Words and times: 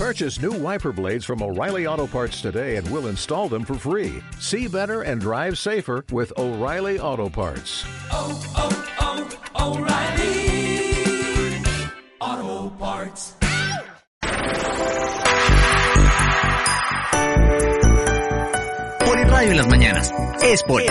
Purchase 0.00 0.40
new 0.40 0.52
wiper 0.52 0.92
blades 0.92 1.26
from 1.26 1.42
O'Reilly 1.42 1.86
Auto 1.86 2.06
Parts 2.06 2.40
today 2.40 2.76
and 2.76 2.90
we'll 2.90 3.08
install 3.08 3.50
them 3.50 3.66
for 3.66 3.74
free. 3.74 4.22
See 4.38 4.66
better 4.66 5.02
and 5.02 5.20
drive 5.20 5.58
safer 5.58 6.06
with 6.10 6.32
O'Reilly 6.38 6.98
Auto 6.98 7.28
Parts. 7.28 7.84
oh, 8.10 8.42
oh, 8.56 9.38
oh 9.58 9.76
O'Reilly 9.76 11.60
Auto 12.18 12.70
Parts. 12.76 13.34
Poliradio 19.04 19.50
en 19.50 19.56
las 19.58 19.68
mañanas. 19.68 20.10
Es 20.42 20.62
Poli. 20.62 20.86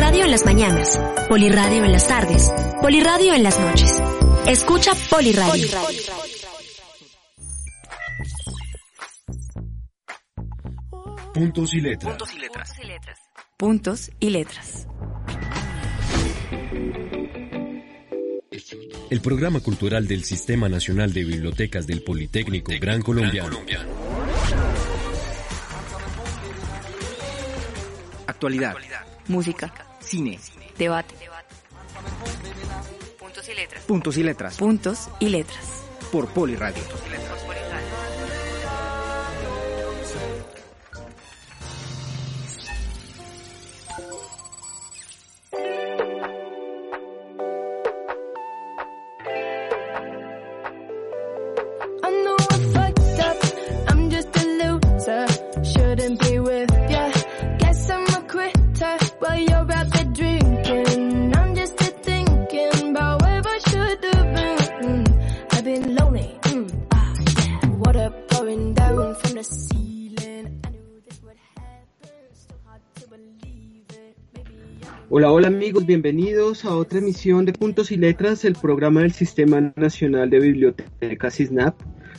Poliradio 0.00 0.24
en 0.24 0.30
las 0.30 0.46
mañanas, 0.46 0.98
Poliradio 1.28 1.84
en 1.84 1.92
las 1.92 2.08
tardes, 2.08 2.50
Poliradio 2.80 3.34
en 3.34 3.42
las 3.42 3.60
noches. 3.60 4.02
Escucha 4.46 4.92
Poliradio. 5.10 5.68
Puntos 11.34 11.74
y 11.74 11.80
letras. 11.82 12.16
Puntos 13.58 14.10
y 14.18 14.30
letras. 14.30 14.88
El 19.10 19.20
programa 19.20 19.60
cultural 19.60 20.08
del 20.08 20.24
Sistema 20.24 20.70
Nacional 20.70 21.12
de 21.12 21.24
Bibliotecas 21.24 21.86
del 21.86 22.02
Politécnico 22.02 22.72
Gran 22.80 23.02
Colombiano. 23.02 23.58
Actualidad. 28.26 28.74
Música, 29.28 29.72
Cine. 30.10 30.40
debate. 30.76 31.14
Puntos 33.16 33.48
y 33.48 33.54
letras. 33.54 33.84
Puntos 33.84 34.16
y 34.16 34.22
letras. 34.24 34.56
Puntos 34.56 35.08
y 35.20 35.28
letras. 35.28 35.84
Por 36.10 36.26
Poliradio. 36.30 36.82
Shouldn't 55.62 56.20
be 56.20 56.40
with 56.40 56.69
Hola, 75.12 75.32
hola 75.32 75.48
amigos, 75.48 75.86
bienvenidos 75.86 76.64
a 76.64 76.76
otra 76.76 77.00
emisión 77.00 77.44
de 77.44 77.52
Puntos 77.52 77.90
y 77.90 77.96
Letras, 77.96 78.44
el 78.44 78.54
programa 78.54 79.00
del 79.00 79.10
Sistema 79.10 79.72
Nacional 79.74 80.30
de 80.30 80.38
Bibliotecas 80.38 81.34
SNAP, 81.34 81.74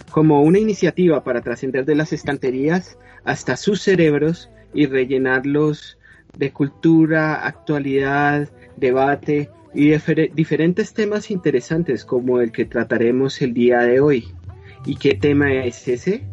como 0.09 0.43
una 0.43 0.59
iniciativa 0.59 1.23
para 1.23 1.39
trascender 1.39 1.85
de 1.85 1.95
las 1.95 2.11
estanterías 2.11 2.97
hasta 3.23 3.55
sus 3.55 3.81
cerebros 3.81 4.49
y 4.73 4.87
rellenarlos 4.87 5.97
de 6.37 6.51
cultura, 6.51 7.47
actualidad, 7.47 8.49
debate 8.75 9.49
y 9.73 9.91
difer- 9.91 10.33
diferentes 10.33 10.93
temas 10.93 11.31
interesantes 11.31 12.03
como 12.03 12.41
el 12.41 12.51
que 12.51 12.65
trataremos 12.65 13.41
el 13.41 13.53
día 13.53 13.79
de 13.83 14.01
hoy. 14.01 14.27
¿Y 14.85 14.97
qué 14.97 15.13
tema 15.15 15.53
es 15.63 15.87
ese? 15.87 16.25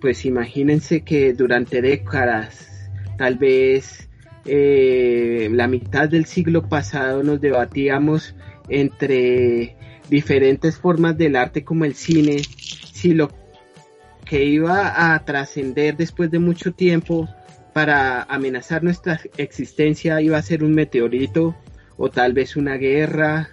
Pues 0.00 0.24
imagínense 0.24 1.02
que 1.02 1.32
durante 1.32 1.82
décadas, 1.82 2.88
tal 3.18 3.38
vez 3.38 4.08
eh, 4.44 5.48
la 5.52 5.66
mitad 5.66 6.08
del 6.08 6.24
siglo 6.24 6.68
pasado 6.68 7.22
nos 7.22 7.40
debatíamos 7.40 8.34
entre 8.68 9.76
diferentes 10.08 10.76
formas 10.78 11.16
del 11.16 11.36
arte 11.36 11.64
como 11.64 11.84
el 11.84 11.94
cine, 11.94 12.42
si 12.92 13.14
lo 13.14 13.30
que 14.24 14.44
iba 14.44 15.14
a 15.14 15.24
trascender 15.24 15.96
después 15.96 16.30
de 16.30 16.38
mucho 16.38 16.72
tiempo 16.72 17.28
para 17.72 18.22
amenazar 18.22 18.82
nuestra 18.82 19.20
existencia 19.36 20.20
iba 20.20 20.38
a 20.38 20.42
ser 20.42 20.64
un 20.64 20.72
meteorito 20.72 21.56
o 21.96 22.10
tal 22.10 22.32
vez 22.32 22.56
una 22.56 22.76
guerra 22.76 23.50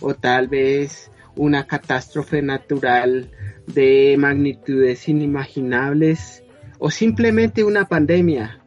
o 0.00 0.14
tal 0.14 0.48
vez 0.48 1.10
una 1.36 1.66
catástrofe 1.66 2.42
natural 2.42 3.30
de 3.66 4.16
magnitudes 4.18 5.08
inimaginables 5.08 6.42
o 6.78 6.90
simplemente 6.90 7.64
una 7.64 7.86
pandemia 7.86 8.60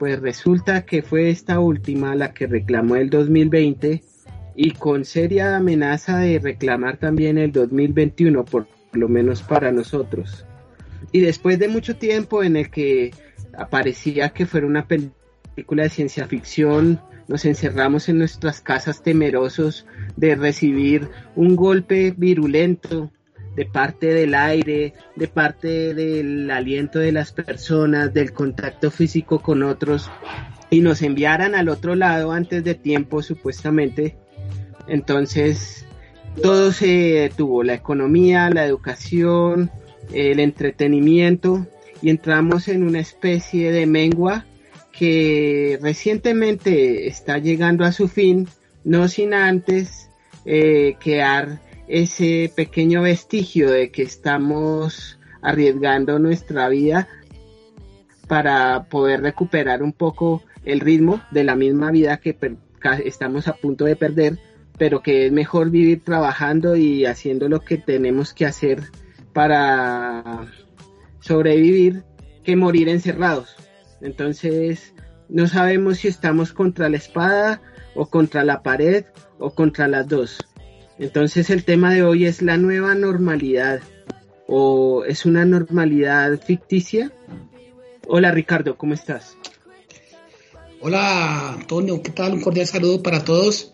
pues 0.00 0.18
resulta 0.18 0.86
que 0.86 1.02
fue 1.02 1.28
esta 1.28 1.60
última 1.60 2.14
la 2.14 2.32
que 2.32 2.46
reclamó 2.46 2.96
el 2.96 3.10
2020 3.10 4.02
y 4.56 4.70
con 4.70 5.04
seria 5.04 5.56
amenaza 5.56 6.16
de 6.16 6.38
reclamar 6.38 6.96
también 6.96 7.36
el 7.36 7.52
2021, 7.52 8.46
por 8.46 8.66
lo 8.92 9.10
menos 9.10 9.42
para 9.42 9.70
nosotros. 9.72 10.46
Y 11.12 11.20
después 11.20 11.58
de 11.58 11.68
mucho 11.68 11.96
tiempo 11.96 12.42
en 12.42 12.56
el 12.56 12.70
que 12.70 13.10
aparecía 13.52 14.30
que 14.30 14.46
fuera 14.46 14.66
una 14.66 14.88
película 14.88 15.82
de 15.82 15.90
ciencia 15.90 16.26
ficción, 16.26 16.98
nos 17.28 17.44
encerramos 17.44 18.08
en 18.08 18.16
nuestras 18.16 18.62
casas 18.62 19.02
temerosos 19.02 19.86
de 20.16 20.34
recibir 20.34 21.10
un 21.36 21.56
golpe 21.56 22.14
virulento 22.16 23.12
de 23.60 23.66
parte 23.66 24.06
del 24.06 24.34
aire, 24.34 24.94
de 25.16 25.28
parte 25.28 25.92
del 25.92 26.50
aliento 26.50 26.98
de 26.98 27.12
las 27.12 27.30
personas, 27.30 28.14
del 28.14 28.32
contacto 28.32 28.90
físico 28.90 29.40
con 29.40 29.62
otros, 29.62 30.10
y 30.70 30.80
nos 30.80 31.02
enviaran 31.02 31.54
al 31.54 31.68
otro 31.68 31.94
lado 31.94 32.32
antes 32.32 32.64
de 32.64 32.74
tiempo 32.74 33.22
supuestamente. 33.22 34.16
Entonces, 34.88 35.84
todo 36.42 36.72
se 36.72 36.86
detuvo, 36.86 37.62
la 37.62 37.74
economía, 37.74 38.48
la 38.48 38.64
educación, 38.64 39.70
el 40.10 40.40
entretenimiento, 40.40 41.66
y 42.00 42.08
entramos 42.08 42.66
en 42.68 42.82
una 42.82 43.00
especie 43.00 43.72
de 43.72 43.84
mengua 43.84 44.46
que 44.90 45.78
recientemente 45.82 47.08
está 47.08 47.36
llegando 47.36 47.84
a 47.84 47.92
su 47.92 48.08
fin, 48.08 48.48
no 48.84 49.06
sin 49.06 49.34
antes 49.34 50.08
eh, 50.46 50.96
quedar 50.98 51.60
ese 51.90 52.52
pequeño 52.54 53.02
vestigio 53.02 53.70
de 53.70 53.90
que 53.90 54.02
estamos 54.02 55.18
arriesgando 55.42 56.20
nuestra 56.20 56.68
vida 56.68 57.08
para 58.28 58.84
poder 58.84 59.22
recuperar 59.22 59.82
un 59.82 59.92
poco 59.92 60.42
el 60.64 60.78
ritmo 60.78 61.20
de 61.32 61.42
la 61.42 61.56
misma 61.56 61.90
vida 61.90 62.18
que 62.18 62.36
estamos 63.04 63.48
a 63.48 63.54
punto 63.54 63.86
de 63.86 63.96
perder, 63.96 64.38
pero 64.78 65.02
que 65.02 65.26
es 65.26 65.32
mejor 65.32 65.70
vivir 65.70 66.04
trabajando 66.04 66.76
y 66.76 67.06
haciendo 67.06 67.48
lo 67.48 67.60
que 67.60 67.76
tenemos 67.76 68.34
que 68.34 68.46
hacer 68.46 68.82
para 69.32 70.46
sobrevivir 71.18 72.04
que 72.44 72.54
morir 72.54 72.88
encerrados. 72.88 73.56
Entonces, 74.00 74.94
no 75.28 75.48
sabemos 75.48 75.98
si 75.98 76.08
estamos 76.08 76.52
contra 76.52 76.88
la 76.88 76.98
espada 76.98 77.60
o 77.96 78.06
contra 78.06 78.44
la 78.44 78.62
pared 78.62 79.06
o 79.40 79.50
contra 79.50 79.88
las 79.88 80.06
dos. 80.06 80.38
Entonces 81.00 81.48
el 81.48 81.64
tema 81.64 81.94
de 81.94 82.02
hoy 82.02 82.26
es 82.26 82.42
la 82.42 82.58
nueva 82.58 82.94
normalidad 82.94 83.80
o 84.46 85.02
es 85.06 85.24
una 85.24 85.46
normalidad 85.46 86.38
ficticia. 86.38 87.10
Hola 88.06 88.30
Ricardo, 88.32 88.76
¿cómo 88.76 88.92
estás? 88.92 89.34
Hola 90.82 91.54
Antonio, 91.54 92.02
¿qué 92.02 92.10
tal? 92.10 92.34
Un 92.34 92.42
cordial 92.42 92.66
saludo 92.66 93.02
para 93.02 93.24
todos. 93.24 93.72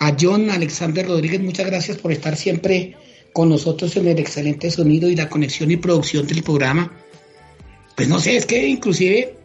A 0.00 0.16
John 0.18 0.48
Alexander 0.48 1.06
Rodríguez, 1.06 1.42
muchas 1.42 1.66
gracias 1.66 1.98
por 1.98 2.12
estar 2.12 2.34
siempre 2.34 2.96
con 3.34 3.50
nosotros 3.50 3.94
en 3.96 4.08
el 4.08 4.18
excelente 4.18 4.70
sonido 4.70 5.10
y 5.10 5.16
la 5.16 5.28
conexión 5.28 5.70
y 5.70 5.76
producción 5.76 6.26
del 6.26 6.42
programa. 6.42 6.90
Pues 7.94 8.08
no 8.08 8.18
sé, 8.18 8.36
es 8.38 8.46
que 8.46 8.66
inclusive 8.66 9.36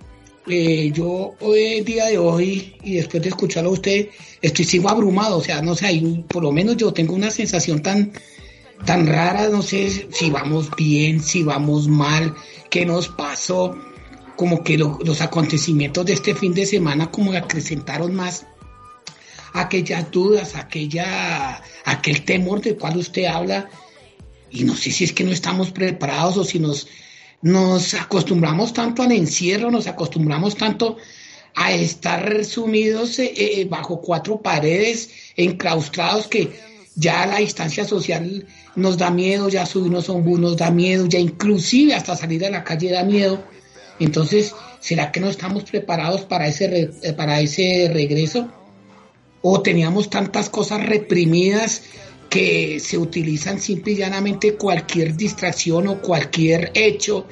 eh, 0.49 0.91
yo 0.93 1.35
hoy 1.39 1.59
el 1.79 1.85
día 1.85 2.05
de 2.07 2.17
hoy 2.17 2.75
y 2.83 2.95
después 2.95 3.21
de 3.23 3.29
escucharlo 3.29 3.69
a 3.69 3.73
usted, 3.73 4.09
estoy 4.41 4.65
sigo 4.65 4.89
abrumado, 4.89 5.37
o 5.37 5.43
sea, 5.43 5.61
no 5.61 5.75
sé, 5.75 5.85
hay- 5.85 6.25
por 6.31 6.43
lo 6.43 6.51
menos 6.51 6.75
yo 6.77 6.91
tengo 6.91 7.13
una 7.13 7.29
sensación 7.31 7.81
tan, 7.81 8.11
tan 8.85 9.05
rara, 9.07 9.49
no 9.49 9.61
sé 9.61 10.07
si 10.11 10.29
vamos 10.29 10.69
bien, 10.75 11.21
si 11.21 11.43
vamos 11.43 11.87
mal, 11.87 12.33
qué 12.69 12.85
nos 12.85 13.07
pasó, 13.09 13.75
como 14.35 14.63
que 14.63 14.77
lo- 14.77 14.97
los 15.03 15.21
acontecimientos 15.21 16.05
de 16.05 16.13
este 16.13 16.33
fin 16.33 16.53
de 16.53 16.65
semana 16.65 17.11
como 17.11 17.31
acrecentaron 17.33 18.15
más 18.15 18.45
aquellas 19.53 20.09
dudas, 20.11 20.55
aquella, 20.55 21.61
aquel 21.85 22.23
temor 22.23 22.61
del 22.61 22.77
cual 22.77 22.97
usted 22.97 23.25
habla, 23.25 23.69
y 24.51 24.63
no 24.63 24.75
sé 24.75 24.91
si 24.91 25.03
es 25.03 25.13
que 25.13 25.23
no 25.23 25.31
estamos 25.31 25.71
preparados 25.71 26.37
o 26.37 26.43
si 26.43 26.59
nos, 26.59 26.87
nos 27.41 27.93
acostumbramos 27.93 28.73
tanto 28.73 29.03
al 29.03 29.11
encierro, 29.11 29.71
nos 29.71 29.87
acostumbramos 29.87 30.55
tanto 30.55 30.97
a 31.55 31.73
estar 31.73 32.45
sumidos 32.45 33.19
eh, 33.19 33.33
eh, 33.35 33.65
bajo 33.65 34.01
cuatro 34.01 34.41
paredes, 34.41 35.09
enclaustrados, 35.35 36.27
que 36.27 36.51
ya 36.95 37.25
la 37.25 37.37
distancia 37.37 37.85
social 37.85 38.45
nos 38.75 38.97
da 38.97 39.09
miedo, 39.09 39.49
ya 39.49 39.65
subirnos 39.65 40.09
a 40.09 40.13
un 40.13 40.23
bus 40.23 40.39
nos 40.39 40.57
da 40.57 40.69
miedo, 40.69 41.05
ya 41.07 41.19
inclusive 41.19 41.93
hasta 41.93 42.15
salir 42.15 42.45
a 42.45 42.49
la 42.49 42.63
calle 42.63 42.91
da 42.91 43.03
miedo. 43.03 43.43
Entonces, 43.99 44.53
¿será 44.79 45.11
que 45.11 45.19
no 45.19 45.29
estamos 45.29 45.63
preparados 45.63 46.21
para 46.21 46.47
ese, 46.47 46.91
eh, 47.01 47.13
para 47.13 47.39
ese 47.41 47.89
regreso? 47.91 48.49
¿O 49.41 49.61
teníamos 49.61 50.09
tantas 50.09 50.49
cosas 50.49 50.85
reprimidas 50.85 51.83
que 52.29 52.79
se 52.79 52.97
utilizan 52.97 53.59
simple 53.59 53.93
y 53.93 53.97
llanamente 53.97 54.55
cualquier 54.55 55.15
distracción 55.15 55.87
o 55.87 56.01
cualquier 56.01 56.71
hecho 56.73 57.27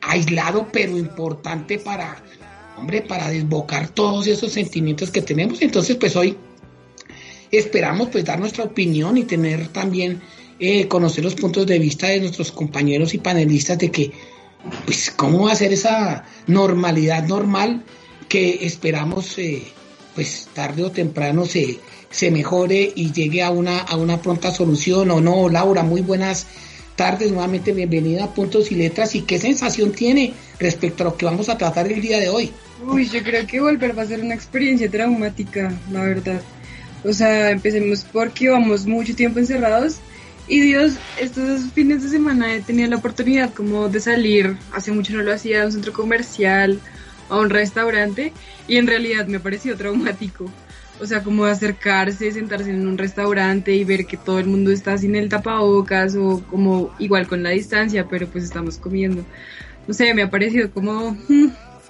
aislado 0.00 0.68
pero 0.72 0.96
importante 0.96 1.78
para, 1.78 2.22
hombre, 2.78 3.02
para 3.02 3.28
desbocar 3.28 3.88
todos 3.88 4.26
esos 4.26 4.52
sentimientos 4.52 5.10
que 5.10 5.22
tenemos? 5.22 5.60
Entonces, 5.62 5.96
pues 5.96 6.16
hoy 6.16 6.36
esperamos 7.50 8.08
pues 8.10 8.24
dar 8.24 8.38
nuestra 8.38 8.64
opinión 8.64 9.18
y 9.18 9.24
tener 9.24 9.68
también 9.68 10.20
eh, 10.58 10.86
conocer 10.88 11.24
los 11.24 11.34
puntos 11.34 11.66
de 11.66 11.78
vista 11.78 12.08
de 12.08 12.20
nuestros 12.20 12.52
compañeros 12.52 13.14
y 13.14 13.18
panelistas 13.18 13.78
de 13.78 13.90
que 13.90 14.12
pues 14.84 15.10
cómo 15.10 15.46
va 15.46 15.52
a 15.52 15.56
ser 15.56 15.72
esa 15.72 16.24
normalidad 16.46 17.26
normal 17.26 17.82
que 18.28 18.64
esperamos 18.66 19.38
eh, 19.38 19.62
pues 20.20 20.48
tarde 20.52 20.82
o 20.82 20.90
temprano 20.90 21.46
se, 21.46 21.78
se 22.10 22.30
mejore 22.30 22.92
y 22.94 23.10
llegue 23.10 23.42
a 23.42 23.50
una, 23.50 23.78
a 23.78 23.96
una 23.96 24.20
pronta 24.20 24.50
solución 24.50 25.10
o 25.10 25.22
no. 25.22 25.48
Laura, 25.48 25.82
muy 25.82 26.02
buenas 26.02 26.46
tardes, 26.94 27.32
nuevamente 27.32 27.72
bienvenida 27.72 28.24
a 28.24 28.34
Puntos 28.34 28.70
y 28.70 28.74
Letras 28.74 29.14
y 29.14 29.22
qué 29.22 29.38
sensación 29.38 29.92
tiene 29.92 30.34
respecto 30.58 31.04
a 31.04 31.06
lo 31.06 31.16
que 31.16 31.24
vamos 31.24 31.48
a 31.48 31.56
tratar 31.56 31.90
el 31.90 32.02
día 32.02 32.18
de 32.18 32.28
hoy. 32.28 32.52
Uy, 32.86 33.08
yo 33.08 33.22
creo 33.22 33.46
que 33.46 33.60
volver 33.60 33.98
va 33.98 34.02
a 34.02 34.08
ser 34.08 34.20
una 34.20 34.34
experiencia 34.34 34.90
traumática, 34.90 35.72
la 35.90 36.02
verdad. 36.02 36.42
O 37.02 37.14
sea, 37.14 37.50
empecemos 37.50 38.04
porque 38.12 38.44
llevamos 38.44 38.84
mucho 38.84 39.16
tiempo 39.16 39.38
encerrados 39.38 40.00
y 40.48 40.60
Dios, 40.60 40.96
estos 41.18 41.62
fines 41.72 42.02
de 42.02 42.10
semana 42.10 42.54
he 42.56 42.60
tenido 42.60 42.90
la 42.90 42.96
oportunidad 42.96 43.54
como 43.54 43.88
de 43.88 44.00
salir, 44.00 44.58
hace 44.74 44.92
mucho 44.92 45.14
no 45.14 45.22
lo 45.22 45.32
hacía, 45.32 45.62
a 45.62 45.64
un 45.64 45.72
centro 45.72 45.94
comercial, 45.94 46.78
a 47.30 47.38
un 47.38 47.50
restaurante 47.50 48.32
y 48.68 48.76
en 48.76 48.86
realidad 48.86 49.26
me 49.26 49.38
ha 49.38 49.40
parecido 49.40 49.76
traumático. 49.76 50.50
O 51.00 51.06
sea, 51.06 51.22
como 51.22 51.46
acercarse, 51.46 52.30
sentarse 52.30 52.70
en 52.70 52.86
un 52.86 52.98
restaurante 52.98 53.74
y 53.74 53.84
ver 53.84 54.04
que 54.04 54.18
todo 54.18 54.38
el 54.38 54.46
mundo 54.46 54.70
está 54.70 54.98
sin 54.98 55.16
el 55.16 55.30
tapabocas 55.30 56.14
o 56.14 56.42
como 56.50 56.94
igual 56.98 57.26
con 57.26 57.42
la 57.42 57.50
distancia, 57.50 58.06
pero 58.06 58.26
pues 58.26 58.44
estamos 58.44 58.76
comiendo. 58.76 59.24
No 59.88 59.94
sé, 59.94 60.12
me 60.12 60.22
ha 60.22 60.30
parecido 60.30 60.70
como 60.70 61.12
mm, 61.12 61.48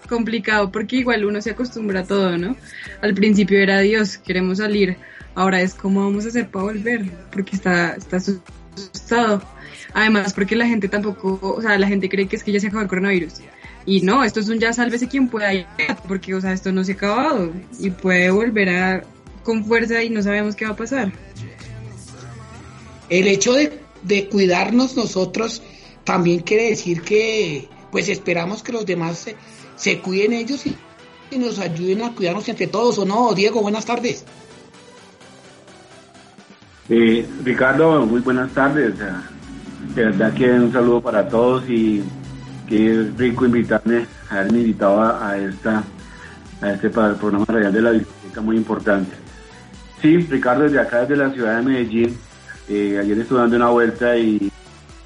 complicado 0.08 0.70
porque 0.70 0.96
igual 0.96 1.24
uno 1.24 1.42
se 1.42 1.50
acostumbra 1.50 2.00
a 2.00 2.04
todo, 2.04 2.38
¿no? 2.38 2.56
Al 3.02 3.14
principio 3.14 3.58
era 3.58 3.80
Dios, 3.80 4.16
queremos 4.16 4.58
salir. 4.58 4.96
Ahora 5.34 5.60
es 5.60 5.74
cómo 5.74 6.04
vamos 6.04 6.24
a 6.24 6.28
hacer 6.28 6.48
para 6.48 6.66
volver, 6.66 7.10
porque 7.32 7.56
está, 7.56 7.94
está 7.94 8.18
asustado. 8.18 9.42
Además, 9.92 10.34
porque 10.34 10.54
la 10.54 10.66
gente 10.66 10.88
tampoco, 10.88 11.38
o 11.42 11.60
sea, 11.62 11.78
la 11.78 11.88
gente 11.88 12.08
cree 12.08 12.28
que 12.28 12.36
es 12.36 12.44
que 12.44 12.52
ya 12.52 12.60
se 12.60 12.68
acabó 12.68 12.82
el 12.82 12.88
coronavirus. 12.88 13.40
Y 13.86 14.02
no, 14.02 14.22
esto 14.22 14.40
es 14.40 14.48
un 14.48 14.58
ya 14.58 14.72
sálvese 14.72 15.08
quien 15.08 15.28
pueda, 15.28 15.54
ir, 15.54 15.66
porque, 16.06 16.34
o 16.34 16.40
sea, 16.40 16.52
esto 16.52 16.70
no 16.70 16.84
se 16.84 16.92
ha 16.92 16.94
acabado 16.94 17.52
y 17.78 17.90
puede 17.90 18.30
volver 18.30 18.68
a 18.68 19.02
con 19.42 19.64
fuerza 19.64 20.02
y 20.02 20.10
no 20.10 20.22
sabemos 20.22 20.54
qué 20.54 20.66
va 20.66 20.72
a 20.72 20.76
pasar. 20.76 21.12
El 23.08 23.26
hecho 23.26 23.54
de, 23.54 23.80
de 24.02 24.28
cuidarnos 24.28 24.96
nosotros 24.96 25.62
también 26.04 26.40
quiere 26.40 26.70
decir 26.70 27.02
que 27.02 27.68
pues 27.90 28.08
esperamos 28.08 28.62
que 28.62 28.72
los 28.72 28.86
demás 28.86 29.18
se, 29.18 29.36
se 29.76 29.98
cuiden 29.98 30.32
ellos 30.32 30.66
y, 30.66 30.76
y 31.30 31.38
nos 31.38 31.58
ayuden 31.58 32.02
a 32.02 32.14
cuidarnos 32.14 32.48
entre 32.48 32.66
todos, 32.66 32.98
¿o 32.98 33.04
no? 33.04 33.32
Diego, 33.34 33.62
buenas 33.62 33.84
tardes. 33.84 34.24
Eh, 36.88 37.26
Ricardo, 37.44 38.04
muy 38.06 38.20
buenas 38.20 38.50
tardes. 38.52 38.94
De 39.94 40.04
verdad 40.04 40.34
que 40.34 40.50
un 40.50 40.72
saludo 40.72 41.00
para 41.00 41.28
todos 41.28 41.68
y 41.68 42.02
es 42.70 43.16
rico 43.16 43.46
invitarme, 43.46 44.06
haberme 44.30 44.60
invitado 44.60 45.02
a, 45.02 45.36
esta 45.36 45.82
a 46.60 46.72
este 46.72 46.90
para 46.90 47.08
el 47.08 47.16
programa 47.16 47.46
radial 47.48 47.72
de 47.72 47.82
la 47.82 47.90
biblioteca 47.90 48.40
muy 48.40 48.56
importante. 48.56 49.16
Sí, 50.00 50.16
Ricardo, 50.18 50.64
desde 50.64 50.80
acá, 50.80 51.00
desde 51.00 51.16
la 51.16 51.30
ciudad 51.30 51.56
de 51.56 51.62
Medellín, 51.62 52.16
eh, 52.68 52.98
ayer 53.00 53.18
estuve 53.18 53.40
dando 53.40 53.56
una 53.56 53.70
vuelta 53.70 54.16
y 54.16 54.50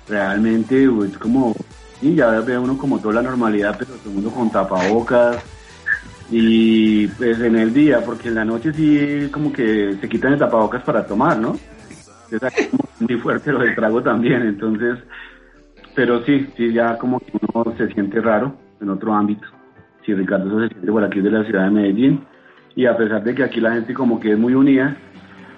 realmente 0.09 0.85
es 0.85 1.19
como, 1.19 1.55
sí, 2.01 2.15
ya 2.15 2.29
ve 2.41 2.59
uno 2.59 2.77
como 2.77 2.99
toda 3.01 3.15
la 3.15 3.23
normalidad, 3.23 3.77
pero 3.79 3.93
todo 3.95 4.09
el 4.09 4.15
mundo 4.15 4.31
con 4.31 4.51
tapabocas 4.51 5.39
y 6.31 7.07
pues 7.09 7.41
en 7.41 7.57
el 7.57 7.73
día, 7.73 8.05
porque 8.05 8.29
en 8.29 8.37
la 8.37 8.45
noche 8.45 8.73
sí 8.73 9.29
como 9.31 9.53
que 9.53 9.97
se 10.01 10.09
quitan 10.09 10.35
el 10.35 10.39
tapabocas 10.39 10.83
para 10.83 11.07
tomar, 11.07 11.39
¿no? 11.39 11.59
Es 12.31 12.41
muy 13.01 13.17
fuerte 13.19 13.53
lo 13.53 13.61
del 13.61 13.75
trago 13.75 14.03
también, 14.03 14.43
entonces, 14.43 14.99
pero 15.95 16.25
sí, 16.25 16.49
sí, 16.57 16.73
ya 16.73 16.99
como 16.99 17.21
que 17.21 17.33
uno 17.55 17.75
se 17.77 17.89
siente 17.93 18.21
raro 18.21 18.55
en 18.81 18.91
otro 18.91 19.15
ámbito. 19.15 19.47
Sí, 20.05 20.13
Ricardo 20.15 20.61
se 20.61 20.69
siente 20.69 20.91
por 20.93 21.05
aquí 21.05 21.21
de 21.21 21.31
la 21.31 21.45
ciudad 21.45 21.65
de 21.65 21.71
Medellín 21.71 22.25
y 22.77 22.87
a 22.87 22.97
pesar 22.97 23.23
de 23.25 23.35
que 23.35 23.45
aquí 23.45 23.61
la 23.61 23.73
gente 23.73 23.95
como 23.95 24.19
que 24.21 24.33
es 24.33 24.39
muy 24.39 24.55
unida 24.55 24.97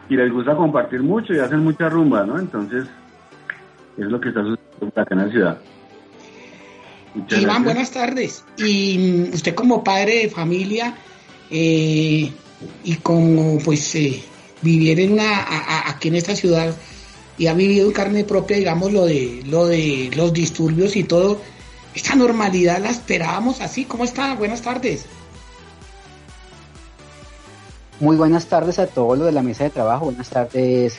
y 0.08 0.16
les 0.16 0.30
gusta 0.32 0.54
compartir 0.54 1.02
mucho 1.02 1.32
y 1.34 1.38
hacen 1.38 1.60
mucha 1.60 1.88
rumba, 1.88 2.24
¿no? 2.24 2.38
Entonces, 2.38 2.84
es 3.96 4.04
lo 4.06 4.20
que 4.20 4.28
está 4.28 4.42
sucediendo 4.42 5.00
acá 5.00 5.14
en 5.14 5.18
la 5.26 5.30
ciudad. 5.30 5.58
Muchas 7.14 7.40
Iván, 7.42 7.64
gracias. 7.64 7.64
buenas 7.64 7.90
tardes. 7.92 8.44
Y 8.58 8.98
mm, 9.30 9.34
usted 9.34 9.54
como 9.54 9.82
padre 9.82 10.18
de 10.22 10.28
familia 10.28 10.94
eh, 11.50 12.30
y 12.84 12.94
como 13.02 13.58
pues 13.64 13.94
eh, 13.94 14.22
vivir 14.62 15.00
en 15.00 15.14
una 15.14 15.38
a- 15.38 15.78
a- 15.88 15.90
aquí 15.90 16.08
en 16.08 16.16
esta 16.16 16.36
ciudad 16.36 16.74
y 17.38 17.46
ha 17.46 17.54
vivido 17.54 17.86
en 17.86 17.92
carne 17.92 18.24
propia, 18.24 18.56
digamos, 18.56 18.92
lo 18.92 19.04
de 19.04 19.42
lo 19.46 19.66
de 19.66 20.10
los 20.14 20.32
disturbios 20.32 20.96
y 20.96 21.04
todo, 21.04 21.40
esta 21.94 22.14
normalidad 22.14 22.78
la 22.78 22.90
esperábamos 22.90 23.60
así. 23.60 23.84
¿Cómo 23.84 24.04
está? 24.04 24.34
Buenas 24.34 24.62
tardes. 24.62 25.06
Muy 28.00 28.16
buenas 28.16 28.46
tardes 28.46 28.78
a 28.78 28.86
todos 28.86 29.16
los 29.16 29.26
de 29.26 29.32
la 29.32 29.42
mesa 29.42 29.64
de 29.64 29.70
trabajo. 29.70 30.06
Buenas 30.06 30.28
tardes, 30.28 30.98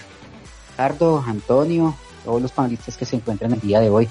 Ricardo, 0.71 1.23
Antonio, 1.25 1.95
todos 2.25 2.41
los 2.41 2.51
panelistas 2.51 2.97
que 2.97 3.05
se 3.05 3.15
encuentran 3.15 3.53
el 3.53 3.59
día 3.59 3.79
de 3.79 3.89
hoy. 3.89 4.09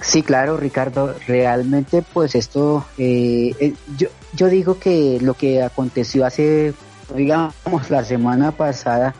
Sí, 0.00 0.22
claro, 0.22 0.56
Ricardo, 0.56 1.14
realmente 1.26 2.02
pues 2.02 2.34
esto, 2.34 2.86
eh, 2.96 3.54
eh, 3.60 3.74
yo, 3.98 4.08
yo 4.32 4.46
digo 4.48 4.78
que 4.78 5.18
lo 5.20 5.34
que 5.34 5.62
aconteció 5.62 6.24
hace, 6.24 6.72
digamos, 7.14 7.90
la 7.90 8.04
semana 8.04 8.52
pasada 8.52 9.14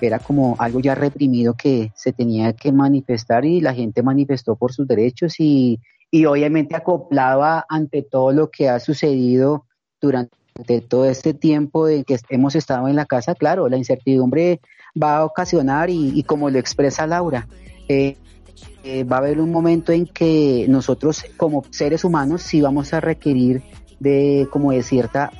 era 0.00 0.18
como 0.18 0.56
algo 0.58 0.80
ya 0.80 0.94
reprimido 0.94 1.54
que 1.54 1.92
se 1.94 2.12
tenía 2.12 2.52
que 2.52 2.72
manifestar 2.72 3.44
y 3.44 3.60
la 3.60 3.74
gente 3.74 4.02
manifestó 4.02 4.56
por 4.56 4.72
sus 4.72 4.86
derechos 4.86 5.34
y, 5.38 5.80
y 6.10 6.26
obviamente 6.26 6.76
acoplaba 6.76 7.64
ante 7.68 8.02
todo 8.02 8.32
lo 8.32 8.50
que 8.50 8.68
ha 8.68 8.78
sucedido 8.80 9.66
durante 10.00 10.80
todo 10.88 11.06
este 11.06 11.34
tiempo 11.34 11.86
de 11.86 12.04
que 12.04 12.18
hemos 12.30 12.54
estado 12.54 12.88
en 12.88 12.96
la 12.96 13.06
casa, 13.06 13.34
claro, 13.34 13.68
la 13.68 13.76
incertidumbre 13.76 14.60
va 15.00 15.18
a 15.18 15.24
ocasionar 15.24 15.90
y, 15.90 16.12
y 16.14 16.22
como 16.22 16.50
lo 16.50 16.58
expresa 16.58 17.06
Laura, 17.06 17.46
eh, 17.88 18.16
eh, 18.84 19.04
va 19.04 19.16
a 19.16 19.18
haber 19.18 19.40
un 19.40 19.50
momento 19.50 19.92
en 19.92 20.06
que 20.06 20.66
nosotros 20.68 21.24
como 21.36 21.64
seres 21.70 22.04
humanos 22.04 22.42
sí 22.42 22.60
vamos 22.60 22.94
a 22.94 23.00
requerir 23.00 23.62
de 23.98 24.46
como 24.50 24.72
de 24.72 24.82
cierta 24.82 25.30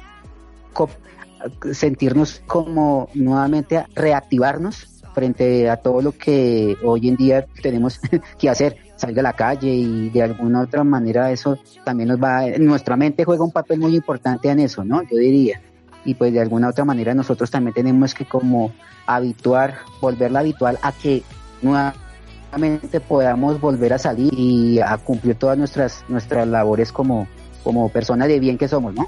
sentirnos 1.73 2.43
como 2.47 3.09
nuevamente 3.15 3.85
reactivarnos 3.95 4.97
frente 5.17 5.71
a 5.71 5.79
todo 5.79 6.03
lo 6.03 6.13
que 6.13 6.77
hoy 6.85 7.09
en 7.09 7.17
día 7.17 7.47
tenemos 7.63 7.99
que 8.39 8.51
hacer, 8.51 8.77
salir 8.97 9.19
a 9.21 9.23
la 9.23 9.33
calle 9.33 9.69
y 9.69 10.11
de 10.11 10.23
alguna 10.23 10.61
otra 10.61 10.85
manera 10.85 11.33
eso 11.33 11.59
también 11.85 12.11
nos 12.11 12.23
va, 12.23 12.47
nuestra 12.59 12.97
mente 12.97 13.25
juega 13.25 13.43
un 13.43 13.51
papel 13.51 13.81
muy 13.81 13.97
importante 13.97 14.51
en 14.51 14.61
eso, 14.61 14.85
¿no? 14.85 15.03
Yo 15.05 15.17
diría. 15.17 15.63
Y 16.05 16.15
pues 16.15 16.35
de 16.35 16.41
alguna 16.41 16.69
otra 16.69 16.85
manera 16.85 17.15
nosotros 17.15 17.51
también 17.51 17.73
tenemos 17.73 18.15
que 18.15 18.27
como 18.27 18.73
habituar, 19.07 19.77
volverla 20.03 20.41
habitual 20.41 20.79
a 20.83 20.93
que 20.93 21.23
nuevamente 21.63 23.01
podamos 23.01 23.59
volver 23.59 23.95
a 23.95 23.99
salir 23.99 24.33
y 24.35 24.81
a 24.81 24.99
cumplir 24.99 25.37
todas 25.37 25.57
nuestras, 25.57 26.05
nuestras 26.09 26.47
labores 26.47 26.93
como, 26.93 27.27
como 27.65 27.89
personas 27.89 28.29
de 28.29 28.39
bien 28.39 28.59
que 28.59 28.69
somos, 28.69 28.95
¿no? 28.95 29.07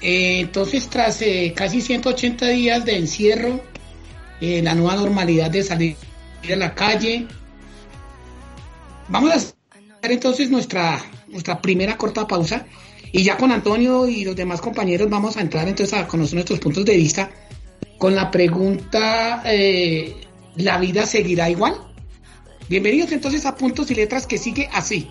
Eh, 0.00 0.40
entonces, 0.40 0.88
tras 0.88 1.20
eh, 1.22 1.52
casi 1.56 1.80
180 1.80 2.46
días 2.48 2.84
de 2.84 2.96
encierro, 2.96 3.60
eh, 4.40 4.62
la 4.62 4.74
nueva 4.74 4.96
normalidad 4.96 5.50
de 5.50 5.62
salir 5.62 5.96
a 6.50 6.56
la 6.56 6.74
calle, 6.74 7.26
vamos 9.08 9.30
a 9.30 9.34
hacer 9.34 9.54
entonces 10.02 10.50
nuestra, 10.50 11.00
nuestra 11.28 11.60
primera 11.60 11.96
corta 11.96 12.26
pausa 12.26 12.66
y 13.10 13.22
ya 13.22 13.36
con 13.36 13.50
Antonio 13.50 14.06
y 14.06 14.24
los 14.24 14.36
demás 14.36 14.60
compañeros 14.60 15.08
vamos 15.10 15.36
a 15.36 15.40
entrar 15.40 15.66
entonces 15.66 15.98
a 15.98 16.06
conocer 16.06 16.34
nuestros 16.34 16.60
puntos 16.60 16.84
de 16.84 16.96
vista 16.96 17.30
con 17.98 18.14
la 18.14 18.30
pregunta, 18.30 19.42
eh, 19.44 20.16
¿la 20.56 20.78
vida 20.78 21.04
seguirá 21.04 21.50
igual? 21.50 21.74
Bienvenidos 22.68 23.10
entonces 23.12 23.44
a 23.44 23.56
Puntos 23.56 23.90
y 23.90 23.94
Letras 23.94 24.26
que 24.26 24.38
sigue 24.38 24.68
así. 24.72 25.08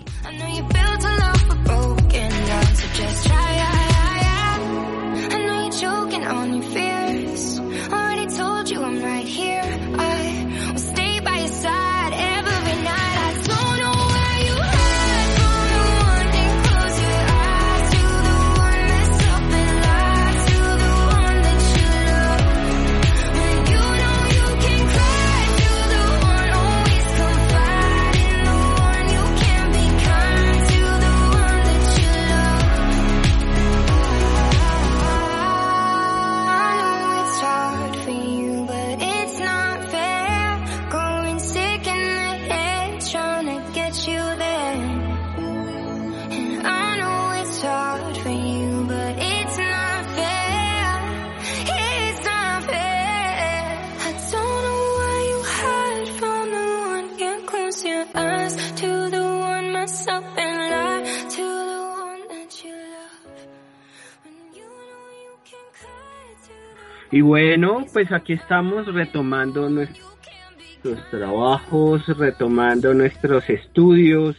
Y 67.10 67.22
bueno, 67.22 67.86
pues 67.92 68.12
aquí 68.12 68.34
estamos 68.34 68.86
retomando 68.92 69.70
nuestros 69.70 71.10
trabajos, 71.10 72.06
retomando 72.18 72.92
nuestros 72.92 73.48
estudios, 73.48 74.36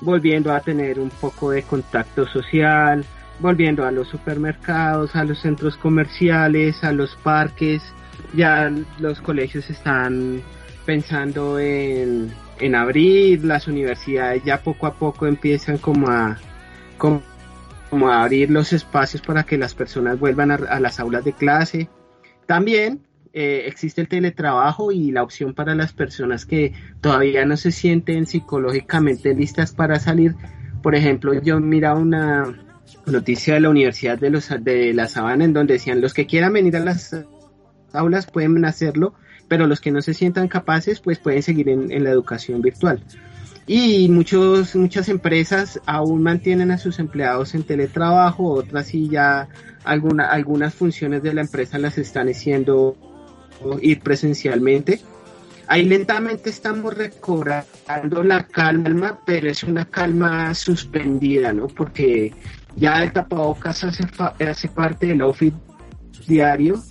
volviendo 0.00 0.52
a 0.52 0.60
tener 0.60 0.98
un 0.98 1.10
poco 1.10 1.52
de 1.52 1.62
contacto 1.62 2.26
social, 2.26 3.04
volviendo 3.38 3.86
a 3.86 3.92
los 3.92 4.08
supermercados, 4.08 5.14
a 5.14 5.24
los 5.24 5.38
centros 5.38 5.76
comerciales, 5.76 6.82
a 6.82 6.92
los 6.92 7.14
parques. 7.16 7.82
Ya 8.34 8.70
los 8.98 9.20
colegios 9.20 9.70
están 9.70 10.42
pensando 10.84 11.60
en, 11.60 12.32
en 12.58 12.74
abrir, 12.74 13.44
las 13.44 13.68
universidades 13.68 14.42
ya 14.42 14.60
poco 14.60 14.86
a 14.86 14.94
poco 14.94 15.26
empiezan 15.26 15.78
como 15.78 16.08
a, 16.08 16.36
como, 16.96 17.22
como 17.90 18.10
abrir 18.10 18.50
los 18.50 18.72
espacios 18.72 19.22
para 19.22 19.44
que 19.44 19.56
las 19.56 19.74
personas 19.74 20.18
vuelvan 20.18 20.50
a, 20.50 20.54
a 20.54 20.80
las 20.80 20.98
aulas 20.98 21.24
de 21.24 21.32
clase. 21.32 21.88
También 22.48 23.02
eh, 23.34 23.64
existe 23.66 24.00
el 24.00 24.08
teletrabajo 24.08 24.90
y 24.90 25.10
la 25.10 25.22
opción 25.22 25.52
para 25.52 25.74
las 25.74 25.92
personas 25.92 26.46
que 26.46 26.72
todavía 27.02 27.44
no 27.44 27.58
se 27.58 27.72
sienten 27.72 28.24
psicológicamente 28.24 29.34
listas 29.34 29.72
para 29.72 30.00
salir. 30.00 30.34
Por 30.82 30.94
ejemplo, 30.94 31.34
yo 31.34 31.60
miraba 31.60 32.00
una 32.00 32.58
noticia 33.04 33.52
de 33.52 33.60
la 33.60 33.68
Universidad 33.68 34.18
de, 34.18 34.30
los, 34.30 34.48
de 34.60 34.94
la 34.94 35.08
Sabana 35.08 35.44
en 35.44 35.52
donde 35.52 35.74
decían 35.74 36.00
los 36.00 36.14
que 36.14 36.24
quieran 36.24 36.54
venir 36.54 36.74
a 36.78 36.80
las 36.80 37.14
aulas 37.92 38.24
pueden 38.24 38.64
hacerlo, 38.64 39.12
pero 39.46 39.66
los 39.66 39.82
que 39.82 39.90
no 39.90 40.00
se 40.00 40.14
sientan 40.14 40.48
capaces 40.48 41.00
pues 41.00 41.18
pueden 41.18 41.42
seguir 41.42 41.68
en 41.68 42.02
la 42.02 42.08
educación 42.08 42.62
virtual. 42.62 43.04
Y 43.70 44.08
muchos, 44.08 44.74
muchas 44.74 45.10
empresas 45.10 45.78
aún 45.84 46.22
mantienen 46.22 46.70
a 46.70 46.78
sus 46.78 46.98
empleados 46.98 47.54
en 47.54 47.64
teletrabajo, 47.64 48.50
otras 48.50 48.86
sí 48.86 49.10
ya 49.10 49.46
alguna, 49.84 50.24
algunas 50.30 50.74
funciones 50.74 51.22
de 51.22 51.34
la 51.34 51.42
empresa 51.42 51.78
las 51.78 51.98
están 51.98 52.30
haciendo 52.30 52.96
ir 53.82 54.00
presencialmente. 54.00 55.00
Ahí 55.66 55.84
lentamente 55.84 56.48
estamos 56.48 56.94
recobrando 56.94 58.24
la 58.24 58.46
calma, 58.46 59.18
pero 59.26 59.50
es 59.50 59.62
una 59.62 59.84
calma 59.84 60.54
suspendida, 60.54 61.52
¿no? 61.52 61.66
Porque 61.68 62.32
ya 62.74 63.02
el 63.02 63.12
tapabocas 63.12 63.84
hace, 63.84 64.04
hace 64.48 64.68
parte 64.68 65.08
del 65.08 65.20
outfit 65.20 65.52
diario 66.26 66.82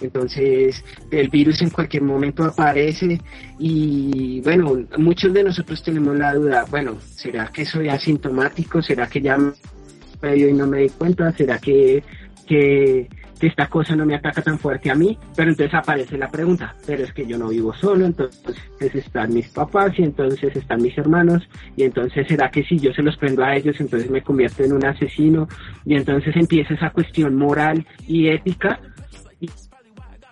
entonces 0.00 0.84
el 1.10 1.28
virus 1.28 1.62
en 1.62 1.70
cualquier 1.70 2.02
momento 2.02 2.44
aparece 2.44 3.20
y 3.58 4.40
bueno, 4.42 4.86
muchos 4.98 5.32
de 5.32 5.44
nosotros 5.44 5.82
tenemos 5.82 6.16
la 6.16 6.34
duda, 6.34 6.64
bueno, 6.70 6.96
¿será 7.00 7.48
que 7.48 7.64
soy 7.64 7.88
asintomático? 7.88 8.82
¿Será 8.82 9.06
que 9.06 9.20
ya 9.20 9.36
me 9.36 10.34
dio 10.34 10.48
y 10.48 10.52
no 10.52 10.66
me 10.66 10.78
di 10.78 10.88
cuenta? 10.90 11.32
¿Será 11.32 11.58
que, 11.58 12.02
que, 12.46 13.08
esta 13.40 13.68
cosa 13.68 13.96
no 13.96 14.04
me 14.04 14.14
ataca 14.14 14.42
tan 14.42 14.58
fuerte 14.58 14.90
a 14.90 14.94
mí? 14.94 15.16
Pero 15.34 15.50
entonces 15.50 15.74
aparece 15.74 16.18
la 16.18 16.28
pregunta, 16.28 16.74
pero 16.86 17.04
es 17.04 17.12
que 17.14 17.26
yo 17.26 17.38
no 17.38 17.48
vivo 17.48 17.72
solo, 17.72 18.04
entonces 18.04 18.94
están 18.94 19.32
mis 19.32 19.48
papás 19.48 19.98
y 19.98 20.02
entonces 20.02 20.54
están 20.54 20.82
mis 20.82 20.96
hermanos 20.98 21.48
y 21.74 21.84
entonces 21.84 22.26
será 22.28 22.50
que 22.50 22.62
si 22.64 22.78
yo 22.78 22.92
se 22.92 23.02
los 23.02 23.16
prendo 23.16 23.42
a 23.42 23.56
ellos 23.56 23.76
entonces 23.80 24.10
me 24.10 24.20
convierto 24.20 24.62
en 24.62 24.74
un 24.74 24.84
asesino 24.84 25.48
y 25.86 25.94
entonces 25.94 26.36
empieza 26.36 26.74
esa 26.74 26.90
cuestión 26.90 27.34
moral 27.34 27.86
y 28.06 28.28
ética 28.28 28.78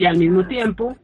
al 0.07 0.17
mismo 0.19 0.47
tiempo 0.47 0.97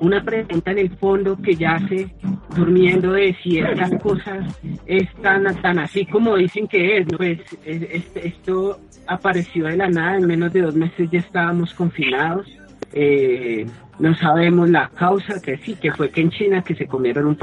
una 0.00 0.22
pregunta 0.22 0.70
en 0.70 0.78
el 0.78 0.90
fondo 0.96 1.36
que 1.42 1.56
yace 1.56 2.14
durmiendo 2.54 3.12
de 3.12 3.34
si 3.42 3.58
estas 3.58 3.90
cosas 4.00 4.46
es 4.86 5.12
tan, 5.22 5.44
tan 5.60 5.78
así 5.80 6.06
como 6.06 6.36
dicen 6.36 6.68
que 6.68 7.04
pues 7.16 7.40
es- 7.64 7.82
es- 7.82 8.12
esto 8.16 8.78
apareció 9.08 9.66
de 9.66 9.76
la 9.76 9.88
nada, 9.88 10.16
en 10.18 10.26
menos 10.26 10.52
de 10.52 10.62
dos 10.62 10.76
meses 10.76 11.10
ya 11.10 11.18
estábamos 11.18 11.74
confinados, 11.74 12.46
eh, 12.92 13.66
no 13.98 14.14
sabemos 14.14 14.70
la 14.70 14.88
causa, 14.90 15.40
que 15.42 15.56
sí, 15.58 15.74
que 15.74 15.90
fue 15.92 16.10
que 16.10 16.20
en 16.20 16.30
China 16.30 16.62
que 16.62 16.74
se 16.76 16.86
comieron 16.86 17.26
un 17.26 17.36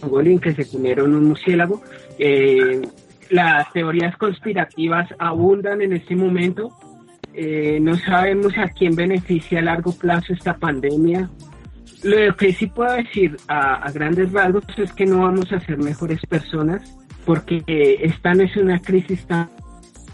pangolín, 0.00 0.38
que 0.38 0.52
se 0.52 0.66
comieron 0.66 1.14
un 1.14 1.24
murciélago, 1.28 1.82
eh, 2.18 2.80
las 3.30 3.70
teorías 3.72 4.16
conspirativas 4.16 5.08
abundan 5.18 5.82
en 5.82 5.92
este 5.92 6.16
momento, 6.16 6.70
eh, 7.36 7.78
no 7.80 7.96
sabemos 7.96 8.56
a 8.56 8.68
quién 8.68 8.94
beneficia 8.94 9.58
a 9.58 9.62
largo 9.62 9.92
plazo 9.92 10.32
esta 10.32 10.56
pandemia. 10.56 11.28
Lo 12.02 12.36
que 12.36 12.52
sí 12.52 12.66
puedo 12.66 12.92
decir 12.92 13.36
a, 13.48 13.90
grandes 13.92 14.32
rasgos 14.32 14.64
es 14.76 14.92
que 14.92 15.06
no 15.06 15.20
vamos 15.20 15.50
a 15.52 15.60
ser 15.60 15.78
mejores 15.78 16.20
personas 16.26 16.96
porque 17.24 17.64
esta 18.02 18.34
no 18.34 18.42
es 18.42 18.56
una 18.56 18.78
crisis 18.78 19.26
tan, 19.26 19.48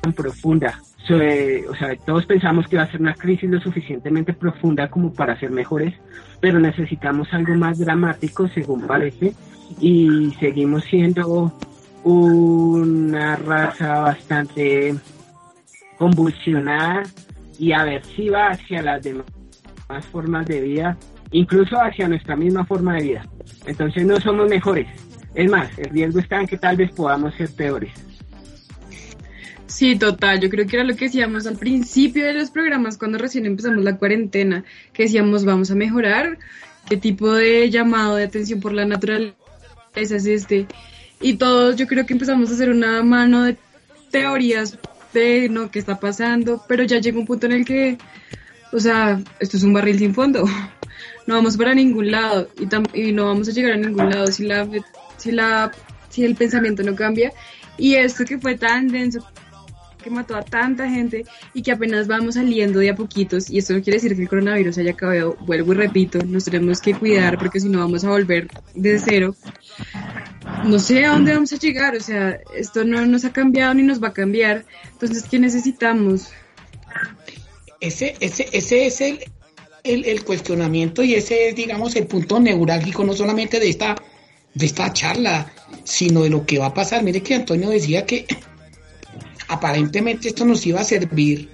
tan 0.01 0.13
profunda. 0.13 0.81
Eh, 1.09 1.65
o 1.69 1.75
sea, 1.75 1.97
todos 1.97 2.25
pensamos 2.27 2.69
que 2.69 2.77
va 2.77 2.85
a 2.85 2.91
ser 2.91 3.01
una 3.01 3.15
crisis 3.15 3.51
lo 3.51 3.61
suficientemente 3.61 4.33
profunda 4.33 4.89
como 4.89 5.13
para 5.13 5.39
ser 5.41 5.51
mejores, 5.51 5.95
pero 6.41 6.61
necesitamos 6.61 7.33
algo 7.33 7.55
más 7.55 7.81
dramático, 7.81 8.47
según 8.49 8.87
parece, 8.87 9.35
y 9.81 10.33
seguimos 10.39 10.85
siendo 10.85 11.53
una 12.05 13.37
raza 13.37 14.01
bastante 14.01 14.95
convulsionada 16.01 17.03
y 17.59 17.73
aversiva 17.73 18.49
hacia 18.49 18.81
las 18.81 19.03
demás 19.03 19.27
formas 20.11 20.47
de 20.47 20.63
vida, 20.63 20.97
incluso 21.31 21.77
hacia 21.79 22.09
nuestra 22.09 22.37
misma 22.37 22.65
forma 22.65 22.95
de 22.95 23.03
vida. 23.03 23.27
Entonces 23.67 24.07
no 24.07 24.19
somos 24.19 24.49
mejores. 24.49 24.89
Es 25.35 25.51
más, 25.51 25.79
el 25.79 25.91
riesgo 25.91 26.21
está 26.21 26.41
en 26.41 26.47
que 26.47 26.57
tal 26.57 26.79
vez 26.79 26.91
podamos 26.93 27.35
ser 27.35 27.51
peores. 27.51 27.93
Sí, 29.67 29.97
total. 29.97 30.41
Yo 30.41 30.49
creo 30.49 30.67
que 30.67 30.77
era 30.77 30.87
lo 30.87 30.97
que 30.97 31.05
decíamos 31.05 31.47
al 31.47 31.59
principio 31.59 32.25
de 32.25 32.33
los 32.33 32.51
programas 32.51 32.97
cuando 32.97 33.19
recién 33.19 33.45
empezamos 33.45 33.85
la 33.85 33.99
cuarentena, 33.99 34.65
que 34.95 35.03
decíamos 35.03 35.45
vamos 35.45 35.71
a 35.71 35.75
mejorar, 35.75 36.39
qué 36.89 36.97
tipo 36.97 37.31
de 37.31 37.69
llamado 37.69 38.17
de 38.17 38.25
atención 38.25 38.59
por 38.59 38.73
la 38.73 38.87
naturaleza 38.87 39.35
es 39.97 40.13
este. 40.13 40.67
Y 41.21 41.35
todos 41.35 41.77
yo 41.77 41.87
creo 41.87 42.07
que 42.07 42.15
empezamos 42.15 42.51
a 42.51 42.55
hacer 42.55 42.71
una 42.71 43.03
mano 43.03 43.43
de 43.45 43.59
teorías 44.11 44.79
de 45.13 45.49
no 45.49 45.71
qué 45.71 45.79
está 45.79 45.99
pasando, 45.99 46.63
pero 46.69 46.85
ya 46.85 46.99
llega 46.99 47.19
un 47.19 47.27
punto 47.27 47.47
en 47.47 47.53
el 47.53 47.65
que, 47.65 47.99
o 48.73 48.79
sea, 48.81 49.21
esto 49.39 49.57
es 49.57 49.63
un 49.63 49.73
barril 49.73 49.99
sin 49.99 50.15
fondo. 50.15 50.45
No 51.27 51.37
vamos 51.37 51.57
para 51.57 51.75
ningún 51.75 52.11
lado 52.11 52.49
y, 52.59 52.67
tam- 52.67 52.89
y 52.93 53.13
no 53.13 53.27
vamos 53.27 53.49
a 53.49 53.53
llegar 53.53 53.73
a 53.73 53.77
ningún 53.77 54.11
lado 54.11 54.27
si 54.29 54.47
la 54.47 54.67
si 55.17 55.31
la 55.31 55.71
si 56.09 56.25
el 56.25 56.35
pensamiento 56.35 56.83
no 56.83 56.97
cambia. 56.97 57.31
Y 57.79 57.95
esto 57.95 58.25
que 58.25 58.39
fue 58.39 58.57
tan 58.59 58.89
denso 58.89 59.25
que 60.03 60.11
mató 60.11 60.35
a 60.35 60.43
tanta 60.43 60.89
gente 60.91 61.25
y 61.55 61.63
que 61.63 61.71
apenas 61.73 62.09
vamos 62.09 62.35
saliendo 62.35 62.81
de 62.81 62.91
a 62.91 62.97
poquitos 62.97 63.49
y 63.51 63.59
esto 63.59 63.75
no 63.75 63.83
quiere 63.83 63.99
decir 63.99 64.17
que 64.17 64.23
el 64.23 64.29
coronavirus 64.29 64.79
haya 64.79 64.93
acabado, 64.93 65.37
vuelvo 65.41 65.73
y 65.73 65.77
repito, 65.77 66.19
nos 66.25 66.45
tenemos 66.47 66.81
que 66.81 66.95
cuidar 66.95 67.39
porque 67.39 67.61
si 67.61 67.69
no 67.69 67.79
vamos 67.79 68.03
a 68.05 68.09
volver 68.11 68.49
de 68.75 68.99
cero. 68.99 69.37
No 70.65 70.79
sé 70.79 71.05
a 71.05 71.13
dónde 71.13 71.33
vamos 71.33 71.53
a 71.53 71.57
llegar, 71.57 71.97
o 71.97 72.01
sea, 72.01 72.39
esto 72.55 72.85
no 72.85 73.05
nos 73.07 73.25
ha 73.25 73.33
cambiado 73.33 73.73
ni 73.75 73.83
nos 73.83 74.03
va 74.03 74.09
a 74.09 74.13
cambiar, 74.13 74.67
entonces 74.93 75.25
¿qué 75.31 75.39
necesitamos? 75.39 76.29
Ese, 77.81 78.17
ese, 78.21 78.49
ese 78.53 78.87
es 78.87 79.01
el, 79.01 79.21
el, 79.85 80.05
el 80.05 80.25
cuestionamiento 80.25 81.03
y 81.03 81.15
ese 81.15 81.49
es, 81.49 81.57
digamos, 81.57 81.97
el 81.97 82.07
punto 82.07 82.39
neurálgico 82.41 83.05
no 83.05 83.15
solamente 83.15 83.59
de 83.59 83.71
esta, 83.71 83.97
de 84.55 84.67
esta 84.67 84.93
charla, 84.93 85.51
sino 85.85 86.23
de 86.23 86.31
lo 86.31 86.45
que 86.45 86.59
va 86.59 86.67
a 86.67 86.75
pasar. 86.75 87.03
Mire 87.03 87.23
que 87.23 87.35
Antonio 87.35 87.71
decía 87.71 88.05
que 88.05 88.27
aparentemente 89.49 90.29
esto 90.29 90.45
nos 90.45 90.67
iba 90.67 90.81
a 90.81 90.85
servir 90.85 91.49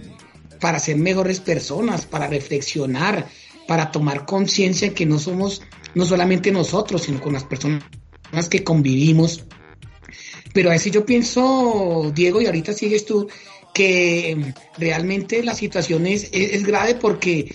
para 0.61 0.81
ser 0.81 0.97
mejores 0.97 1.39
personas, 1.41 2.07
para 2.07 2.27
reflexionar, 2.27 3.29
para 3.69 3.93
tomar 3.93 4.27
conciencia 4.27 4.93
que 4.93 5.07
no 5.07 5.19
somos 5.19 5.63
no 5.95 6.05
solamente 6.05 6.51
nosotros, 6.51 7.03
sino 7.03 7.21
con 7.21 7.33
las 7.35 7.45
personas 7.45 7.85
que 8.49 8.65
convivimos. 8.65 9.45
Pero 10.53 10.71
a 10.71 10.73
veces 10.73 10.93
yo 10.93 11.05
pienso, 11.05 12.13
Diego, 12.15 12.41
y 12.41 12.47
ahorita 12.47 12.73
sigues 12.73 13.05
tú, 13.05 13.29
que 13.75 14.55
realmente 14.79 15.43
la 15.43 15.55
situación 15.55 16.07
es, 16.07 16.25
es, 16.33 16.53
es 16.53 16.67
grave 16.67 16.95
porque 16.95 17.55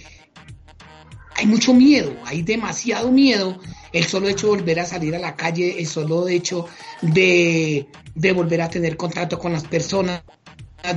hay 1.35 1.47
mucho 1.47 1.73
miedo, 1.73 2.15
hay 2.25 2.43
demasiado 2.43 3.11
miedo. 3.11 3.59
El 3.91 4.05
solo 4.05 4.29
hecho 4.29 4.47
de 4.47 4.57
volver 4.57 4.79
a 4.79 4.85
salir 4.85 5.15
a 5.15 5.19
la 5.19 5.35
calle, 5.35 5.79
el 5.79 5.87
solo 5.87 6.27
hecho 6.27 6.67
de, 7.01 7.87
de 8.13 8.31
volver 8.31 8.61
a 8.61 8.69
tener 8.69 8.95
contacto 8.95 9.39
con 9.39 9.51
las 9.51 9.63
personas, 9.63 10.21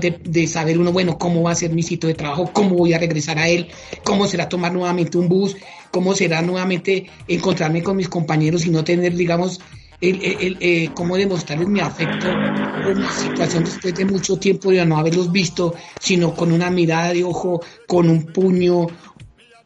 de, 0.00 0.19
de, 0.23 0.47
saber 0.47 0.79
uno, 0.79 0.93
bueno, 0.93 1.19
cómo 1.19 1.43
va 1.43 1.53
a 1.53 1.55
ser 1.55 1.73
mi 1.73 1.83
sitio 1.83 2.09
de 2.09 2.14
trabajo, 2.14 2.50
cómo 2.53 2.76
voy 2.76 2.93
a 2.95 2.99
regresar 2.99 3.38
a 3.38 3.49
él, 3.49 3.69
cómo 4.03 4.26
será 4.26 4.49
tomar 4.49 4.73
nuevamente 4.73 5.19
un 5.19 5.29
bus, 5.29 5.57
cómo 5.91 6.14
será 6.14 6.43
nuevamente 6.43 7.07
encontrarme 7.29 7.83
con 7.83 7.97
mis 7.97 8.09
compañeros 8.09 8.67
y 8.67 8.71
no 8.71 8.83
tener, 8.83 9.14
digamos, 9.14 9.61
el, 10.00 10.23
el, 10.23 10.57
eh, 10.61 10.91
cómo 10.95 11.17
demostrarles 11.17 11.69
mi 11.69 11.81
afecto 11.81 12.29
en 12.29 12.99
una 12.99 13.12
situación 13.12 13.64
después 13.64 13.95
de 13.95 14.05
mucho 14.05 14.37
tiempo 14.38 14.71
de 14.71 14.85
no 14.85 14.99
haberlos 14.99 15.31
visto, 15.33 15.75
sino 16.00 16.35
con 16.35 16.53
una 16.53 16.71
mirada 16.71 17.12
de 17.12 17.25
ojo, 17.25 17.62
con 17.87 18.09
un 18.09 18.25
puño 18.25 18.87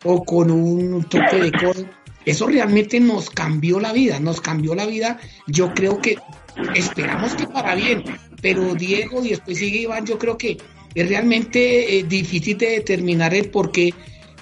o 0.05 0.25
con 0.25 0.51
un 0.51 1.05
toque 1.05 1.37
de 1.37 1.53
codo. 1.53 1.85
Eso 2.25 2.47
realmente 2.47 3.01
nos 3.01 3.31
cambió 3.31 3.81
la 3.81 3.93
vida, 3.93 4.21
nos 4.21 4.41
cambió 4.41 4.75
la 4.75 4.87
vida. 4.87 5.19
Yo 5.47 5.73
creo 5.73 5.99
que 6.01 6.19
esperamos 6.75 7.35
que 7.35 7.47
para 7.47 7.75
bien, 7.75 8.05
pero 8.41 8.75
Diego 8.75 9.25
y 9.25 9.31
después 9.31 9.59
sigue 9.59 9.81
Iván, 9.81 10.07
yo 10.07 10.19
creo 10.19 10.37
que 10.39 10.57
es 10.95 11.09
realmente 11.09 11.99
eh, 11.99 12.05
difícil 12.05 12.59
de 12.59 12.71
determinar 12.71 13.35
el 13.35 13.51
por 13.51 13.71
qué 13.71 13.93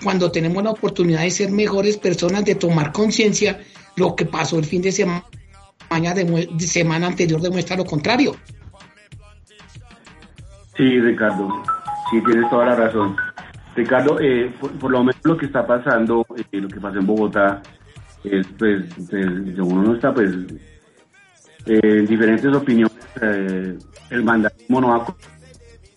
cuando 0.03 0.31
tenemos 0.31 0.63
la 0.63 0.71
oportunidad 0.71 1.23
de 1.23 1.31
ser 1.31 1.51
mejores 1.51 1.97
personas, 1.97 2.45
de 2.45 2.55
tomar 2.55 2.93
conciencia, 2.93 3.61
lo 3.97 4.15
que 4.15 4.27
pasó 4.27 4.59
el 4.59 4.65
fin 4.65 4.83
de 4.83 4.93
semana, 4.93 5.25
de, 5.91 6.61
semana 6.61 7.07
anterior 7.07 7.41
demuestra 7.41 7.77
lo 7.77 7.85
contrario. 7.85 8.37
Sí, 10.77 11.01
Ricardo, 11.01 11.49
sí, 12.11 12.21
tienes 12.25 12.51
toda 12.51 12.67
la 12.67 12.77
razón. 12.77 13.17
Ricardo, 13.75 14.21
eh, 14.21 14.53
por, 14.61 14.73
por, 14.73 14.91
lo 14.91 15.01
menos 15.01 15.21
lo 15.25 15.37
que 15.37 15.47
está 15.47 15.67
pasando, 15.67 16.27
eh, 16.37 16.61
lo 16.61 16.69
que 16.69 16.81
pasó 16.81 16.99
en 16.99 17.07
Bogotá, 17.07 17.63
es 18.25 18.47
pues, 18.59 18.85
pues 18.95 19.09
según 19.09 19.79
uno 19.79 19.95
está 19.95 20.13
pues 20.13 20.31
eh, 21.67 21.81
en 21.83 22.07
diferentes 22.07 22.55
opiniones, 22.55 22.96
eh, 23.21 23.79
el 24.11 24.25
mandatismo 24.25 24.81
no 24.81 24.89
va 24.89 25.07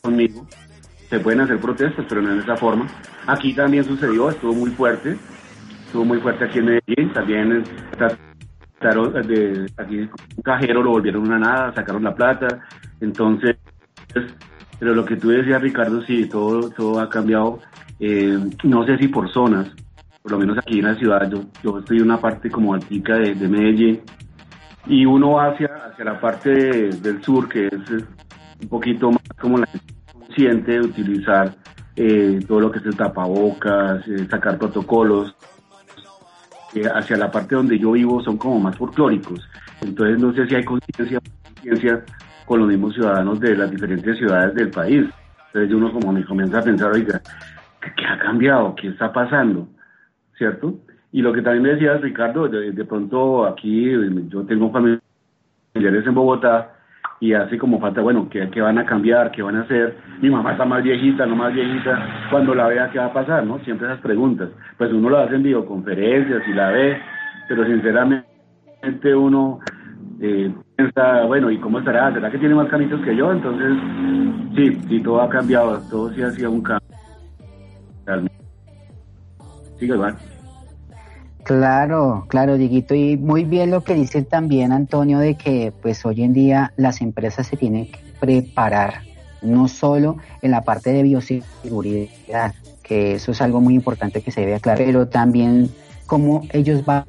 conmigo. 0.01 0.47
Se 1.09 1.19
pueden 1.19 1.41
hacer 1.41 1.59
protestas, 1.59 2.05
pero 2.07 2.21
no 2.21 2.33
en 2.33 2.39
esa 2.39 2.55
forma. 2.55 2.87
Aquí 3.27 3.53
también 3.53 3.83
sucedió, 3.83 4.29
estuvo 4.29 4.53
muy 4.53 4.71
fuerte, 4.71 5.17
estuvo 5.85 6.05
muy 6.05 6.19
fuerte 6.19 6.45
aquí 6.45 6.59
en 6.59 6.65
Medellín, 6.65 7.13
también 7.13 7.63
trataron 7.97 9.13
de, 9.27 9.69
aquí 9.77 9.99
un 9.99 10.43
cajero 10.43 10.81
lo 10.81 10.91
volvieron 10.91 11.23
una 11.23 11.37
nada, 11.37 11.73
sacaron 11.73 12.03
la 12.03 12.15
plata, 12.15 12.47
entonces, 13.01 13.57
pero 14.79 14.95
lo 14.95 15.05
que 15.05 15.17
tú 15.17 15.29
decías 15.29 15.61
Ricardo, 15.61 16.01
sí, 16.03 16.27
todo, 16.29 16.69
todo 16.69 16.99
ha 16.99 17.09
cambiado, 17.09 17.59
eh, 17.99 18.37
no 18.63 18.85
sé 18.85 18.97
si 18.97 19.07
por 19.09 19.31
zonas, 19.31 19.69
por 20.21 20.31
lo 20.31 20.39
menos 20.39 20.57
aquí 20.57 20.79
en 20.79 20.85
la 20.85 20.95
ciudad, 20.95 21.29
yo, 21.29 21.43
yo 21.63 21.79
estoy 21.79 21.97
en 21.97 22.03
una 22.03 22.21
parte 22.21 22.49
como 22.49 22.73
altica 22.73 23.15
de, 23.15 23.35
de 23.35 23.47
Medellín, 23.47 24.01
y 24.89 25.05
uno 25.05 25.39
hacia, 25.39 25.67
hacia 25.85 26.03
la 26.03 26.19
parte 26.19 26.49
de, 26.49 26.89
del 26.89 27.23
sur, 27.23 27.47
que 27.47 27.67
es 27.67 27.91
un 28.61 28.67
poquito 28.67 29.11
más 29.11 29.21
como 29.39 29.59
la 29.59 29.67
consciente 30.11 30.71
de 30.73 30.79
utilizar 30.81 31.55
eh, 31.95 32.39
todo 32.47 32.59
lo 32.59 32.71
que 32.71 32.79
es 32.79 32.85
el 32.85 32.97
tapabocas, 32.97 34.05
eh, 34.07 34.27
sacar 34.29 34.57
protocolos. 34.57 35.35
Eh, 36.73 36.87
hacia 36.93 37.17
la 37.17 37.31
parte 37.31 37.55
donde 37.55 37.79
yo 37.79 37.91
vivo 37.91 38.21
son 38.23 38.37
como 38.37 38.59
más 38.59 38.75
folclóricos. 38.77 39.47
Entonces 39.81 40.19
no 40.19 40.33
sé 40.33 40.47
si 40.47 40.55
hay 40.55 40.63
conciencia 40.63 41.19
con 42.45 42.59
los 42.59 42.67
mismos 42.67 42.93
ciudadanos 42.95 43.39
de 43.39 43.55
las 43.55 43.69
diferentes 43.69 44.17
ciudades 44.17 44.55
del 44.55 44.71
país. 44.71 45.05
Entonces 45.47 45.73
uno 45.73 45.91
como 45.91 46.11
me 46.11 46.25
comienza 46.25 46.59
a 46.59 46.63
pensar, 46.63 46.91
oiga, 46.91 47.21
¿qué, 47.79 47.91
qué 47.95 48.05
ha 48.05 48.17
cambiado? 48.17 48.75
¿Qué 48.75 48.87
está 48.87 49.13
pasando? 49.13 49.67
¿Cierto? 50.35 50.79
Y 51.11 51.21
lo 51.21 51.33
que 51.33 51.41
también 51.41 51.63
me 51.63 51.69
decías, 51.69 52.01
Ricardo, 52.01 52.47
de, 52.47 52.85
pronto 52.85 53.45
aquí 53.45 53.91
yo 54.29 54.45
tengo 54.45 54.71
familiares 54.71 55.01
en 56.05 56.13
Bogotá 56.13 56.75
y 57.19 57.33
hace 57.33 57.57
como 57.57 57.79
falta, 57.79 58.01
bueno, 58.01 58.29
¿qué, 58.29 58.49
¿qué, 58.49 58.61
van 58.61 58.77
a 58.77 58.85
cambiar? 58.85 59.31
¿Qué 59.31 59.41
van 59.41 59.57
a 59.57 59.61
hacer? 59.61 59.97
Mi 60.21 60.29
mamá 60.29 60.53
está 60.53 60.65
más 60.65 60.83
viejita, 60.83 61.25
no 61.25 61.35
más 61.35 61.53
viejita. 61.53 62.27
Cuando 62.29 62.55
la 62.55 62.67
vea, 62.67 62.89
¿qué 62.91 62.99
va 62.99 63.05
a 63.05 63.13
pasar? 63.13 63.43
¿no? 63.43 63.59
Siempre 63.59 63.87
esas 63.87 63.99
preguntas. 63.99 64.49
Pues 64.77 64.93
uno 64.93 65.09
lo 65.09 65.17
hace 65.17 65.35
en 65.35 65.43
videoconferencias 65.43 66.47
y 66.47 66.53
la 66.53 66.69
ve, 66.69 66.97
pero 67.49 67.65
sinceramente 67.65 69.15
uno 69.15 69.59
eh, 70.21 70.53
piensa, 70.77 71.23
bueno, 71.23 71.51
¿y 71.51 71.57
cómo 71.57 71.79
estará? 71.79 72.13
¿Será 72.13 72.31
que 72.31 72.37
tiene 72.37 72.55
más 72.55 72.69
canitos 72.69 73.01
que 73.01 73.15
yo? 73.15 73.31
Entonces, 73.33 73.77
sí, 74.55 74.81
sí, 74.87 74.99
todo 75.01 75.21
ha 75.21 75.29
cambiado, 75.29 75.81
todo 75.89 76.09
sí 76.11 76.21
ha 76.21 76.31
sido 76.31 76.51
un 76.51 76.61
cambio. 76.61 76.87
Sigue, 79.77 79.95
Iván. 79.95 80.15
Claro, 81.49 82.25
claro, 82.27 82.57
Dieguito, 82.57 82.93
y 82.93 83.17
muy 83.17 83.43
bien 83.43 83.71
lo 83.71 83.83
que 83.83 83.95
dice 83.95 84.21
también 84.21 84.71
Antonio 84.71 85.17
de 85.17 85.33
que 85.33 85.73
pues 85.81 86.05
hoy 86.05 86.21
en 86.21 86.31
día 86.31 86.73
las 86.77 87.01
empresas 87.01 87.47
se 87.47 87.57
tienen 87.57 87.87
que 87.87 87.97
preparar, 88.19 89.01
no 89.41 89.67
solo 89.67 90.17
en 90.43 90.51
la 90.51 90.61
parte 90.61 90.93
de 90.93 91.01
bioseguridad, 91.01 92.53
que 92.83 93.15
eso 93.15 93.31
es 93.31 93.41
algo 93.41 93.61
muy 93.61 93.73
importante 93.73 94.21
que 94.21 94.29
se 94.29 94.41
debe 94.41 94.53
aclarar, 94.53 94.85
pero 94.85 95.07
también 95.07 95.71
cómo 96.05 96.43
ellos 96.53 96.85
van 96.85 97.05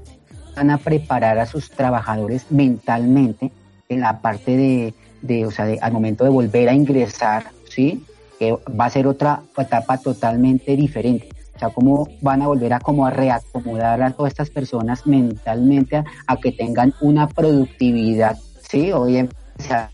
a 0.57 0.79
preparar 0.79 1.39
a 1.39 1.45
sus 1.45 1.71
trabajadores 1.71 2.47
mentalmente 2.49 3.53
en 3.91 4.01
la 4.01 4.23
parte 4.23 4.57
de, 4.57 4.95
de 5.21 5.45
o 5.45 5.51
sea, 5.51 5.67
de, 5.67 5.79
al 5.83 5.93
momento 5.93 6.25
de 6.25 6.31
volver 6.31 6.71
a 6.71 6.73
ingresar, 6.73 7.45
¿sí? 7.69 8.07
Que 8.39 8.53
va 8.53 8.87
a 8.87 8.91
ser 8.91 9.07
otra 9.07 9.43
etapa 9.59 9.99
totalmente 9.99 10.77
diferente 10.77 11.29
sea, 11.61 11.71
cómo 11.71 12.09
van 12.21 12.43
a 12.43 12.47
volver 12.47 12.73
a 12.73 12.81
como 12.81 13.07
a 13.07 13.11
reacomodar 13.11 14.03
a 14.03 14.11
todas 14.13 14.33
estas 14.33 14.51
personas 14.51 15.07
mentalmente 15.07 16.03
a, 16.27 16.37
que 16.37 16.53
tengan 16.53 16.95
una 17.01 17.29
productividad, 17.29 18.39
¿sí? 18.69 18.93
Hoy 18.93 19.29
se 19.59 19.75
ha, 19.75 19.91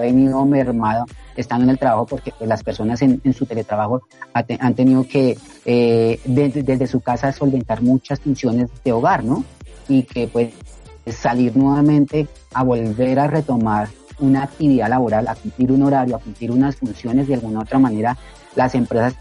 venido 0.00 0.44
mermado 0.46 1.04
estando 1.36 1.64
en 1.64 1.70
el 1.70 1.78
trabajo 1.78 2.06
porque 2.06 2.32
pues, 2.36 2.48
las 2.48 2.62
personas 2.62 3.02
en, 3.02 3.20
en, 3.22 3.34
su 3.34 3.44
teletrabajo 3.44 4.02
te, 4.46 4.56
han 4.58 4.74
tenido 4.74 5.06
que 5.06 5.36
eh, 5.64 6.20
desde, 6.24 6.62
desde 6.62 6.86
su 6.86 7.00
casa 7.00 7.32
solventar 7.32 7.82
muchas 7.82 8.20
funciones 8.20 8.70
de 8.84 8.92
hogar, 8.92 9.24
¿no? 9.24 9.44
Y 9.88 10.04
que 10.04 10.26
pues 10.26 10.54
salir 11.06 11.56
nuevamente 11.56 12.28
a 12.54 12.62
volver 12.62 13.18
a 13.18 13.26
retomar 13.26 13.88
una 14.20 14.44
actividad 14.44 14.88
laboral, 14.88 15.28
a 15.28 15.34
cumplir 15.34 15.72
un 15.72 15.82
horario, 15.82 16.16
a 16.16 16.18
cumplir 16.18 16.50
unas 16.50 16.76
funciones 16.76 17.26
de 17.26 17.34
alguna 17.34 17.60
otra 17.60 17.78
manera, 17.78 18.16
las 18.54 18.74
empresas 18.74 19.14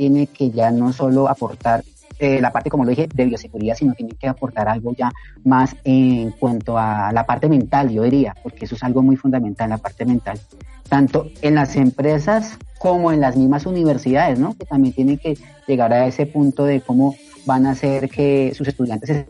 tiene 0.00 0.28
que 0.28 0.50
ya 0.50 0.70
no 0.70 0.94
solo 0.94 1.28
aportar 1.28 1.84
eh, 2.18 2.40
la 2.40 2.50
parte, 2.50 2.70
como 2.70 2.84
lo 2.84 2.90
dije, 2.90 3.06
de 3.14 3.26
bioseguridad, 3.26 3.74
sino 3.74 3.92
tiene 3.92 4.14
que 4.14 4.28
aportar 4.28 4.66
algo 4.66 4.94
ya 4.96 5.12
más 5.44 5.76
en 5.84 6.30
cuanto 6.30 6.78
a 6.78 7.12
la 7.12 7.26
parte 7.26 7.50
mental, 7.50 7.90
yo 7.90 8.02
diría, 8.04 8.34
porque 8.42 8.64
eso 8.64 8.76
es 8.76 8.82
algo 8.82 9.02
muy 9.02 9.16
fundamental, 9.16 9.68
la 9.68 9.76
parte 9.76 10.06
mental, 10.06 10.40
tanto 10.88 11.26
en 11.42 11.54
las 11.54 11.76
empresas 11.76 12.56
como 12.78 13.12
en 13.12 13.20
las 13.20 13.36
mismas 13.36 13.66
universidades, 13.66 14.38
¿no? 14.38 14.56
Que 14.56 14.64
también 14.64 14.94
tienen 14.94 15.18
que 15.18 15.36
llegar 15.66 15.92
a 15.92 16.06
ese 16.06 16.24
punto 16.24 16.64
de 16.64 16.80
cómo 16.80 17.14
van 17.44 17.66
a 17.66 17.72
hacer 17.72 18.08
que 18.08 18.54
sus 18.54 18.68
estudiantes 18.68 19.26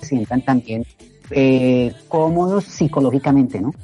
se 0.00 0.06
sientan 0.06 0.42
también 0.42 0.86
eh, 1.32 1.92
cómodos 2.06 2.66
psicológicamente, 2.66 3.60
¿no? 3.60 3.74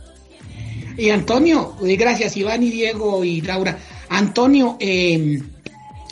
Y 0.97 1.11
Antonio, 1.11 1.75
gracias 1.81 2.37
Iván 2.37 2.63
y 2.63 2.71
Diego 2.71 3.25
y 3.25 3.41
Laura. 3.41 3.77
Antonio, 4.09 4.77
eh, 4.81 5.41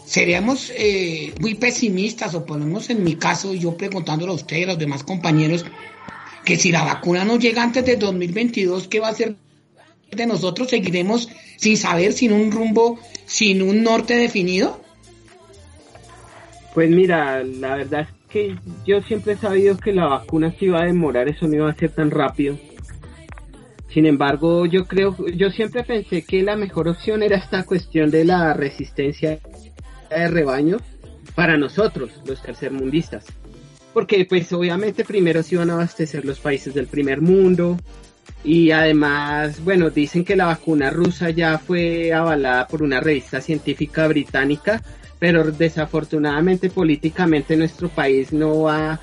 seríamos 0.09 0.73
eh, 0.75 1.35
muy 1.39 1.55
pesimistas, 1.55 2.35
o 2.35 2.45
menos 2.47 2.89
en 2.89 3.05
mi 3.05 3.17
caso, 3.17 3.53
yo 3.53 3.77
preguntándole 3.77 4.33
a 4.33 4.37
usted 4.37 4.57
y 4.57 4.63
a 4.63 4.69
los 4.69 4.79
demás 4.79 5.05
compañeros, 5.05 5.67
que 6.47 6.57
si 6.57 6.73
la 6.73 6.83
vacuna 6.83 7.27
no 7.27 7.39
llega 7.39 7.63
antes 7.63 7.85
de 7.85 7.97
2022, 7.97 8.89
¿qué 8.89 9.01
va 9.01 9.09
a 9.09 9.11
hacer 9.11 9.37
de 10.11 10.27
nosotros? 10.27 10.71
¿Seguiremos 10.71 11.29
sin 11.57 11.77
saber, 11.77 12.15
sin 12.15 12.33
un 12.33 12.51
rumbo, 12.51 12.99
sin 13.27 13.61
un 13.61 13.83
norte 13.83 14.15
definido? 14.17 14.81
Pues 16.73 16.89
mira, 16.89 17.45
la 17.45 17.77
verdad 17.77 18.01
es 18.01 18.31
que 18.31 18.57
yo 18.87 19.03
siempre 19.03 19.35
he 19.35 19.37
sabido 19.37 19.77
que 19.77 19.93
la 19.93 20.07
vacuna 20.07 20.55
se 20.59 20.67
iba 20.67 20.81
a 20.81 20.87
demorar, 20.87 21.29
eso 21.29 21.47
no 21.47 21.55
iba 21.55 21.71
a 21.71 21.75
ser 21.75 21.91
tan 21.91 22.11
rápido. 22.11 22.57
Sin 23.93 24.07
embargo, 24.07 24.65
yo 24.65 24.87
creo, 24.87 25.15
yo 25.35 25.51
siempre 25.51 25.85
pensé 25.85 26.23
que 26.23 26.43
la 26.43 26.57
mejor 26.57 26.89
opción 26.89 27.23
era 27.23 27.37
esta 27.37 27.65
cuestión 27.65 28.11
de 28.11 28.25
la 28.25 28.55
resistencia 28.55 29.39
de 30.17 30.29
rebaño 30.29 30.79
para 31.35 31.57
nosotros, 31.57 32.11
los 32.27 32.43
tercermundistas. 32.43 33.27
Porque 33.93 34.25
pues 34.25 34.53
obviamente 34.53 35.05
primero 35.05 35.43
se 35.43 35.57
iban 35.57 35.71
a 35.71 35.75
abastecer 35.75 36.25
los 36.25 36.41
países 36.41 36.75
del 36.75 36.87
primer 36.87 37.21
mundo, 37.21 37.79
Y 38.45 38.71
además, 38.71 39.63
bueno, 39.65 39.91
dicen 39.91 40.25
que 40.25 40.37
la 40.37 40.47
vacuna 40.47 40.91
rusa 40.91 41.31
ya 41.31 41.59
fue 41.59 42.13
avalada 42.13 42.67
por 42.69 42.83
una 42.83 43.01
revista 43.01 43.41
científica 43.41 44.07
británica, 44.07 44.83
pero 45.19 45.51
desafortunadamente 45.51 46.71
políticamente 46.71 47.57
nuestro 47.57 47.89
país 47.89 48.33
no 48.33 48.63
va 48.63 49.01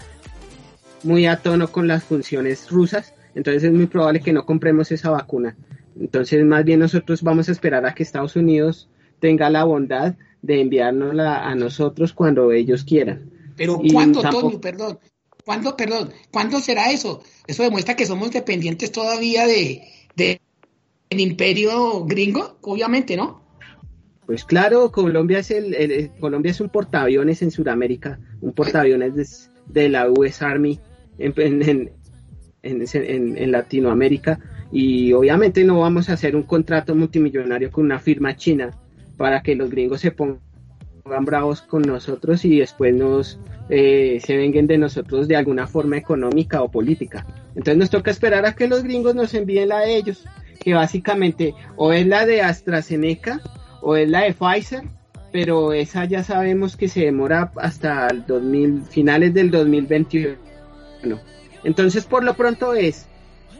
muy 1.03 1.25
a 1.25 1.37
tono 1.37 1.67
con 1.67 1.87
las 1.87 2.03
funciones 2.03 2.69
rusas, 2.71 3.13
entonces 3.35 3.65
es 3.65 3.71
muy 3.71 3.87
probable 3.87 4.21
que 4.21 4.33
no 4.33 4.45
compremos 4.45 4.91
esa 4.91 5.09
vacuna. 5.09 5.55
Entonces, 5.99 6.43
más 6.45 6.63
bien 6.63 6.79
nosotros 6.79 7.21
vamos 7.21 7.49
a 7.49 7.51
esperar 7.51 7.85
a 7.85 7.93
que 7.93 8.03
Estados 8.03 8.35
Unidos 8.35 8.89
tenga 9.19 9.49
la 9.49 9.63
bondad 9.63 10.15
de 10.45 10.62
enviárnosla 10.62 11.47
a 11.47 11.55
nosotros 11.55 12.13
cuando 12.13 12.51
ellos 12.51 12.84
quieran. 12.84 13.31
Pero 13.58 13.79
¿cuándo, 13.91 14.21
tampoco- 14.21 14.47
Toño? 14.49 14.62
Perdón. 14.62 14.99
¿Cuándo, 15.43 15.75
perdón? 15.77 16.10
¿Cuándo 16.31 16.60
será 16.60 16.91
eso? 16.91 17.21
Eso 17.45 17.62
demuestra 17.63 17.95
que 17.95 18.05
somos 18.05 18.31
dependientes 18.31 18.91
todavía 18.91 19.45
de, 19.45 19.84
de 20.15 20.41
el 21.10 21.19
imperio 21.19 22.03
gringo, 22.05 22.58
obviamente, 22.62 23.15
¿no? 23.15 23.43
Pues 24.25 24.43
claro, 24.43 24.91
Colombia 24.91 25.39
es 25.39 25.51
el, 25.51 26.12
Colombia 26.19 26.49
es 26.51 26.60
un 26.62 26.69
portaaviones 26.69 27.43
en 27.43 27.51
Sudamérica, 27.51 28.19
un 28.41 28.53
portaaviones 28.53 29.13
de, 29.15 29.27
de 29.81 29.89
la 29.89 30.10
US 30.10 30.41
Army 30.41 30.79
en- 31.19 31.34
en- 31.62 31.91
en 32.63 33.51
Latinoamérica 33.51 34.39
y 34.71 35.13
obviamente 35.13 35.63
no 35.63 35.81
vamos 35.81 36.10
a 36.10 36.13
hacer 36.13 36.36
un 36.36 36.41
contrato 36.43 36.95
multimillonario 36.95 37.69
con 37.71 37.86
una 37.86 37.99
firma 37.99 38.36
china 38.36 38.71
para 39.17 39.41
que 39.41 39.56
los 39.56 39.69
gringos 39.69 40.01
se 40.01 40.12
pongan 40.12 40.39
bravos 41.21 41.62
con 41.62 41.84
nosotros 41.84 42.43
y 42.45 42.60
después 42.60 42.93
nos 42.93 43.39
eh, 43.69 44.19
se 44.23 44.38
venguen 44.38 44.67
de 44.67 44.78
nosotros 44.78 45.28
de 45.28 45.36
alguna 45.36 45.67
forma 45.67 45.97
económica 45.97 46.62
o 46.62 46.69
política. 46.69 47.25
Entonces 47.49 47.78
nos 47.78 47.89
toca 47.89 48.12
esperar 48.12 48.45
a 48.45 48.56
que 48.56 48.67
los 48.67 48.84
gringos 48.84 49.15
nos 49.15 49.34
envíen 49.34 49.69
la 49.69 49.80
de 49.80 49.95
ellos, 49.95 50.25
que 50.60 50.73
básicamente 50.73 51.54
o 51.75 51.93
es 51.93 52.08
la 52.08 52.25
de 52.25 52.41
AstraZeneca 52.41 53.41
o 53.82 53.95
es 53.95 54.10
la 54.10 54.23
de 54.23 54.34
Pfizer, 54.34 54.84
pero 55.32 55.73
esa 55.73 56.06
ya 56.06 56.23
sabemos 56.23 56.75
que 56.75 56.88
se 56.88 57.01
demora 57.01 57.51
hasta 57.58 58.08
el 58.08 58.25
2000, 58.25 58.84
finales 58.84 59.34
del 59.34 59.51
2021. 59.51 60.38
Entonces 61.63 62.06
por 62.06 62.23
lo 62.23 62.36
pronto 62.36 62.73
es 62.73 63.08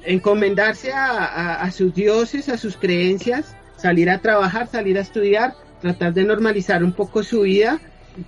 encomendarse 0.04 0.92
a 0.94 1.70
sus 1.72 1.94
dioses, 1.94 2.50
a 2.50 2.58
sus 2.58 2.78
creencias, 2.78 3.56
salir 3.86 4.10
a 4.10 4.20
trabajar, 4.20 4.68
salir 4.68 4.98
a 4.98 5.02
estudiar, 5.02 5.54
tratar 5.80 6.12
de 6.12 6.24
normalizar 6.24 6.84
un 6.84 6.92
poco 6.94 7.22
su 7.24 7.42
vida 7.42 7.80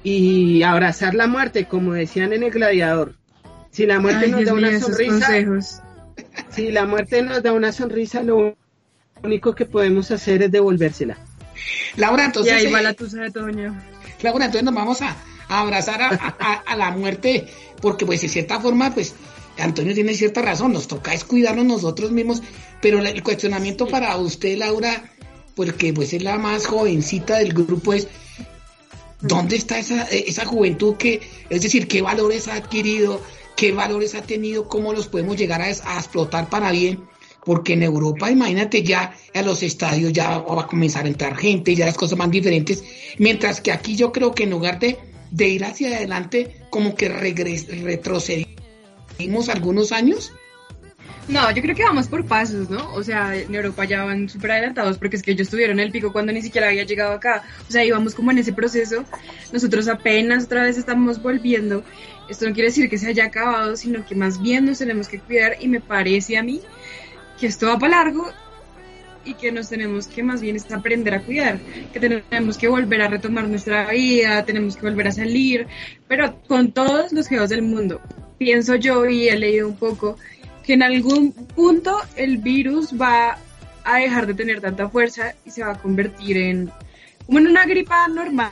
y 0.04 0.62
abrazar 0.62 1.16
la 1.16 1.26
muerte, 1.26 1.66
como 1.66 1.94
decían 1.94 2.32
en 2.32 2.44
el 2.44 2.52
gladiador. 2.52 3.16
Si 3.72 3.88
la 3.88 4.00
muerte 4.00 4.26
Ay, 4.26 4.32
nos 4.32 4.40
Dios 4.42 4.50
da 4.50 4.54
una 4.56 4.70
mío, 4.70 4.80
sonrisa, 4.80 5.12
consejos. 5.26 5.82
si 6.52 6.72
la 6.72 6.86
muerte 6.86 7.24
nos 7.24 7.42
da 7.42 7.54
una 7.54 7.72
sonrisa, 7.72 8.22
lo 8.22 8.56
único 9.24 9.56
que 9.56 9.66
podemos 9.66 10.12
hacer 10.12 10.44
es 10.44 10.52
devolvérsela. 10.52 11.18
Laura, 11.96 12.26
entonces. 12.26 12.54
y 12.54 12.66
ahí 12.68 12.72
va 12.72 12.80
eh, 12.82 12.84
la 12.84 12.94
tusa 12.94 13.22
de 13.22 13.32
Toño. 13.32 13.76
Laura, 14.22 14.46
entonces 14.46 14.64
nos 14.64 14.76
vamos 14.76 15.02
a, 15.02 15.16
a 15.50 15.62
abrazar 15.62 16.02
a, 16.04 16.10
a- 16.40 16.64
a 16.68 16.76
la 16.76 16.92
muerte, 16.92 17.48
porque 17.82 18.06
pues 18.06 18.22
de 18.22 18.28
cierta 18.30 18.60
forma, 18.60 18.94
pues 18.94 19.16
Antonio 19.58 19.96
tiene 19.96 20.14
cierta 20.14 20.44
razón, 20.44 20.72
nos 20.74 20.88
toca 20.88 21.14
es 21.16 21.24
cuidarnos 21.24 21.66
nosotros 21.66 22.12
mismos, 22.12 22.44
pero 22.80 23.00
el 23.00 23.24
cuestionamiento 23.24 23.88
para 23.88 24.16
usted, 24.18 24.56
Laura, 24.58 24.92
porque 25.58 25.92
pues 25.92 26.14
es 26.14 26.24
la 26.24 26.38
más 26.38 26.66
jovencita 26.68 27.40
del 27.40 27.52
grupo, 27.52 27.94
es 27.94 28.08
¿dónde 29.20 29.58
está 29.58 29.80
esa, 29.80 30.08
eh, 30.10 30.26
esa 30.28 30.46
juventud 30.46 30.96
que, 30.96 31.20
es 31.50 31.62
decir, 31.64 31.88
qué 31.88 32.02
valores 32.02 32.48
ha 32.48 32.54
adquirido, 32.54 33.22
qué 33.58 33.74
valores 33.74 34.16
ha 34.16 34.22
tenido, 34.22 34.70
cómo 34.70 34.94
los 34.94 35.08
podemos 35.08 35.36
llegar 35.36 35.62
a, 35.62 35.66
a 35.66 35.98
explotar 36.00 36.50
para 36.50 36.72
bien? 36.72 37.04
Porque 37.44 37.74
en 37.74 37.84
Europa, 37.84 38.30
imagínate, 38.30 38.84
ya 38.84 39.16
a 39.34 39.42
los 39.42 39.64
estadios 39.64 40.14
ya 40.14 40.38
va 40.40 40.62
a 40.64 40.68
comenzar 40.68 41.06
a 41.06 41.08
entrar 41.08 41.36
gente, 41.36 41.76
ya 41.76 41.86
las 41.86 41.96
cosas 41.98 42.18
más 42.18 42.30
diferentes. 42.30 42.84
Mientras 43.18 43.62
que 43.62 43.72
aquí 43.72 43.96
yo 43.96 44.12
creo 44.12 44.36
que 44.36 44.44
en 44.44 44.50
lugar 44.52 44.80
de, 44.80 44.98
de 45.32 45.48
ir 45.48 45.64
hacia 45.64 45.96
adelante, 45.96 46.58
como 46.70 46.94
que 46.94 47.10
regres- 47.10 47.68
retrocedimos 47.84 49.50
algunos 49.50 49.92
años. 49.94 50.34
No, 51.28 51.52
yo 51.52 51.62
creo 51.62 51.76
que 51.76 51.84
vamos 51.84 52.08
por 52.08 52.26
pasos, 52.26 52.70
¿no? 52.70 52.94
O 52.94 53.04
sea, 53.04 53.36
en 53.36 53.54
Europa 53.54 53.84
ya 53.84 54.06
van 54.06 54.30
súper 54.30 54.52
adelantados 54.52 54.98
porque 54.98 55.18
es 55.18 55.24
que 55.24 55.32
ellos 55.32 55.48
estuvieron 55.48 55.80
en 55.80 55.86
el 55.88 55.92
pico 55.92 56.14
cuando 56.14 56.32
ni 56.32 56.42
siquiera 56.42 56.70
había 56.70 56.84
llegado 56.84 57.12
acá. 57.12 57.44
O 57.68 57.72
sea, 57.72 57.84
íbamos 57.84 58.16
como 58.16 58.32
en 58.32 58.38
ese 58.38 58.54
proceso. 58.54 59.04
Nosotros 59.52 59.90
apenas 59.90 60.46
otra 60.46 60.64
vez 60.64 60.78
estamos 60.78 61.22
volviendo. 61.22 61.84
Esto 62.30 62.48
no 62.48 62.54
quiere 62.54 62.70
decir 62.70 62.90
que 62.90 62.98
se 62.98 63.08
haya 63.08 63.26
acabado, 63.26 63.76
sino 63.76 64.06
que 64.06 64.16
más 64.16 64.42
bien 64.42 64.66
nos 64.66 64.80
tenemos 64.80 65.10
que 65.10 65.20
cuidar 65.20 65.58
y 65.60 65.68
me 65.68 65.82
parece 65.82 66.38
a 66.38 66.44
mí 66.44 66.62
que 67.38 67.48
esto 67.48 67.68
va 67.68 67.78
para 67.78 67.98
largo 67.98 68.32
y 69.26 69.34
que 69.34 69.52
nos 69.52 69.68
tenemos 69.70 70.08
que 70.08 70.24
más 70.24 70.42
bien 70.42 70.56
es 70.56 70.72
aprender 70.72 71.14
a 71.14 71.22
cuidar, 71.22 71.60
que 71.92 72.00
tenemos 72.00 72.58
que 72.58 72.70
volver 72.70 73.02
a 73.02 73.10
retomar 73.10 73.48
nuestra 73.48 73.90
vida, 73.90 74.46
tenemos 74.46 74.78
que 74.78 74.84
volver 74.84 75.08
a 75.10 75.12
salir, 75.12 75.68
pero 76.08 76.42
con 76.48 76.72
todos 76.72 77.12
los 77.12 77.28
geos 77.28 77.50
del 77.50 77.62
mundo. 77.62 78.00
Pienso 78.38 78.76
yo 78.76 79.06
y 79.06 79.28
he 79.28 79.38
leído 79.38 79.68
un 79.68 79.76
poco 79.76 80.18
que 80.68 80.74
en 80.74 80.84
algún 80.84 81.32
punto 81.32 81.98
el 82.18 82.40
virus 82.40 82.90
va 83.00 83.40
a 83.86 84.00
dejar 84.00 84.28
de 84.28 84.34
tener 84.34 84.60
tanta 84.60 84.90
fuerza 84.90 85.34
y 85.46 85.52
se 85.52 85.64
va 85.64 85.72
a 85.72 85.82
convertir 85.82 86.36
en 86.36 86.70
como 87.26 87.40
en 87.40 87.48
una 87.48 87.66
gripa 87.66 88.06
normal. 88.10 88.52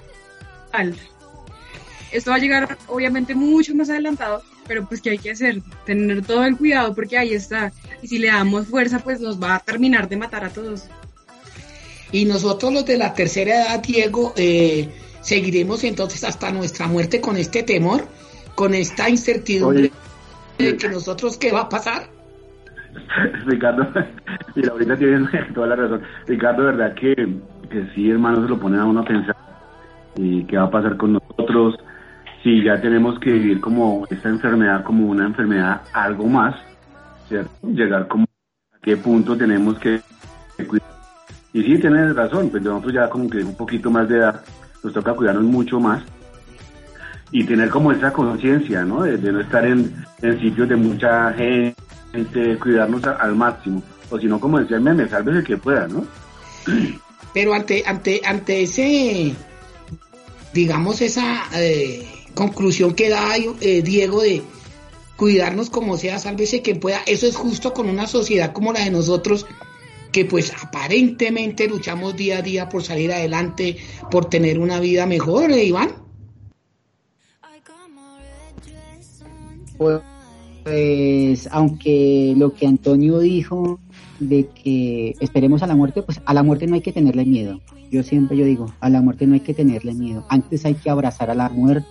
Esto 2.11 2.31
va 2.31 2.37
a 2.37 2.39
llegar 2.39 2.77
obviamente 2.87 3.35
mucho 3.35 3.75
más 3.75 3.89
adelantado, 3.89 4.41
pero 4.65 4.87
pues 4.87 5.01
que 5.01 5.09
hay 5.09 5.17
que 5.17 5.31
hacer, 5.31 5.61
tener 5.85 6.25
todo 6.25 6.45
el 6.45 6.57
cuidado 6.57 6.95
porque 6.95 7.17
ahí 7.17 7.33
está. 7.33 7.73
Y 8.01 8.07
si 8.07 8.17
le 8.17 8.27
damos 8.27 8.67
fuerza, 8.67 8.99
pues 8.99 9.19
nos 9.19 9.41
va 9.41 9.55
a 9.55 9.59
terminar 9.59 10.07
de 10.07 10.15
matar 10.15 10.45
a 10.45 10.49
todos. 10.49 10.85
Y 12.13 12.23
nosotros 12.23 12.71
los 12.71 12.85
de 12.85 12.97
la 12.97 13.13
tercera 13.13 13.55
edad, 13.55 13.79
Diego, 13.81 14.33
eh, 14.37 14.87
seguiremos 15.21 15.83
entonces 15.83 16.23
hasta 16.23 16.49
nuestra 16.51 16.87
muerte 16.87 17.19
con 17.19 17.35
este 17.35 17.63
temor, 17.63 18.07
con 18.55 18.73
esta 18.73 19.09
incertidumbre 19.09 19.91
de 20.57 20.77
que 20.77 20.89
nosotros 20.89 21.37
qué 21.37 21.51
va 21.51 21.61
a 21.61 21.69
pasar. 21.69 22.03
Ricardo, 23.45 23.87
y 24.55 24.67
ahorita 24.67 24.97
tienes 24.97 25.29
toda 25.53 25.67
la 25.67 25.75
razón. 25.75 26.01
Ricardo, 26.27 26.63
verdad 26.63 26.93
que, 26.95 27.15
que 27.69 27.89
sí, 27.93 28.09
hermano, 28.09 28.43
se 28.43 28.49
lo 28.49 28.59
pone 28.59 28.77
a 28.77 28.85
uno 28.85 29.01
a 29.01 29.05
pensar. 29.05 29.35
¿Y 30.17 30.45
qué 30.45 30.57
va 30.57 30.63
a 30.63 30.71
pasar 30.71 30.97
con 30.97 31.13
nosotros? 31.13 31.75
Si 32.41 32.63
ya 32.63 32.79
tenemos 32.79 33.19
que 33.19 33.31
vivir 33.33 33.59
como 33.59 34.05
esta 34.09 34.29
enfermedad, 34.29 34.83
como 34.83 35.07
una 35.07 35.25
enfermedad 35.25 35.81
algo 35.93 36.27
más, 36.27 36.55
¿cierto? 37.27 37.51
Llegar 37.63 38.07
como 38.07 38.25
a 38.73 38.79
qué 38.81 38.95
punto 38.95 39.35
tenemos 39.35 39.77
que, 39.79 39.99
que 40.57 40.67
cuidar. 40.67 40.87
Y 41.53 41.63
sí, 41.63 41.79
tienes 41.79 42.15
razón, 42.15 42.49
pues 42.49 42.63
nosotros 42.63 42.93
ya 42.93 43.09
como 43.09 43.29
que 43.29 43.39
un 43.39 43.55
poquito 43.57 43.89
más 43.89 44.07
de 44.07 44.17
edad, 44.17 44.41
nos 44.83 44.93
toca 44.93 45.13
cuidarnos 45.13 45.43
mucho 45.43 45.79
más 45.79 46.03
y 47.35 47.43
tener 47.43 47.69
como 47.69 47.91
esa 47.91 48.13
conciencia, 48.13 48.85
¿no? 48.85 49.03
De, 49.03 49.17
no 49.17 49.41
estar 49.41 49.65
en, 49.65 49.93
en 50.21 50.39
sitios 50.39 50.69
de 50.69 50.77
mucha 50.77 51.33
gente, 51.33 51.75
cuidarnos 52.61 53.03
al 53.03 53.35
máximo. 53.35 53.83
O 54.09 54.17
si 54.17 54.25
no, 54.27 54.39
como 54.39 54.57
decía 54.57 54.77
el 54.77 54.83
meme, 54.83 55.09
sálvese 55.09 55.39
el 55.39 55.43
que 55.43 55.57
pueda, 55.57 55.85
¿no? 55.89 56.05
Pero 57.33 57.53
ante, 57.53 57.83
ante, 57.85 58.21
ante 58.23 58.61
ese, 58.61 59.33
digamos, 60.53 61.01
esa 61.01 61.43
eh, 61.55 62.07
conclusión 62.33 62.93
que 62.95 63.09
da 63.09 63.35
eh, 63.35 63.81
Diego 63.81 64.21
de 64.21 64.41
cuidarnos 65.17 65.69
como 65.69 65.97
sea, 65.97 66.19
sálvese 66.19 66.61
quien 66.61 66.79
pueda, 66.79 67.01
eso 67.05 67.27
es 67.27 67.35
justo 67.35 67.73
con 67.73 67.89
una 67.89 68.07
sociedad 68.07 68.53
como 68.53 68.71
la 68.71 68.85
de 68.85 68.91
nosotros, 68.91 69.45
que 70.13 70.23
pues 70.23 70.53
aparentemente 70.63 71.67
luchamos 71.67 72.15
día 72.15 72.37
a 72.37 72.41
día 72.41 72.69
por 72.69 72.81
salir 72.81 73.11
adelante, 73.11 73.75
por 74.09 74.29
tener 74.29 74.57
una 74.57 74.79
vida 74.79 75.05
mejor, 75.05 75.51
¿eh, 75.51 75.65
Iván? 75.65 76.04
Pues 79.77 81.47
aunque 81.51 82.33
lo 82.37 82.53
que 82.53 82.65
Antonio 82.67 83.19
dijo 83.19 83.79
de 84.19 84.47
que 84.47 85.13
esperemos 85.19 85.61
a 85.61 85.67
la 85.67 85.75
muerte, 85.75 86.01
pues 86.01 86.21
a 86.25 86.33
la 86.33 86.41
muerte 86.43 86.65
no 86.67 86.75
hay 86.75 86.81
que 86.81 86.91
tenerle 86.93 87.25
miedo. 87.25 87.59
Yo 87.91 88.01
siempre 88.01 88.35
yo 88.35 88.45
digo, 88.45 88.67
a 88.79 88.89
la 88.89 89.01
muerte 89.01 89.27
no 89.27 89.35
hay 89.35 89.41
que 89.41 89.53
tenerle 89.53 89.93
miedo. 89.93 90.25
Antes 90.29 90.65
hay 90.65 90.73
que 90.75 90.89
abrazar 90.89 91.29
a 91.29 91.35
la 91.35 91.49
muerte, 91.49 91.87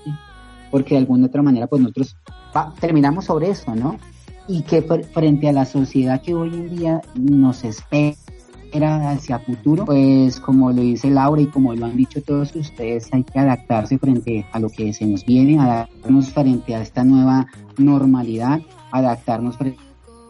porque 0.70 0.94
de 0.94 1.00
alguna 1.00 1.26
otra 1.26 1.42
manera 1.42 1.66
pues 1.68 1.82
nosotros 1.82 2.16
va- 2.56 2.74
terminamos 2.80 3.26
sobre 3.26 3.50
eso, 3.50 3.74
¿no? 3.76 3.96
Y 4.48 4.62
que 4.62 4.84
fr- 4.86 5.04
frente 5.04 5.48
a 5.48 5.52
la 5.52 5.64
sociedad 5.66 6.20
que 6.20 6.34
hoy 6.34 6.52
en 6.52 6.76
día 6.76 7.00
nos 7.14 7.62
espera 7.64 8.16
hacia 9.12 9.38
futuro, 9.38 9.84
pues 9.84 10.40
como 10.40 10.72
lo 10.72 10.82
dice 10.82 11.08
Laura 11.10 11.40
y 11.42 11.46
como 11.46 11.74
lo 11.74 11.86
han 11.86 11.96
dicho 11.96 12.20
todos 12.22 12.56
ustedes, 12.56 13.08
hay 13.12 13.22
que 13.22 13.38
adaptarse 13.38 13.98
frente 13.98 14.44
a 14.50 14.58
lo 14.58 14.68
que 14.68 14.92
se 14.92 15.06
nos 15.06 15.24
viene, 15.24 15.60
adaptarnos 15.60 16.30
frente 16.30 16.74
a 16.74 16.82
esta 16.82 17.04
nueva 17.04 17.46
normalidad, 17.78 18.60
adaptarnos 18.90 19.58
fre- 19.58 19.76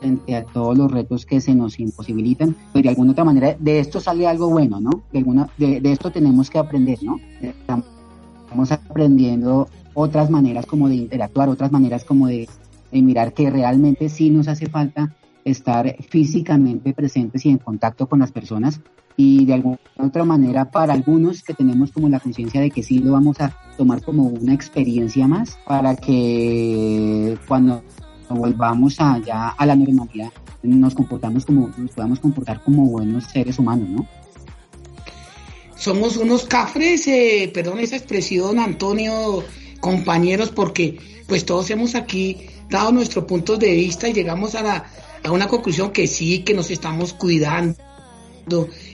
frente 0.01 0.37
a 0.37 0.45
todos 0.45 0.77
los 0.77 0.91
retos 0.91 1.25
que 1.25 1.41
se 1.41 1.55
nos 1.55 1.81
imposibilitan, 1.81 2.55
pues 2.73 2.83
de 2.83 2.91
alguna 2.91 3.13
otra 3.13 3.25
manera 3.25 3.57
de 3.59 3.79
esto 3.79 4.01
sale 4.01 4.27
algo 4.27 4.51
bueno, 4.51 4.81
¿no? 4.81 5.05
De, 5.13 5.19
alguna, 5.19 5.49
de, 5.57 5.81
de 5.81 5.93
esto 5.93 6.11
tenemos 6.11 6.51
que 6.51 6.59
aprender, 6.59 7.03
¿no? 7.03 7.19
Estamos 7.41 8.71
aprendiendo 8.73 9.69
otras 9.95 10.31
maneras 10.31 10.67
como 10.67 10.89
de 10.89 10.97
interactuar, 10.97 11.49
otras 11.49 11.73
maneras 11.73 12.05
como 12.05 12.27
de, 12.27 12.49
de 12.93 13.03
mirar 13.03 13.33
que 13.33 13.51
realmente 13.51 14.09
sí 14.09 14.31
nos 14.31 14.49
hace 14.49 14.67
falta 14.67 15.15
estar 15.45 15.97
físicamente 16.09 16.93
presentes 16.95 17.45
y 17.47 17.51
en 17.51 17.59
contacto 17.59 18.07
con 18.09 18.19
las 18.19 18.33
personas 18.33 18.81
y 19.17 19.45
de 19.45 19.55
alguna 19.55 19.79
otra 19.97 20.25
manera 20.25 20.71
para 20.71 20.93
algunos 20.93 21.43
que 21.43 21.55
tenemos 21.55 21.93
como 21.93 22.09
la 22.09 22.21
conciencia 22.21 22.61
de 22.61 22.71
que 22.71 22.83
sí 22.83 22.99
lo 22.99 23.13
vamos 23.13 23.41
a 23.41 23.57
tomar 23.77 24.03
como 24.03 24.25
una 24.25 24.55
experiencia 24.55 25.29
más 25.29 25.57
para 25.67 25.95
que 25.97 27.39
cuando 27.47 27.83
volvamos 28.29 29.01
allá 29.01 29.51
a 29.51 29.67
la 29.67 29.77
normalidad 29.77 30.33
nos 30.65 30.95
comportamos 30.95 31.45
como 31.45 31.71
nos 31.77 31.91
podamos 31.93 32.21
comportar 32.21 32.63
como 32.63 32.87
buenos 32.87 33.25
seres 33.25 33.59
humanos, 33.59 33.89
¿no? 33.89 34.07
Somos 35.77 36.17
unos 36.17 36.45
cafres, 36.45 37.07
eh, 37.09 37.51
perdón 37.53 37.79
esa 37.81 37.97
expresión, 37.97 38.59
Antonio, 38.59 39.45
compañeros, 39.81 40.51
porque 40.51 40.99
pues 41.27 41.45
todos 41.45 41.69
hemos 41.71 41.95
aquí 41.95 42.47
dado 42.71 42.93
nuestros 42.93 43.25
puntos 43.25 43.59
de 43.59 43.73
vista 43.73 44.09
y 44.09 44.15
llegamos 44.15 44.55
a, 44.55 44.63
la, 44.63 44.85
a 45.23 45.31
una 45.31 45.47
conclusión 45.47 45.91
que 45.91 46.07
sí, 46.07 46.39
que 46.39 46.55
nos 46.55 46.71
estamos 46.71 47.13
cuidando, 47.13 47.77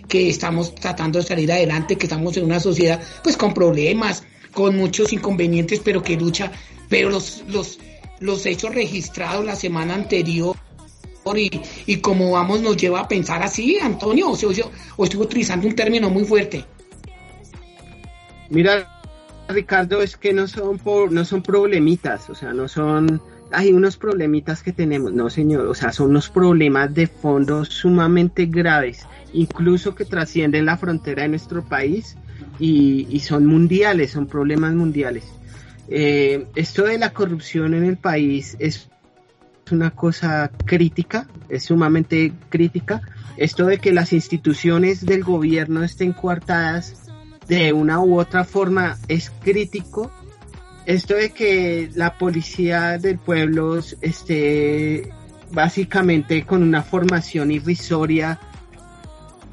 que 0.09 0.29
estamos 0.29 0.75
tratando 0.75 1.19
de 1.19 1.25
salir 1.25 1.51
adelante, 1.53 1.97
que 1.97 2.07
estamos 2.07 2.37
en 2.37 2.45
una 2.45 2.61
sociedad 2.61 3.01
pues 3.23 3.37
con 3.37 3.55
problemas, 3.55 4.25
con 4.53 4.77
muchos 4.77 5.13
inconvenientes, 5.13 5.81
pero 5.81 6.03
que 6.03 6.17
lucha, 6.17 6.53
pero 6.89 7.11
los, 7.11 7.45
los, 7.49 7.79
los 8.21 8.47
hechos 8.47 8.75
registrados 8.75 9.45
la 9.45 9.57
semana 9.57 9.95
anterior 9.95 10.57
y, 11.37 11.61
y 11.87 11.97
como 11.99 12.33
vamos 12.33 12.61
nos 12.61 12.77
lleva 12.77 13.01
a 13.01 13.09
pensar 13.09 13.43
así, 13.43 13.79
Antonio, 13.79 14.31
o, 14.31 14.37
sea, 14.37 14.49
o, 14.49 14.71
o 14.97 15.05
estoy 15.05 15.21
utilizando 15.21 15.67
un 15.67 15.75
término 15.75 16.11
muy 16.11 16.25
fuerte. 16.25 16.65
Mira, 18.49 19.01
Ricardo, 19.49 20.03
es 20.03 20.17
que 20.17 20.33
no 20.33 20.49
son 20.49 20.79
por, 20.79 21.13
no 21.13 21.25
son 21.25 21.43
problemitas, 21.43 22.29
o 22.31 22.35
sea, 22.35 22.53
no 22.53 22.67
son 22.69 23.23
hay 23.53 23.73
unos 23.73 23.97
problemitas 23.97 24.63
que 24.63 24.73
tenemos, 24.73 25.13
no 25.13 25.31
señor, 25.31 25.67
o 25.67 25.75
sea, 25.75 25.93
son 25.93 26.11
unos 26.11 26.29
problemas 26.29 26.95
de 26.95 27.07
fondo 27.07 27.65
sumamente 27.65 28.47
graves, 28.47 29.07
incluso 29.33 29.95
que 29.95 30.05
trascienden 30.05 30.67
la 30.67 30.77
frontera 30.77 31.23
de 31.23 31.29
nuestro 31.29 31.65
país 31.65 32.17
y, 32.59 33.21
son 33.21 33.47
mundiales, 33.47 34.13
son 34.13 34.27
problemas 34.27 34.75
mundiales. 34.75 35.25
Eh, 35.89 36.47
esto 36.55 36.85
de 36.85 36.99
la 36.99 37.13
corrupción 37.13 37.75
en 37.75 37.85
el 37.85 37.97
país 37.97 38.57
es 38.59 38.91
una 39.73 39.91
cosa 39.91 40.51
crítica, 40.65 41.27
es 41.49 41.65
sumamente 41.65 42.33
crítica. 42.49 43.03
Esto 43.37 43.67
de 43.67 43.79
que 43.79 43.93
las 43.93 44.13
instituciones 44.13 45.07
del 45.07 45.25
gobierno 45.25 45.83
estén 45.83 46.13
coartadas 46.13 47.11
de 47.49 47.73
una 47.73 48.01
u 48.01 48.19
otra 48.19 48.45
forma 48.45 48.97
es 49.09 49.31
crítico. 49.31 50.11
Esto 50.91 51.15
de 51.15 51.31
que 51.31 51.89
la 51.95 52.19
policía 52.19 52.99
del 52.99 53.17
pueblo 53.17 53.79
esté 53.79 55.09
básicamente 55.53 56.45
con 56.45 56.65
una 56.65 56.83
formación 56.83 57.53
irrisoria 57.53 58.41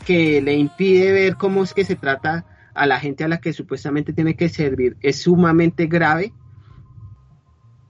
que 0.04 0.42
le 0.42 0.56
impide 0.56 1.12
ver 1.12 1.36
cómo 1.36 1.62
es 1.62 1.76
que 1.76 1.86
se 1.86 1.96
trata 1.96 2.44
a 2.74 2.88
la 2.88 3.00
gente 3.00 3.24
a 3.24 3.28
la 3.28 3.40
que 3.40 3.54
supuestamente 3.54 4.14
tiene 4.14 4.36
que 4.36 4.50
servir 4.50 4.98
es 5.02 5.22
sumamente 5.22 5.86
grave. 5.86 6.34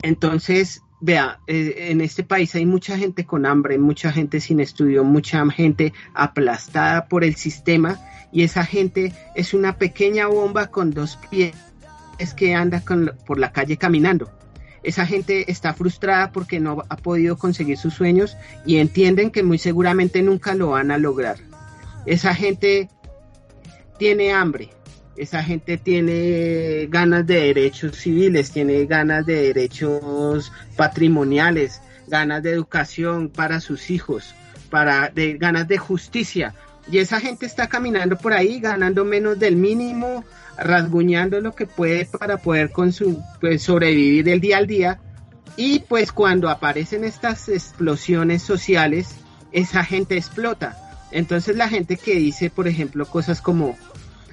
Entonces, 0.02 0.82
vea, 1.00 1.40
eh, 1.48 1.88
en 1.92 2.02
este 2.02 2.24
país 2.24 2.54
hay 2.54 2.66
mucha 2.66 2.98
gente 2.98 3.26
con 3.26 3.46
hambre, 3.46 3.78
mucha 3.78 4.12
gente 4.12 4.42
sin 4.42 4.60
estudio, 4.60 5.06
mucha 5.06 5.50
gente 5.52 5.94
aplastada 6.14 7.08
por 7.08 7.24
el 7.24 7.36
sistema 7.36 7.98
y 8.30 8.44
esa 8.44 8.66
gente 8.66 9.14
es 9.36 9.54
una 9.54 9.78
pequeña 9.78 10.28
bomba 10.28 10.68
con 10.68 10.92
dos 10.92 11.18
pies 11.32 11.56
que 12.34 12.54
anda 12.56 12.84
por 13.26 13.40
la 13.40 13.52
calle 13.52 13.78
caminando. 13.78 14.32
Esa 14.84 15.06
gente 15.06 15.52
está 15.52 15.74
frustrada 15.74 16.32
porque 16.32 16.60
no 16.60 16.84
ha 16.88 16.98
podido 16.98 17.38
conseguir 17.38 17.78
sus 17.78 17.94
sueños 17.94 18.38
y 18.66 18.78
entienden 18.78 19.32
que 19.32 19.44
muy 19.44 19.58
seguramente 19.58 20.22
nunca 20.22 20.56
lo 20.56 20.70
van 20.70 20.92
a 20.92 20.98
lograr. 20.98 21.38
Esa 22.06 22.34
gente 22.34 22.90
tiene 23.98 24.32
hambre, 24.32 24.70
esa 25.18 25.44
gente 25.44 25.78
tiene 25.78 26.88
ganas 26.90 27.26
de 27.26 27.42
derechos 27.42 27.98
civiles, 27.98 28.52
tiene 28.52 28.86
ganas 28.86 29.26
de 29.26 29.54
derechos 29.54 30.52
patrimoniales, 30.76 31.82
ganas 32.08 32.44
de 32.44 32.52
educación 32.52 33.30
para 33.30 33.60
sus 33.60 33.90
hijos, 33.90 34.36
para 34.70 35.10
de 35.10 35.38
ganas 35.38 35.68
de 35.68 35.78
justicia. 35.78 36.54
Y 36.90 37.00
esa 37.00 37.20
gente 37.20 37.46
está 37.46 37.68
caminando 37.68 38.18
por 38.18 38.34
ahí 38.34 38.60
ganando 38.60 39.04
menos 39.04 39.38
del 39.40 39.56
mínimo, 39.58 40.24
rasguñando 40.58 41.40
lo 41.42 41.54
que 41.54 41.68
puede 41.68 42.06
para 42.06 42.38
poder 42.38 42.72
con 42.72 42.92
su, 42.92 43.22
pues, 43.40 43.64
sobrevivir 43.64 44.26
del 44.26 44.42
día 44.42 44.58
al 44.58 44.68
día. 44.68 45.00
Y 45.56 45.80
pues 45.80 46.12
cuando 46.12 46.50
aparecen 46.50 47.04
estas 47.04 47.50
explosiones 47.50 48.44
sociales, 48.44 49.16
esa 49.52 49.84
gente 49.84 50.16
explota. 50.16 50.78
Entonces 51.12 51.56
la 51.56 51.70
gente 51.70 51.98
que 51.98 52.16
dice, 52.16 52.50
por 52.50 52.68
ejemplo, 52.68 53.06
cosas 53.06 53.42
como, 53.42 53.76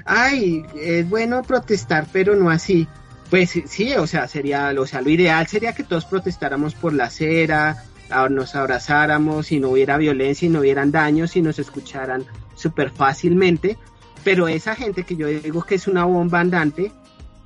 ay, 0.04 0.64
es 0.80 1.08
bueno 1.08 1.42
protestar, 1.42 2.06
pero 2.12 2.36
no 2.36 2.50
así. 2.50 2.88
Pues 3.30 3.58
sí, 3.66 3.94
o 3.94 4.06
sea, 4.06 4.28
sería, 4.28 4.74
o 4.78 4.86
sea, 4.86 5.00
lo 5.00 5.08
ideal 5.10 5.46
sería 5.46 5.74
que 5.74 5.82
todos 5.82 6.04
protestáramos 6.04 6.74
por 6.74 6.92
la 6.92 7.04
acera, 7.04 7.84
nos 8.30 8.54
abrazáramos 8.54 9.50
y 9.50 9.60
no 9.60 9.70
hubiera 9.70 9.96
violencia 9.96 10.46
y 10.46 10.50
no 10.50 10.60
hubieran 10.60 10.92
daños 10.92 11.36
y 11.36 11.42
nos 11.42 11.58
escucharan 11.58 12.24
súper 12.54 12.90
fácilmente. 12.90 13.78
Pero 14.24 14.48
esa 14.48 14.74
gente 14.74 15.04
que 15.04 15.16
yo 15.16 15.28
digo 15.28 15.62
que 15.62 15.74
es 15.76 15.86
una 15.86 16.04
bomba 16.04 16.40
andante 16.40 16.90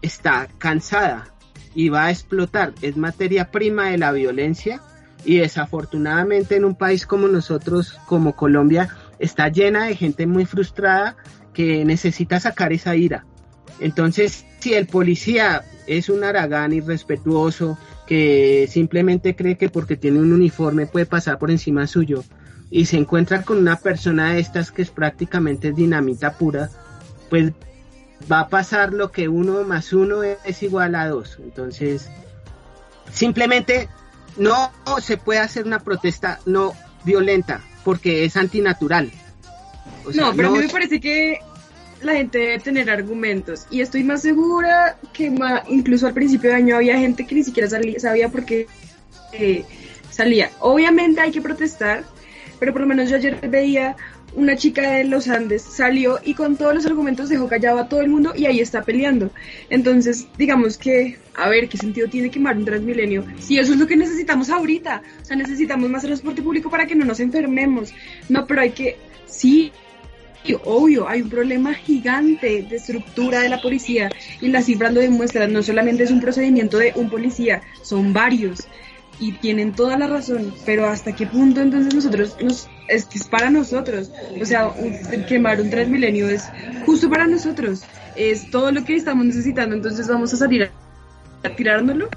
está 0.01 0.49
cansada 0.59 1.35
y 1.75 1.89
va 1.89 2.07
a 2.07 2.11
explotar. 2.11 2.73
Es 2.81 2.97
materia 2.97 3.51
prima 3.51 3.91
de 3.91 3.99
la 3.99 4.13
violencia 4.13 4.81
y 5.25 5.39
desafortunadamente 5.39 6.57
en 6.57 6.65
un 6.65 6.77
país 6.77 7.07
como 7.07 7.29
nosotros, 7.29 7.99
como 8.07 8.37
Colombia, 8.37 8.89
está 9.19 9.49
llena 9.49 9.87
de 9.87 9.97
gente 9.97 10.27
muy 10.27 10.47
frustrada 10.47 11.17
que 11.53 11.85
necesita 11.85 12.39
sacar 12.39 12.73
esa 12.73 12.95
ira. 12.95 13.27
Entonces, 13.81 14.47
si 14.61 14.75
el 14.75 14.87
policía 14.87 15.65
es 15.87 16.09
un 16.09 16.25
aragán 16.25 16.73
irrespetuoso, 16.73 17.79
que 18.07 18.67
simplemente 18.71 19.37
cree 19.37 19.57
que 19.57 19.69
porque 19.69 19.97
tiene 19.97 20.19
un 20.19 20.33
uniforme 20.33 20.87
puede 20.87 21.07
pasar 21.07 21.39
por 21.39 21.51
encima 21.51 21.87
suyo, 21.87 22.25
y 22.71 22.87
se 22.87 22.97
encuentra 22.97 23.43
con 23.43 23.59
una 23.59 23.77
persona 23.77 24.33
de 24.33 24.41
estas 24.41 24.71
que 24.71 24.83
es 24.83 24.91
prácticamente 24.91 25.73
dinamita 25.73 26.35
pura, 26.35 26.71
pues 27.31 27.53
va 28.31 28.41
a 28.41 28.49
pasar 28.49 28.93
lo 28.93 29.11
que 29.11 29.29
uno 29.29 29.65
más 29.65 29.93
uno 29.93 30.23
es 30.23 30.63
igual 30.63 30.95
a 30.95 31.09
dos. 31.09 31.39
Entonces, 31.43 32.09
simplemente 33.13 33.89
no 34.37 34.71
se 35.01 35.17
puede 35.17 35.41
hacer 35.41 35.67
una 35.67 35.81
protesta 35.81 36.41
no 36.47 36.75
violenta, 37.05 37.61
porque 37.85 38.25
es 38.25 38.37
antinatural. 38.37 39.11
O 40.05 40.13
sea, 40.13 40.27
no, 40.27 40.37
pero 40.37 40.51
no... 40.51 40.57
a 40.57 40.59
mí 40.59 40.67
me 40.67 40.73
parece 40.73 41.01
que 41.01 41.41
la 42.03 42.15
gente 42.15 42.39
debe 42.39 42.59
tener 42.59 42.91
argumentos 42.91 43.67
y 43.71 43.81
estoy 43.81 44.05
más 44.05 44.23
segura 44.23 44.99
que 45.13 45.31
ma, 45.31 45.65
incluso 45.69 46.07
al 46.07 46.15
principio 46.15 46.51
de 46.51 46.57
año 46.57 46.77
había 46.77 46.99
gente 46.99 47.27
que 47.27 47.35
ni 47.35 47.43
siquiera 47.43 47.69
salía, 47.69 47.99
sabía 47.99 48.29
por 48.29 48.45
qué 48.45 48.67
eh, 49.33 49.65
salía. 50.11 50.51
Obviamente 50.61 51.21
hay 51.21 51.33
que 51.33 51.43
protestar, 51.43 52.05
pero 52.59 52.73
por 52.73 52.83
lo 52.83 52.87
menos 52.87 53.11
yo 53.11 53.17
ayer 53.17 53.39
veía 53.49 53.97
una 54.35 54.57
chica 54.57 54.93
de 54.93 55.05
los 55.05 55.29
Andes 55.29 55.63
salió 55.63 56.19
y 56.23 56.35
con 56.35 56.57
todos 56.57 56.75
los 56.75 56.87
argumentos 56.87 57.29
dejó 57.29 57.49
callado 57.49 57.79
a 57.79 57.89
todo 57.89 58.01
el 58.01 58.09
mundo 58.09 58.33
y 58.37 58.47
ahí 58.47 58.61
está 58.61 58.83
peleando. 58.83 59.31
Entonces, 59.71 60.27
digamos 60.37 60.77
que, 60.77 61.19
a 61.35 61.49
ver, 61.49 61.69
¿qué 61.69 61.79
sentido 61.79 62.09
tiene 62.09 62.31
quemar 62.31 62.57
un 62.57 62.65
transmilenio? 62.65 63.25
Si 63.39 63.59
eso 63.59 63.73
es 63.73 63.79
lo 63.79 63.87
que 63.87 63.97
necesitamos 63.97 64.51
ahorita. 64.51 65.03
O 65.23 65.25
sea, 65.25 65.37
necesitamos 65.37 65.89
más 65.89 66.03
transporte 66.03 66.43
público 66.43 66.71
para 66.71 66.87
que 66.87 66.95
no 66.95 67.05
nos 67.05 67.21
enfermemos. 67.21 67.93
No, 68.29 68.47
pero 68.47 68.61
hay 68.61 68.71
que, 68.71 68.97
sí, 69.27 69.73
obvio, 70.65 71.09
hay 71.09 71.23
un 71.23 71.31
problema 71.31 71.75
gigante 71.75 72.63
de 72.63 72.77
estructura 72.77 73.41
de 73.41 73.49
la 73.49 73.61
policía 73.61 74.11
y 74.41 74.49
las 74.49 74.67
cifras 74.67 74.93
lo 74.93 75.01
demuestran. 75.01 75.53
No 75.53 75.63
solamente 75.63 76.05
es 76.05 76.11
un 76.11 76.21
procedimiento 76.21 76.79
de 76.79 76.93
un 76.95 77.11
policía, 77.11 77.63
son 77.83 78.13
varios 78.13 78.69
y 79.21 79.33
tienen 79.33 79.73
toda 79.73 79.99
la 79.99 80.07
razón, 80.07 80.55
pero 80.65 80.89
hasta 80.89 81.15
qué 81.15 81.27
punto 81.27 81.61
entonces 81.61 81.95
nosotros 81.95 82.37
nos 82.41 82.69
es 82.89 83.05
que 83.05 83.19
es 83.19 83.27
para 83.27 83.51
nosotros, 83.51 84.11
o 84.41 84.45
sea, 84.45 84.69
un, 84.69 85.25
quemar 85.29 85.61
un 85.61 85.71
transmilenio 85.71 86.29
es 86.29 86.45
justo 86.87 87.11
para 87.11 87.27
nosotros, 87.27 87.83
es 88.17 88.51
todo 88.51 88.73
lo 88.73 88.85
que 88.85 88.97
estamos 88.97 89.27
necesitando, 89.27 89.77
entonces 89.77 90.09
vamos 90.09 90.33
a 90.33 90.37
salir 90.37 90.65
a, 90.65 90.71
a 91.47 91.55
tirárnoslo. 91.55 92.09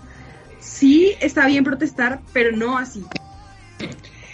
Sí, 0.60 1.16
está 1.20 1.48
bien 1.48 1.64
protestar, 1.64 2.22
pero 2.34 2.56
no 2.56 2.78
así. 2.78 3.04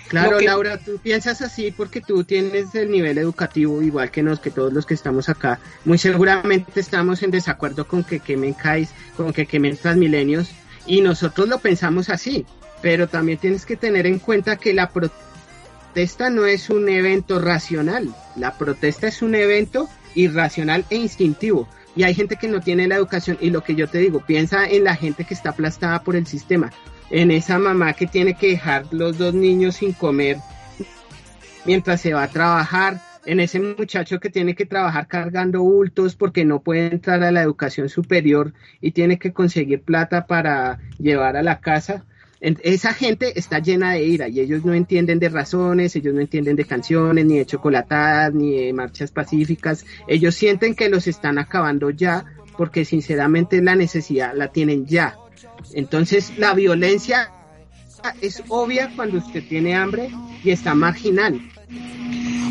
Claro, 0.08 0.38
que... 0.38 0.45
Laura, 0.45 0.77
tú 0.77 0.99
piensas 1.01 1.41
así 1.41 1.71
porque 1.71 2.01
tú 2.01 2.23
tienes 2.23 2.73
el 2.75 2.91
nivel 2.91 3.17
educativo 3.17 3.82
igual 3.82 4.12
que 4.12 4.23
nos, 4.23 4.39
que 4.39 4.51
todos 4.51 4.71
los 4.73 4.86
que 4.86 4.93
estamos 4.93 5.30
acá. 5.30 5.60
Muy 5.86 5.97
seguramente 5.97 6.80
estamos 6.80 7.23
en 7.23 7.32
desacuerdo 7.32 7.88
con 7.88 8.03
que 8.03 8.19
quemen 8.19 8.53
CAIS, 8.53 8.89
con 9.15 9.34
que 9.34 9.45
quemen 9.45 9.77
Transmilenios, 9.77 10.51
y 10.88 11.02
nosotros 11.02 11.47
lo 11.47 11.60
pensamos 11.60 12.10
así. 12.10 12.45
Pero 12.82 13.08
también 13.08 13.38
tienes 13.38 13.65
que 13.65 13.76
tener 13.76 14.08
en 14.08 14.19
cuenta 14.19 14.56
que 14.56 14.73
la 14.73 14.89
protesta 14.89 16.30
no 16.30 16.45
es 16.45 16.69
un 16.69 16.89
evento 16.89 17.39
racional. 17.39 18.13
La 18.36 18.58
protesta 18.58 19.08
es 19.08 19.21
un 19.21 19.36
evento 19.36 19.89
irracional 20.15 20.86
e 20.89 20.95
instintivo. 20.95 21.67
Y 21.95 22.04
hay 22.04 22.13
gente 22.13 22.36
que 22.36 22.47
no 22.47 22.62
tiene 22.62 22.88
la 22.88 22.95
educación 22.95 23.38
y 23.41 23.50
lo 23.50 23.63
que 23.63 23.76
yo 23.76 23.88
te 23.88 23.97
digo, 23.97 24.23
piensa 24.26 24.67
en 24.67 24.84
la 24.84 24.95
gente 24.95 25.23
que 25.23 25.34
está 25.34 25.50
aplastada 25.50 26.04
por 26.04 26.15
el 26.15 26.28
sistema 26.28 26.71
en 27.10 27.32
esa 27.32 27.58
mamá 27.58 27.93
que 27.93 28.08
tiene 28.08 28.36
que 28.36 28.50
dejar 28.50 28.86
los 28.91 29.17
dos 29.17 29.34
niños 29.34 29.78
sin 29.78 29.93
comer 29.93 30.38
mientras 31.65 32.02
se 32.02 32.13
va 32.13 32.23
a 32.23 32.28
trabajar, 32.30 33.02
en 33.27 33.41
ese 33.41 33.59
muchacho 33.59 34.21
que 34.21 34.29
tiene 34.29 34.55
que 34.55 34.65
trabajar 34.65 35.07
cargando 35.07 35.61
bultos 35.61 36.15
porque 36.15 36.45
no 36.45 36.61
puede 36.61 36.87
entrar 36.87 37.21
a 37.23 37.31
la 37.31 37.41
educación 37.41 37.89
superior 37.89 38.53
y 38.79 38.91
tiene 38.91 39.19
que 39.19 39.33
conseguir 39.33 39.81
plata 39.81 40.25
para 40.25 40.79
llevar 40.97 41.35
a 41.35 41.43
la 41.43 41.59
casa. 41.59 42.05
Esa 42.39 42.93
gente 42.93 43.37
está 43.37 43.59
llena 43.59 43.93
de 43.93 44.03
ira 44.05 44.29
y 44.29 44.39
ellos 44.39 44.63
no 44.63 44.73
entienden 44.73 45.19
de 45.19 45.27
razones, 45.27 45.95
ellos 45.97 46.13
no 46.13 46.21
entienden 46.21 46.55
de 46.55 46.63
canciones, 46.63 47.25
ni 47.25 47.37
de 47.37 47.45
chocolatadas, 47.45 48.33
ni 48.33 48.65
de 48.65 48.73
marchas 48.73 49.11
pacíficas. 49.11 49.85
Ellos 50.07 50.33
sienten 50.33 50.73
que 50.73 50.87
los 50.87 51.05
están 51.07 51.37
acabando 51.37 51.89
ya 51.89 52.23
porque 52.55 52.85
sinceramente 52.85 53.61
la 53.61 53.75
necesidad 53.75 54.33
la 54.35 54.53
tienen 54.53 54.85
ya. 54.85 55.17
Entonces 55.73 56.37
la 56.37 56.53
violencia 56.53 57.29
es 58.21 58.41
obvia 58.47 58.89
cuando 58.95 59.17
usted 59.17 59.43
tiene 59.49 59.75
hambre 59.75 60.09
y 60.45 60.51
está 60.51 60.73
marginal. 60.75 61.41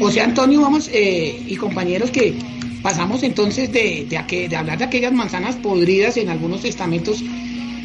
O 0.01 0.11
sea, 0.11 0.25
Antonio, 0.25 0.61
vamos, 0.61 0.91
eh, 0.93 1.43
y 1.47 1.57
compañeros, 1.57 2.11
que 2.11 2.35
pasamos 2.83 3.23
entonces 3.23 3.73
de, 3.73 4.07
hablar 4.57 4.79
de 4.79 4.85
aquellas 4.85 5.13
manzanas 5.13 5.57
podridas 5.57 6.17
en 6.17 6.29
algunos 6.29 6.65
estamentos 6.65 7.23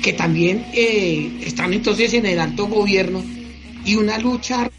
que 0.03 0.13
también 0.13 0.65
eh, 0.73 1.41
están 1.45 1.73
entonces 1.73 2.13
en 2.13 2.25
el 2.25 2.39
alto 2.39 2.67
gobierno 2.67 3.23
y 3.85 3.95
una 3.95 4.17
lucha 4.17 4.69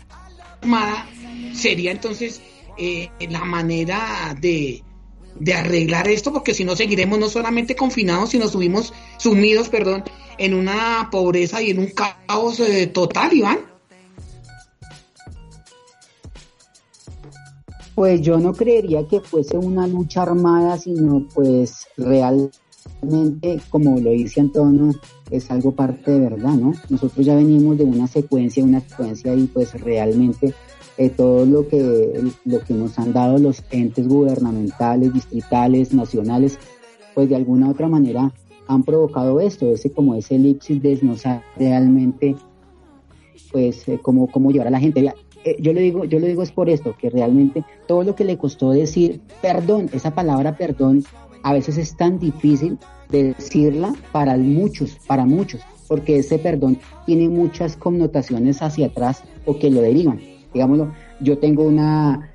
armada 0.61 1.07
sería 1.55 1.93
entonces 1.93 2.43
eh, 2.79 3.09
la 3.29 3.45
manera 3.45 4.37
de, 4.41 4.83
de 5.39 5.55
arreglar 5.55 6.09
esto, 6.09 6.33
porque 6.33 6.55
si 6.55 6.65
no 6.65 6.77
seguiremos 6.77 7.19
no 7.19 7.29
solamente 7.29 7.77
confinados, 7.77 8.31
sino 8.31 8.49
subimos, 8.49 8.93
sumidos, 9.19 9.69
perdón, 9.69 10.05
en 10.39 10.55
una 10.55 11.09
pobreza 11.11 11.63
y 11.63 11.71
en 11.71 11.79
un 11.79 11.89
caos 11.89 12.61
eh, 12.61 12.87
total, 12.87 13.33
Iván. 13.33 13.72
Pues 17.95 18.23
yo 18.23 18.39
no 18.39 18.53
creería 18.55 19.07
que 19.07 19.21
fuese 19.21 19.59
una 19.59 19.87
lucha 19.87 20.23
armada, 20.23 20.79
sino 20.79 21.27
pues 21.35 21.87
realmente, 21.97 23.61
como 23.69 24.01
lo 24.01 24.11
dice 24.11 24.41
Antonio, 24.41 24.93
es 25.31 25.51
algo 25.51 25.73
parte 25.73 26.11
de 26.11 26.21
verdad, 26.21 26.55
¿no? 26.55 26.73
Nosotros 26.89 27.25
ya 27.25 27.35
venimos 27.35 27.77
de 27.77 27.85
una 27.85 28.07
secuencia, 28.07 28.65
una 28.65 28.81
secuencia 28.81 29.35
y 29.35 29.47
pues 29.47 29.79
realmente 29.81 30.55
eh, 30.99 31.11
todo 31.11 31.45
lo 31.45 31.69
que, 31.69 32.23
lo 32.45 32.61
que 32.61 32.75
nos 32.75 32.99
han 32.99 33.13
dado 33.13 33.39
los 33.39 33.63
entes 33.71 34.07
gubernamentales, 34.09 35.13
distritales, 35.13 35.93
nacionales, 35.93 36.59
pues 37.15 37.29
de 37.29 37.37
alguna 37.37 37.69
u 37.69 37.71
otra 37.73 37.89
manera 37.89 38.33
han 38.69 38.83
provocado 38.83 39.41
esto, 39.41 39.73
ese 39.73 39.91
como 39.91 40.15
ese 40.15 40.37
elipsis 40.37 40.83
de 40.83 40.99
no 41.03 41.15
realmente 41.57 42.37
pues 43.51 43.87
eh, 43.89 43.99
cómo, 44.03 44.29
cómo 44.29 44.51
llevar 44.51 44.69
a 44.69 44.71
la 44.71 44.81
gente. 44.81 45.13
Eh, 45.45 45.57
yo 45.61 45.73
le 45.73 45.81
digo, 45.81 46.05
yo 46.05 46.19
le 46.19 46.29
digo 46.29 46.43
es 46.43 46.53
por 46.53 46.69
esto, 46.69 46.95
que 46.99 47.11
realmente 47.11 47.65
todo 47.87 48.05
lo 48.05 48.15
que 48.15 48.25
le 48.25 48.39
costó 48.39 48.71
decir 48.71 49.21
perdón, 49.41 49.91
esa 49.93 50.15
palabra 50.15 50.57
perdón, 50.57 51.05
a 51.43 51.53
veces 51.53 51.79
es 51.79 51.97
tan 51.97 52.19
difícil 52.19 52.79
de 53.11 53.35
decirla 53.35 53.93
para 54.13 54.37
muchos, 54.37 54.99
para 55.07 55.25
muchos, 55.25 55.61
porque 55.89 56.19
ese 56.19 56.39
perdón 56.39 56.79
tiene 57.07 57.29
muchas 57.29 57.77
connotaciones 57.77 58.63
hacia 58.63 58.87
atrás 58.87 59.25
o 59.45 59.59
que 59.59 59.71
lo 59.71 59.81
derivan. 59.81 60.21
Digámoslo, 60.55 60.93
yo 61.21 61.39
tengo 61.39 61.65
una 61.65 62.29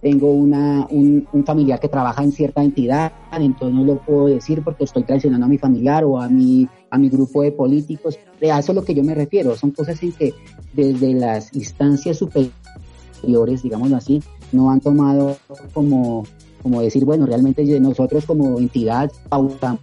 tengo 0.00 0.30
una, 0.30 0.86
un, 0.90 1.26
un 1.32 1.44
familiar 1.44 1.80
que 1.80 1.88
trabaja 1.88 2.22
en 2.22 2.30
cierta 2.30 2.62
entidad, 2.62 3.12
entonces 3.32 3.74
no 3.76 3.84
lo 3.84 3.98
puedo 3.98 4.26
decir 4.26 4.62
porque 4.62 4.84
estoy 4.84 5.02
traicionando 5.02 5.46
a 5.46 5.48
mi 5.48 5.58
familiar 5.58 6.04
o 6.04 6.20
a 6.20 6.28
mi, 6.28 6.68
a 6.90 6.98
mi 6.98 7.08
grupo 7.08 7.42
de 7.42 7.52
políticos. 7.52 8.18
A 8.42 8.58
eso 8.58 8.72
es 8.72 8.76
lo 8.76 8.84
que 8.84 8.94
yo 8.94 9.02
me 9.02 9.14
refiero. 9.14 9.56
Son 9.56 9.70
cosas 9.70 10.02
en 10.02 10.12
que 10.12 10.34
desde 10.72 11.14
las 11.14 11.54
instancias 11.54 12.18
superiores, 12.18 13.62
digámoslo 13.62 13.96
así, 13.96 14.22
no 14.52 14.70
han 14.70 14.80
tomado 14.80 15.36
como, 15.74 16.24
como 16.62 16.80
decir, 16.80 17.04
bueno, 17.04 17.26
realmente 17.26 17.64
nosotros 17.80 18.24
como 18.24 18.58
entidad 18.58 19.10
pautamos 19.28 19.80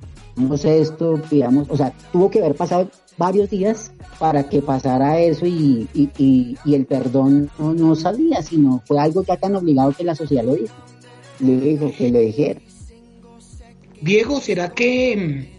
esto, 0.63 1.19
digamos, 1.31 1.69
o 1.69 1.77
sea, 1.77 1.93
tuvo 2.11 2.29
que 2.29 2.39
haber 2.39 2.55
pasado 2.55 2.89
varios 3.17 3.49
días 3.49 3.93
para 4.19 4.47
que 4.49 4.61
pasara 4.61 5.19
eso 5.19 5.45
y, 5.45 5.87
y, 5.93 6.57
el 6.73 6.85
perdón 6.85 7.49
no, 7.57 7.73
no 7.73 7.95
salía, 7.95 8.41
sino 8.41 8.81
fue 8.85 8.99
algo 8.99 9.23
ya 9.23 9.37
tan 9.37 9.55
obligado 9.55 9.93
que 9.93 10.03
la 10.03 10.15
sociedad 10.15 10.43
lo 10.43 10.55
dijo. 10.55 10.75
Le 11.39 11.59
dijo 11.59 11.91
que 11.97 12.11
lo 12.11 12.19
dijera. 12.19 12.61
Diego, 14.01 14.39
¿será 14.39 14.69
que 14.69 15.54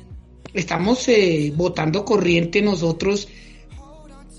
estamos 0.56 1.06
eh, 1.08 1.52
votando 1.54 2.04
corriente 2.04 2.62
nosotros 2.62 3.28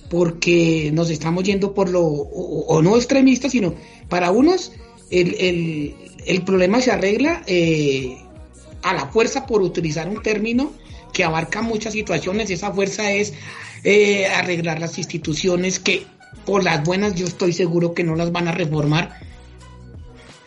porque 0.10 0.90
nos 0.94 1.10
estamos 1.10 1.44
yendo 1.44 1.74
por 1.74 1.90
lo, 1.90 2.02
o, 2.04 2.66
o 2.68 2.82
no 2.82 2.96
extremista, 2.96 3.50
sino 3.50 3.76
para 4.10 4.32
unos 4.32 4.72
el, 5.10 5.36
el, 5.40 5.96
el 6.26 6.44
problema 6.44 6.82
se 6.82 6.92
arregla 6.92 7.44
eh, 7.48 8.18
a 8.84 8.94
la 8.94 9.08
fuerza 9.08 9.46
por 9.46 9.62
utilizar 9.62 10.08
un 10.08 10.22
término 10.22 10.72
que 11.14 11.24
abarca 11.24 11.62
muchas 11.62 11.94
situaciones. 11.94 12.50
Esa 12.50 12.72
fuerza 12.72 13.12
es 13.12 13.34
eh, 13.84 14.28
arreglar 14.28 14.80
las 14.80 14.98
instituciones 14.98 15.80
que 15.80 16.06
por 16.46 16.64
las 16.64 16.84
buenas 16.84 17.16
yo 17.16 17.26
estoy 17.26 17.54
seguro 17.54 17.94
que 17.94 18.04
no 18.04 18.16
las 18.16 18.32
van 18.32 18.48
a 18.48 18.52
reformar. 18.52 19.20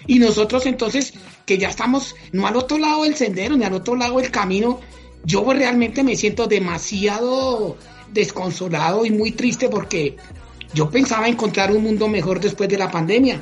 Y 0.06 0.18
nosotros 0.18 0.66
entonces, 0.66 1.12
que 1.46 1.58
ya 1.58 1.68
estamos 1.68 2.16
no 2.32 2.46
al 2.46 2.56
otro 2.56 2.78
lado 2.78 3.04
del 3.04 3.16
sendero, 3.16 3.56
ni 3.56 3.64
al 3.64 3.74
otro 3.74 3.96
lado 3.96 4.18
del 4.18 4.30
camino, 4.30 4.80
yo 5.24 5.52
realmente 5.52 6.02
me 6.02 6.16
siento 6.16 6.46
demasiado 6.46 7.76
desconsolado 8.12 9.04
y 9.04 9.10
muy 9.10 9.32
triste 9.32 9.68
porque 9.68 10.16
yo 10.74 10.90
pensaba 10.90 11.28
encontrar 11.28 11.72
un 11.72 11.82
mundo 11.82 12.08
mejor 12.08 12.40
después 12.40 12.68
de 12.68 12.78
la 12.78 12.90
pandemia. 12.90 13.40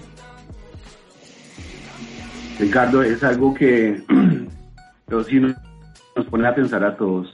Ricardo, 2.58 3.02
es 3.02 3.22
algo 3.22 3.54
que 3.54 4.02
sí 5.28 5.40
nos, 5.40 5.54
nos 6.16 6.26
pone 6.26 6.48
a 6.48 6.54
pensar 6.54 6.84
a 6.84 6.96
todos. 6.96 7.32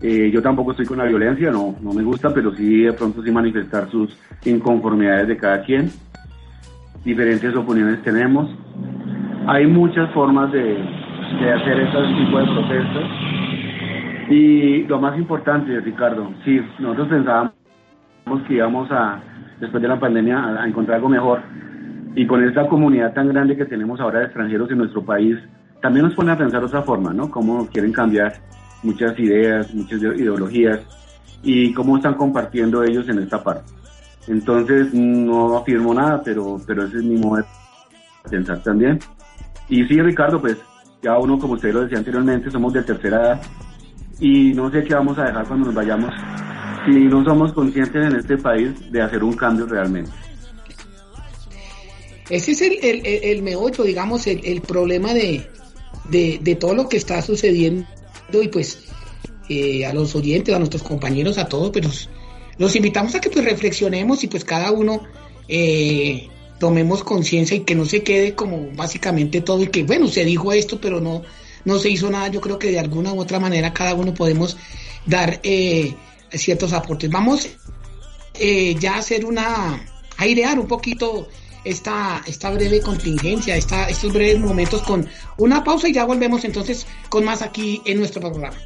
Eh, 0.00 0.30
yo 0.32 0.40
tampoco 0.42 0.72
estoy 0.72 0.86
con 0.86 0.98
la 0.98 1.04
violencia, 1.04 1.50
no, 1.50 1.76
no 1.80 1.92
me 1.92 2.02
gusta, 2.02 2.32
pero 2.32 2.54
sí 2.54 2.82
de 2.82 2.92
pronto 2.92 3.22
sí 3.22 3.30
manifestar 3.30 3.90
sus 3.90 4.16
inconformidades 4.44 5.28
de 5.28 5.36
cada 5.36 5.62
quien. 5.64 5.90
Diferentes 7.04 7.54
opiniones 7.54 8.02
tenemos. 8.02 8.48
Hay 9.46 9.66
muchas 9.66 10.12
formas 10.12 10.52
de, 10.52 10.60
de 10.62 11.52
hacer 11.52 11.80
este 11.80 11.98
tipo 12.18 12.38
de 12.38 12.44
protestas. 12.44 13.47
Y 14.30 14.82
lo 14.84 15.00
más 15.00 15.18
importante, 15.18 15.80
Ricardo, 15.80 16.30
sí, 16.44 16.60
nosotros 16.78 17.08
pensábamos 17.08 17.52
que 18.46 18.54
íbamos 18.54 18.90
a, 18.90 19.20
después 19.58 19.82
de 19.82 19.88
la 19.88 19.98
pandemia, 19.98 20.38
a, 20.38 20.62
a 20.62 20.68
encontrar 20.68 20.96
algo 20.96 21.08
mejor. 21.08 21.40
Y 22.14 22.26
con 22.26 22.42
esta 22.44 22.66
comunidad 22.68 23.14
tan 23.14 23.28
grande 23.28 23.56
que 23.56 23.64
tenemos 23.64 24.00
ahora 24.00 24.20
de 24.20 24.24
extranjeros 24.26 24.70
en 24.70 24.78
nuestro 24.78 25.02
país, 25.02 25.38
también 25.80 26.06
nos 26.06 26.14
pone 26.14 26.32
a 26.32 26.36
pensar 26.36 26.62
otra 26.62 26.82
forma, 26.82 27.12
¿no? 27.14 27.30
Cómo 27.30 27.66
quieren 27.68 27.92
cambiar 27.92 28.34
muchas 28.82 29.18
ideas, 29.18 29.72
muchas 29.74 30.02
ideologías 30.02 30.80
y 31.42 31.72
cómo 31.72 31.96
están 31.96 32.14
compartiendo 32.14 32.82
ellos 32.82 33.08
en 33.08 33.20
esta 33.20 33.42
parte. 33.42 33.72
Entonces, 34.26 34.92
no 34.92 35.56
afirmo 35.56 35.94
nada, 35.94 36.20
pero, 36.22 36.60
pero 36.66 36.84
ese 36.84 36.98
es 36.98 37.04
mi 37.04 37.16
modo 37.16 37.36
de 37.36 37.44
pensar 38.28 38.62
también. 38.62 38.98
Y 39.68 39.84
sí, 39.84 40.02
Ricardo, 40.02 40.40
pues 40.40 40.58
ya 41.00 41.16
uno, 41.18 41.38
como 41.38 41.54
usted 41.54 41.72
lo 41.72 41.82
decía 41.82 41.98
anteriormente, 41.98 42.50
somos 42.50 42.72
de 42.72 42.82
tercera 42.82 43.16
edad 43.16 43.40
y 44.20 44.52
no 44.52 44.70
sé 44.70 44.84
qué 44.84 44.94
vamos 44.94 45.18
a 45.18 45.24
dejar 45.24 45.46
cuando 45.46 45.66
nos 45.66 45.74
vayamos 45.74 46.12
si 46.84 46.92
no 47.04 47.24
somos 47.24 47.52
conscientes 47.52 48.06
en 48.06 48.16
este 48.16 48.38
país 48.38 48.70
de 48.90 49.02
hacer 49.02 49.22
un 49.22 49.34
cambio 49.34 49.66
realmente. 49.66 50.10
Ese 52.30 52.52
es 52.52 52.62
el, 52.62 52.78
el, 52.82 53.06
el, 53.06 53.42
meollo, 53.42 53.84
digamos, 53.84 54.26
el, 54.26 54.44
el 54.44 54.60
problema 54.60 55.14
de, 55.14 55.46
de, 56.10 56.38
de, 56.42 56.54
todo 56.56 56.74
lo 56.74 56.88
que 56.88 56.98
está 56.98 57.22
sucediendo 57.22 57.86
y 58.42 58.48
pues 58.48 58.86
eh, 59.48 59.86
a 59.86 59.94
los 59.94 60.14
oyentes, 60.14 60.54
a 60.54 60.58
nuestros 60.58 60.82
compañeros, 60.82 61.38
a 61.38 61.48
todos, 61.48 61.70
pues 61.70 62.08
los 62.58 62.76
invitamos 62.76 63.14
a 63.14 63.20
que 63.20 63.30
pues 63.30 63.44
reflexionemos 63.44 64.22
y 64.24 64.28
pues 64.28 64.44
cada 64.44 64.70
uno 64.72 65.02
eh, 65.48 66.28
tomemos 66.58 67.02
conciencia 67.02 67.56
y 67.56 67.60
que 67.60 67.74
no 67.74 67.86
se 67.86 68.02
quede 68.02 68.34
como 68.34 68.68
básicamente 68.76 69.40
todo 69.40 69.62
y 69.62 69.68
que 69.68 69.84
bueno, 69.84 70.08
se 70.08 70.24
dijo 70.24 70.52
esto, 70.52 70.78
pero 70.80 71.00
no, 71.00 71.22
no 71.68 71.78
se 71.78 71.90
hizo 71.90 72.10
nada. 72.10 72.28
Yo 72.28 72.40
creo 72.40 72.58
que 72.58 72.70
de 72.70 72.80
alguna 72.80 73.12
u 73.12 73.20
otra 73.20 73.38
manera 73.38 73.72
cada 73.74 73.94
uno 73.94 74.14
podemos 74.14 74.56
dar 75.04 75.38
eh, 75.42 75.94
ciertos 76.32 76.72
aportes. 76.72 77.10
Vamos 77.10 77.48
eh, 78.34 78.74
ya 78.80 78.94
a 78.94 78.98
hacer 78.98 79.24
una, 79.26 79.78
airear 80.16 80.58
un 80.58 80.66
poquito 80.66 81.28
esta, 81.64 82.22
esta 82.26 82.50
breve 82.50 82.80
contingencia, 82.80 83.54
esta, 83.54 83.88
estos 83.88 84.12
breves 84.12 84.40
momentos 84.40 84.82
con 84.82 85.06
una 85.36 85.62
pausa 85.62 85.88
y 85.88 85.92
ya 85.92 86.06
volvemos 86.06 86.44
entonces 86.44 86.86
con 87.10 87.24
más 87.24 87.42
aquí 87.42 87.82
en 87.84 87.98
nuestro 87.98 88.22
programa. 88.22 88.56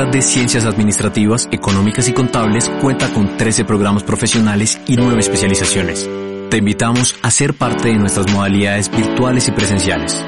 Facultad 0.00 0.18
de 0.18 0.22
Ciencias 0.22 0.64
Administrativas, 0.64 1.46
Económicas 1.52 2.08
y 2.08 2.14
Contables 2.14 2.70
cuenta 2.80 3.12
con 3.12 3.36
13 3.36 3.66
programas 3.66 4.02
profesionales 4.02 4.80
y 4.86 4.96
9 4.96 5.20
especializaciones. 5.20 6.08
Te 6.48 6.56
invitamos 6.56 7.16
a 7.20 7.30
ser 7.30 7.52
parte 7.52 7.88
de 7.88 7.96
nuestras 7.96 8.32
modalidades 8.32 8.90
virtuales 8.90 9.46
y 9.48 9.50
presenciales. 9.50 10.24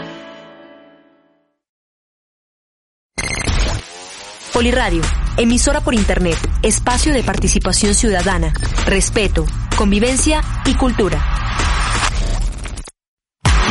Poliradio, 4.53 5.01
emisora 5.39 5.81
por 5.81 5.95
Internet, 5.95 6.37
espacio 6.63 7.15
de 7.15 7.23
participación 7.23 7.95
ciudadana, 7.95 8.53
respeto, 8.85 9.47
convivencia 9.79 10.43
y 10.67 10.75
cultura. 10.75 11.42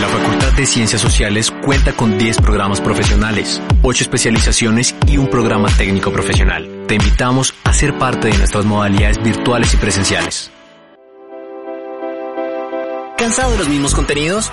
La 0.02 0.08
Facultad 0.08 0.52
de 0.54 0.66
Ciencias 0.66 1.00
Sociales 1.00 1.54
cuenta 1.64 1.94
con 1.94 2.18
10 2.18 2.38
programas 2.38 2.82
profesionales, 2.82 3.62
8 3.84 4.04
especializaciones 4.04 4.96
y 5.06 5.18
un 5.18 5.28
programa 5.28 5.70
técnico 5.78 6.12
profesional. 6.12 6.68
Te 6.88 6.96
invitamos 6.96 7.54
a 7.64 7.72
ser 7.72 7.96
parte 8.00 8.30
de 8.30 8.38
nuestras 8.40 8.66
modalidades 8.66 9.22
virtuales 9.22 9.72
y 9.76 9.78
presenciales. 9.78 10.52
¿Cansado 13.16 13.52
de 13.52 13.60
los 13.60 13.70
mismos 13.70 13.94
contenidos? 13.94 14.52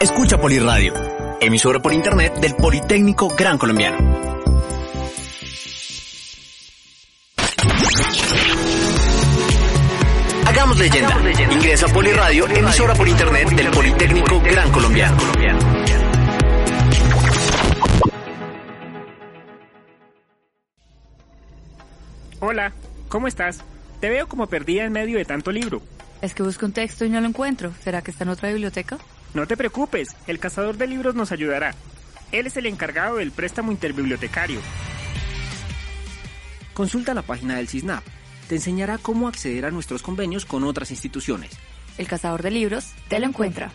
Escucha 0.00 0.40
Poliradio, 0.40 0.94
emisora 1.42 1.78
por 1.78 1.92
internet 1.92 2.34
del 2.40 2.54
Politécnico 2.54 3.28
Gran 3.36 3.58
Colombiano. 3.58 3.98
Hagamos 10.56 10.78
leyenda. 10.78 11.14
Ingresa 11.52 11.84
a 11.84 11.88
Poliradio, 11.90 12.48
emisora 12.48 12.94
por 12.94 13.06
internet 13.06 13.50
del 13.50 13.70
Politécnico 13.70 14.40
Gran 14.40 14.72
Colombiano. 14.72 15.18
Hola, 22.40 22.72
¿cómo 23.10 23.28
estás? 23.28 23.60
Te 24.00 24.08
veo 24.08 24.28
como 24.28 24.46
perdida 24.46 24.84
en 24.84 24.92
medio 24.92 25.18
de 25.18 25.26
tanto 25.26 25.52
libro. 25.52 25.82
Es 26.22 26.32
que 26.32 26.42
busco 26.42 26.64
un 26.64 26.72
texto 26.72 27.04
y 27.04 27.10
no 27.10 27.20
lo 27.20 27.26
encuentro. 27.26 27.74
¿Será 27.84 28.00
que 28.00 28.10
está 28.10 28.24
en 28.24 28.30
otra 28.30 28.48
biblioteca? 28.48 28.96
No 29.34 29.46
te 29.46 29.58
preocupes, 29.58 30.16
el 30.26 30.38
cazador 30.38 30.78
de 30.78 30.86
libros 30.86 31.14
nos 31.14 31.32
ayudará. 31.32 31.74
Él 32.32 32.46
es 32.46 32.56
el 32.56 32.64
encargado 32.64 33.16
del 33.16 33.30
préstamo 33.30 33.72
interbibliotecario. 33.72 34.60
Consulta 36.72 37.12
la 37.12 37.20
página 37.20 37.56
del 37.56 37.68
CISNAP. 37.68 38.02
Te 38.48 38.54
enseñará 38.54 38.98
cómo 38.98 39.28
acceder 39.28 39.66
a 39.66 39.70
nuestros 39.70 40.02
convenios 40.02 40.44
con 40.44 40.64
otras 40.64 40.90
instituciones. 40.90 41.52
El 41.98 42.06
cazador 42.06 42.42
de 42.42 42.50
libros 42.50 42.92
te 43.08 43.18
lo 43.18 43.26
encuentra. 43.26 43.72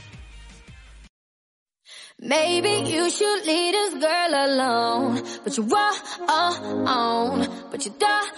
Maybe 2.24 2.84
you 2.84 3.10
should 3.10 3.46
leave 3.48 3.72
this 3.74 3.96
girl 3.96 4.34
alone, 4.36 5.24
but 5.44 5.58
you 5.58 5.64
won't, 5.64 7.50
but 7.72 7.84
you 7.84 7.92
don't. 7.98 8.32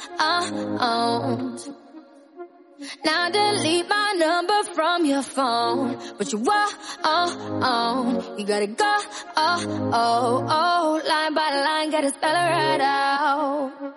Now 3.03 3.29
delete 3.29 3.89
my 3.89 4.13
number 4.17 4.63
from 4.73 5.05
your 5.05 5.21
phone, 5.21 5.97
but 6.17 6.31
you 6.31 6.39
won't. 6.39 6.73
You 8.39 8.45
gotta 8.45 8.67
go, 8.67 8.97
oh, 9.35 9.91
oh, 9.93 10.45
oh, 10.49 11.01
line 11.05 11.33
by 11.33 11.51
line, 11.51 11.91
gotta 11.91 12.09
spell 12.09 12.31
it 12.31 12.49
right 12.49 12.81
out. 12.81 13.92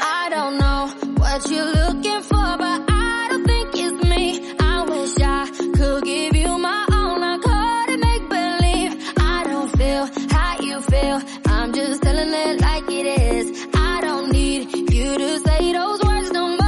I 0.00 0.28
don't 0.30 0.58
know 0.58 0.88
what 1.16 1.50
you're 1.50 1.72
looking 1.80 2.22
for, 2.22 2.56
but 2.58 2.84
I 2.88 3.26
don't 3.30 3.44
think 3.44 3.68
it's 3.74 4.04
me. 4.08 4.54
I 4.58 4.82
wish 4.82 5.14
I 5.20 5.50
could 5.76 6.04
give 6.04 6.36
you 6.36 6.58
my 6.58 6.86
all. 6.92 7.22
I 7.22 7.38
couldn't 7.46 8.00
make 8.00 8.28
believe. 8.28 8.92
I 9.18 9.44
don't 9.44 9.70
feel 9.78 10.04
how 10.30 10.60
you 10.60 10.80
feel. 10.80 11.20
I'm 11.46 11.72
just 11.72 12.02
telling 12.02 12.32
it 12.32 12.60
like 12.60 12.88
it 12.90 13.06
is. 13.06 13.66
I 13.74 14.00
don't 14.00 14.30
need 14.32 14.74
you 14.92 15.18
to 15.18 15.38
say 15.40 15.72
those 15.72 16.02
words 16.02 16.30
no 16.32 16.48
more. 16.48 16.66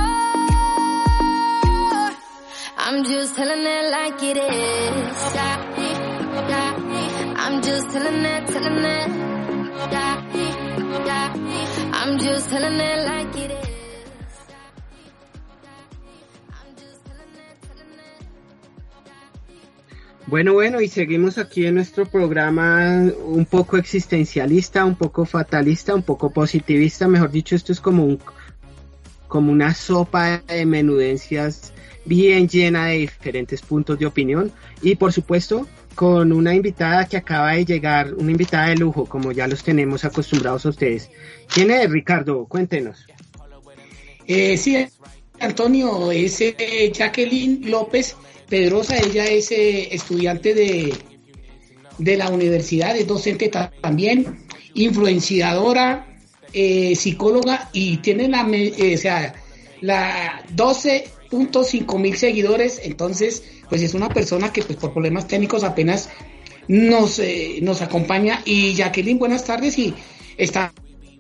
I'm 2.79 3.05
just 3.05 3.35
telling 3.37 3.65
it 3.77 3.91
like 3.91 4.23
it 4.23 4.37
is. 4.37 5.37
I'm 7.41 7.63
just 7.63 7.91
telling 7.91 8.25
it, 8.25 8.47
telling 8.49 8.85
it. 8.85 9.18
Bueno, 20.27 20.53
bueno, 20.53 20.81
y 20.81 20.89
seguimos 20.89 21.39
aquí 21.39 21.67
en 21.67 21.75
nuestro 21.75 22.07
programa 22.07 23.11
un 23.25 23.45
poco 23.45 23.77
existencialista, 23.77 24.85
un 24.85 24.95
poco 24.95 25.25
fatalista, 25.25 25.95
un 25.95 26.03
poco 26.03 26.31
positivista, 26.31 27.09
mejor 27.09 27.31
dicho, 27.31 27.57
esto 27.57 27.73
es 27.73 27.81
como 27.81 28.05
un 28.05 28.21
como 29.27 29.51
una 29.51 29.75
sopa 29.75 30.39
de 30.47 30.65
menudencias 30.65 31.73
bien 32.05 32.49
llena 32.49 32.87
de 32.87 32.99
diferentes 32.99 33.63
puntos 33.63 33.99
de 33.99 34.07
opinión. 34.07 34.53
Y 34.81 34.97
por 34.97 35.13
supuesto 35.13 35.67
con 35.99 36.33
una 36.33 36.55
invitada 36.55 37.07
que 37.09 37.17
acaba 37.17 37.55
de 37.55 37.65
llegar, 37.65 38.15
una 38.15 38.31
invitada 38.31 38.69
de 38.69 38.77
lujo, 38.77 39.05
como 39.05 39.33
ya 39.33 39.49
los 39.49 39.65
tenemos 39.65 40.05
acostumbrados 40.05 40.65
a 40.65 40.69
ustedes. 40.69 41.11
¿Quién 41.53 41.73
es, 41.73 41.91
Ricardo? 41.91 42.47
Cuéntenos. 42.47 43.05
Eh, 44.25 44.57
sí, 44.57 44.87
Antonio, 45.41 46.13
es 46.13 46.41
eh, 46.41 46.93
Jacqueline 46.95 47.69
López 47.69 48.15
Pedrosa, 48.49 48.97
ella 48.97 49.25
es 49.27 49.51
eh, 49.51 49.93
estudiante 49.93 50.55
de, 50.55 50.95
de 51.99 52.17
la 52.17 52.29
universidad, 52.31 52.97
es 52.97 53.05
docente 53.09 53.49
ta- 53.49 53.73
también, 53.81 54.39
influenciadora, 54.75 56.07
eh, 56.53 56.95
psicóloga 56.95 57.71
y 57.73 57.97
tiene 57.97 58.29
la, 58.29 58.47
o 58.47 58.97
sea, 58.97 59.35
la 59.81 60.45
12.5 61.31 61.99
mil 61.99 62.17
seguidores, 62.17 62.81
entonces 62.83 63.43
pues 63.69 63.83
es 63.83 63.95
una 63.95 64.09
persona 64.09 64.53
que 64.53 64.63
pues 64.63 64.79
por 64.79 64.93
problemas 64.93 65.27
técnicos 65.27 65.65
apenas 65.65 66.09
nos, 66.69 67.19
eh, 67.19 67.59
nos 67.63 67.83
acompaña. 67.83 68.43
Y 68.45 68.75
Jacqueline, 68.75 69.19
buenas 69.19 69.45
tardes 69.45 69.79
y 69.79 69.95
está, 70.37 70.73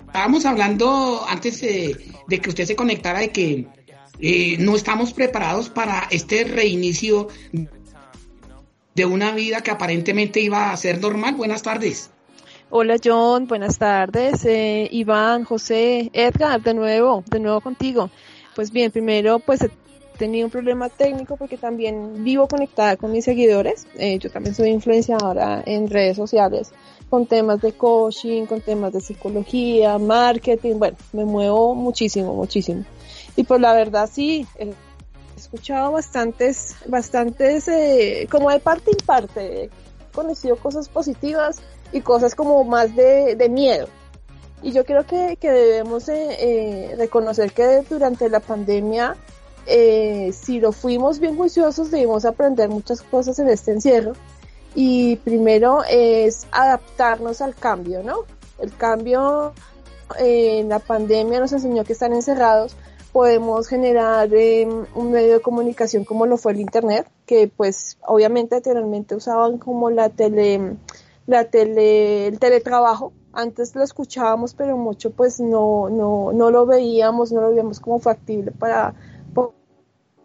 estábamos 0.07 0.47
hablando 0.47 1.25
antes 1.29 1.63
eh, 1.63 1.97
de 2.27 2.41
que 2.41 2.49
usted 2.51 2.65
se 2.65 2.77
conectara 2.77 3.21
de 3.21 3.31
que 3.31 3.67
eh, 4.21 4.57
no 4.59 4.75
estamos 4.75 5.13
preparados 5.13 5.69
para 5.69 6.09
este 6.11 6.45
reinicio 6.45 7.29
de 8.95 9.07
una 9.07 9.31
vida 9.33 9.63
que 9.63 9.71
aparentemente 9.71 10.41
iba 10.41 10.73
a 10.73 10.77
ser 10.77 11.01
normal. 11.01 11.35
Buenas 11.37 11.63
tardes. 11.63 12.11
Hola 12.71 12.97
John, 13.03 13.47
buenas 13.47 13.79
tardes. 13.79 14.45
Eh, 14.45 14.89
Iván, 14.91 15.45
José, 15.45 16.11
Edgar, 16.13 16.61
de 16.63 16.75
nuevo, 16.75 17.23
de 17.27 17.41
nuevo 17.41 17.61
contigo. 17.61 18.11
Pues 18.55 18.73
bien, 18.73 18.91
primero 18.91 19.39
pues 19.39 19.61
tenido 20.19 20.47
un 20.47 20.51
problema 20.51 20.89
técnico 20.89 21.37
porque 21.37 21.57
también 21.57 22.25
vivo 22.25 22.49
conectada 22.49 22.97
con 22.97 23.12
mis 23.12 23.25
seguidores. 23.25 23.87
Eh, 23.97 24.19
yo 24.19 24.31
también 24.31 24.55
soy 24.55 24.71
influenciadora 24.71 25.62
en 25.64 25.89
redes 25.89 26.16
sociales 26.16 26.73
con 27.09 27.27
temas 27.27 27.61
de 27.62 27.73
coaching, 27.73 28.47
con 28.47 28.61
temas 28.61 28.93
de 28.93 29.01
psicología, 29.01 29.99
marketing. 29.99 30.75
Bueno, 30.79 30.97
me 31.12 31.25
muevo 31.25 31.75
muchísimo, 31.75 32.35
muchísimo. 32.35 32.85
Y 33.37 33.45
pues 33.45 33.61
la 33.61 33.73
verdad 33.73 34.11
sí, 34.12 34.47
he 34.59 34.73
escuchado 35.37 35.93
bastantes, 35.93 36.77
bastantes, 36.87 37.69
eh, 37.69 38.27
como 38.31 38.51
de 38.51 38.59
parte 38.59 38.91
en 38.91 39.07
parte, 39.07 39.64
he 39.64 39.71
conocido 40.12 40.57
cosas 40.57 40.89
positivas 40.89 41.61
y 41.93 42.01
cosas 42.01 42.35
como 42.35 42.62
más 42.64 42.95
de, 42.95 43.37
de 43.37 43.49
miedo. 43.49 43.89
Y 44.62 44.73
yo 44.73 44.85
creo 44.85 45.07
que, 45.07 45.37
que 45.41 45.51
debemos 45.51 46.09
eh, 46.09 46.37
eh, 46.41 46.95
reconocer 46.99 47.53
que 47.53 47.83
durante 47.89 48.29
la 48.29 48.41
pandemia, 48.41 49.16
eh, 49.69 50.33
si 50.33 50.61
lo 50.61 50.73
fuimos 50.73 51.21
bien 51.21 51.37
juiciosos, 51.37 51.91
debimos 51.91 52.25
aprender 52.25 52.69
muchas 52.69 53.03
cosas 53.03 53.39
en 53.39 53.49
este 53.49 53.73
encierro. 53.73 54.12
Y 54.75 55.16
primero 55.16 55.83
es 55.89 56.47
adaptarnos 56.51 57.41
al 57.41 57.55
cambio, 57.55 58.03
¿no? 58.03 58.25
El 58.59 58.75
cambio 58.77 59.53
eh, 60.19 60.64
la 60.66 60.79
pandemia 60.79 61.41
nos 61.41 61.53
enseñó 61.53 61.85
que 61.85 61.93
están 61.93 62.12
encerrados 62.12 62.77
podemos 63.12 63.69
generar 63.69 64.33
eh, 64.33 64.69
un 64.95 65.11
medio 65.11 65.35
de 65.35 65.41
comunicación 65.41 66.05
como 66.05 66.27
lo 66.27 66.37
fue 66.37 66.53
el 66.53 66.61
internet, 66.61 67.11
que 67.27 67.49
pues 67.49 67.99
obviamente 68.07 68.57
anteriormente 68.57 69.14
usaban 69.14 69.59
como 69.59 69.91
la 69.91 70.09
tele, 70.11 70.77
la 71.27 71.45
tele, 71.45 72.27
el 72.27 72.39
teletrabajo. 72.39 73.12
Antes 73.33 73.75
lo 73.75 73.83
escuchábamos, 73.83 74.55
pero 74.55 74.77
mucho 74.77 75.11
pues 75.11 75.41
no, 75.41 75.89
no, 75.89 76.33
no 76.33 76.51
lo 76.51 76.66
veíamos, 76.66 77.33
no 77.33 77.41
lo 77.41 77.51
veíamos 77.51 77.81
como 77.81 77.99
factible 77.99 78.53
para, 78.53 78.95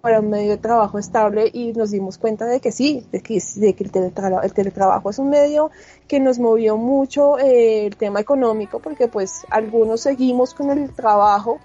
para 0.04 0.20
un 0.20 0.30
medio 0.30 0.50
de 0.50 0.58
trabajo 0.58 1.00
estable 1.00 1.50
y 1.54 1.72
nos 1.72 1.92
dimos 1.92 2.18
cuenta 2.18 2.46
de 2.46 2.60
que 2.60 2.74
sí, 2.74 3.08
de 3.14 3.22
que, 3.22 3.42
de 3.56 3.70
el, 3.70 3.90
teletra 3.90 4.42
el 4.44 4.54
teletrabajo 4.54 5.10
es 5.10 5.18
un 5.18 5.30
medio 5.30 5.72
que 6.10 6.20
nos 6.20 6.40
movió 6.40 6.76
mucho 6.76 7.40
eh, 7.40 7.86
el 7.86 7.96
tema 7.96 8.20
económico, 8.20 8.80
porque 8.80 9.08
pues 9.08 9.46
algunos 9.50 10.02
seguimos 10.02 10.54
con 10.54 10.72
el 10.72 10.94
trabajo 10.94 11.58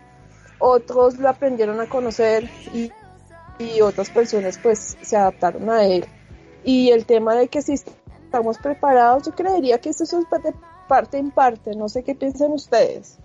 otros 0.61 1.19
lo 1.19 1.29
aprendieron 1.29 1.81
a 1.81 1.89
conocer 1.89 2.49
y, 2.73 2.93
y, 3.59 3.81
otras 3.81 4.09
personas 4.09 4.57
pues 4.63 4.97
se 5.03 5.17
adaptaron 5.17 5.69
a 5.69 5.85
él. 5.85 6.05
Y 6.63 6.91
el 6.91 7.07
tema 7.07 7.35
de 7.35 7.49
que 7.49 7.61
si 7.61 7.73
estamos 7.73 8.57
preparados, 8.59 9.25
yo 9.25 9.35
creería 9.35 9.79
que 9.81 9.91
eso 9.91 10.05
es 10.05 10.15
parte 10.87 11.19
en 11.19 11.33
parte. 11.33 11.75
No 11.75 11.89
sé 11.89 12.05
qué 12.05 12.15
piensan 12.15 12.53
ustedes. 12.53 13.19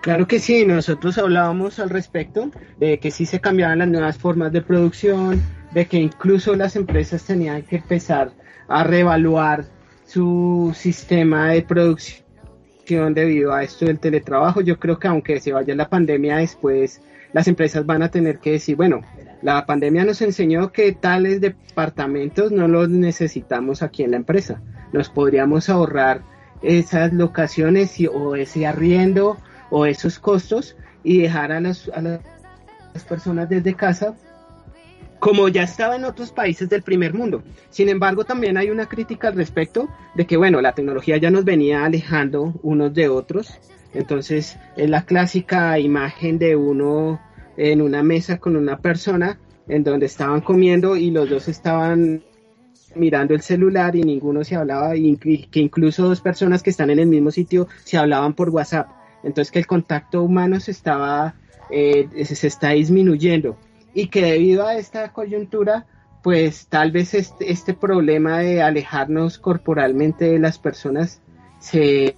Claro 0.00 0.28
que 0.28 0.38
sí, 0.38 0.64
nosotros 0.64 1.18
hablábamos 1.18 1.78
al 1.80 1.90
respecto 1.90 2.50
de 2.78 2.98
que 2.98 3.10
sí 3.10 3.26
se 3.26 3.40
cambiaban 3.40 3.80
las 3.80 3.88
nuevas 3.88 4.16
formas 4.16 4.52
de 4.52 4.62
producción, 4.62 5.42
de 5.72 5.86
que 5.86 5.98
incluso 5.98 6.54
las 6.54 6.76
empresas 6.76 7.24
tenían 7.24 7.62
que 7.62 7.76
empezar 7.76 8.30
a 8.68 8.84
reevaluar 8.84 9.64
su 10.06 10.72
sistema 10.74 11.50
de 11.50 11.62
producción 11.62 13.12
debido 13.12 13.52
a 13.52 13.62
esto 13.64 13.86
del 13.86 13.98
teletrabajo. 13.98 14.60
Yo 14.60 14.78
creo 14.78 14.98
que 14.98 15.08
aunque 15.08 15.40
se 15.40 15.52
vaya 15.52 15.74
la 15.74 15.88
pandemia 15.88 16.36
después, 16.36 17.02
las 17.32 17.48
empresas 17.48 17.84
van 17.84 18.02
a 18.02 18.10
tener 18.10 18.38
que 18.38 18.52
decir, 18.52 18.76
bueno, 18.76 19.02
la 19.42 19.66
pandemia 19.66 20.04
nos 20.04 20.22
enseñó 20.22 20.72
que 20.72 20.92
tales 20.92 21.40
departamentos 21.40 22.52
no 22.52 22.68
los 22.68 22.88
necesitamos 22.88 23.82
aquí 23.82 24.04
en 24.04 24.12
la 24.12 24.16
empresa. 24.16 24.62
Nos 24.92 25.10
podríamos 25.10 25.68
ahorrar 25.68 26.22
esas 26.62 27.12
locaciones 27.12 27.96
o 28.12 28.36
ese 28.36 28.66
arriendo 28.66 29.36
o 29.70 29.86
esos 29.86 30.18
costos 30.18 30.76
y 31.02 31.22
dejar 31.22 31.52
a 31.52 31.60
las, 31.60 31.88
a 31.88 32.00
las 32.00 32.20
personas 33.08 33.48
desde 33.48 33.74
casa 33.74 34.14
como 35.18 35.48
ya 35.48 35.62
estaba 35.62 35.96
en 35.96 36.04
otros 36.04 36.30
países 36.30 36.68
del 36.68 36.82
primer 36.82 37.14
mundo. 37.14 37.42
Sin 37.70 37.88
embargo, 37.88 38.24
también 38.24 38.56
hay 38.56 38.70
una 38.70 38.86
crítica 38.86 39.28
al 39.28 39.34
respecto 39.34 39.88
de 40.14 40.26
que, 40.26 40.36
bueno, 40.36 40.60
la 40.60 40.72
tecnología 40.72 41.16
ya 41.16 41.30
nos 41.30 41.44
venía 41.44 41.84
alejando 41.84 42.54
unos 42.62 42.94
de 42.94 43.08
otros. 43.08 43.58
Entonces, 43.94 44.56
es 44.76 44.88
la 44.88 45.02
clásica 45.02 45.78
imagen 45.78 46.38
de 46.38 46.56
uno 46.56 47.20
en 47.56 47.82
una 47.82 48.02
mesa 48.02 48.38
con 48.38 48.56
una 48.56 48.78
persona 48.78 49.38
en 49.66 49.82
donde 49.82 50.06
estaban 50.06 50.40
comiendo 50.40 50.96
y 50.96 51.10
los 51.10 51.28
dos 51.28 51.48
estaban 51.48 52.22
mirando 52.94 53.34
el 53.34 53.42
celular 53.42 53.96
y 53.96 54.02
ninguno 54.02 54.44
se 54.44 54.56
hablaba 54.56 54.96
y 54.96 55.16
que 55.16 55.60
incluso 55.60 56.08
dos 56.08 56.20
personas 56.20 56.62
que 56.62 56.70
están 56.70 56.90
en 56.90 57.00
el 57.00 57.06
mismo 57.06 57.30
sitio 57.30 57.68
se 57.84 57.98
hablaban 57.98 58.34
por 58.34 58.50
WhatsApp. 58.50 58.97
Entonces 59.22 59.50
que 59.50 59.58
el 59.58 59.66
contacto 59.66 60.22
humano 60.22 60.60
se 60.60 60.70
estaba 60.70 61.34
eh, 61.70 62.08
se 62.24 62.46
está 62.46 62.70
disminuyendo 62.70 63.56
y 63.92 64.08
que 64.08 64.22
debido 64.22 64.66
a 64.66 64.76
esta 64.76 65.12
coyuntura 65.12 65.86
pues 66.22 66.66
tal 66.68 66.92
vez 66.92 67.14
este, 67.14 67.52
este 67.52 67.74
problema 67.74 68.38
de 68.38 68.62
alejarnos 68.62 69.38
corporalmente 69.38 70.24
de 70.26 70.38
las 70.38 70.58
personas 70.58 71.20
se 71.58 72.16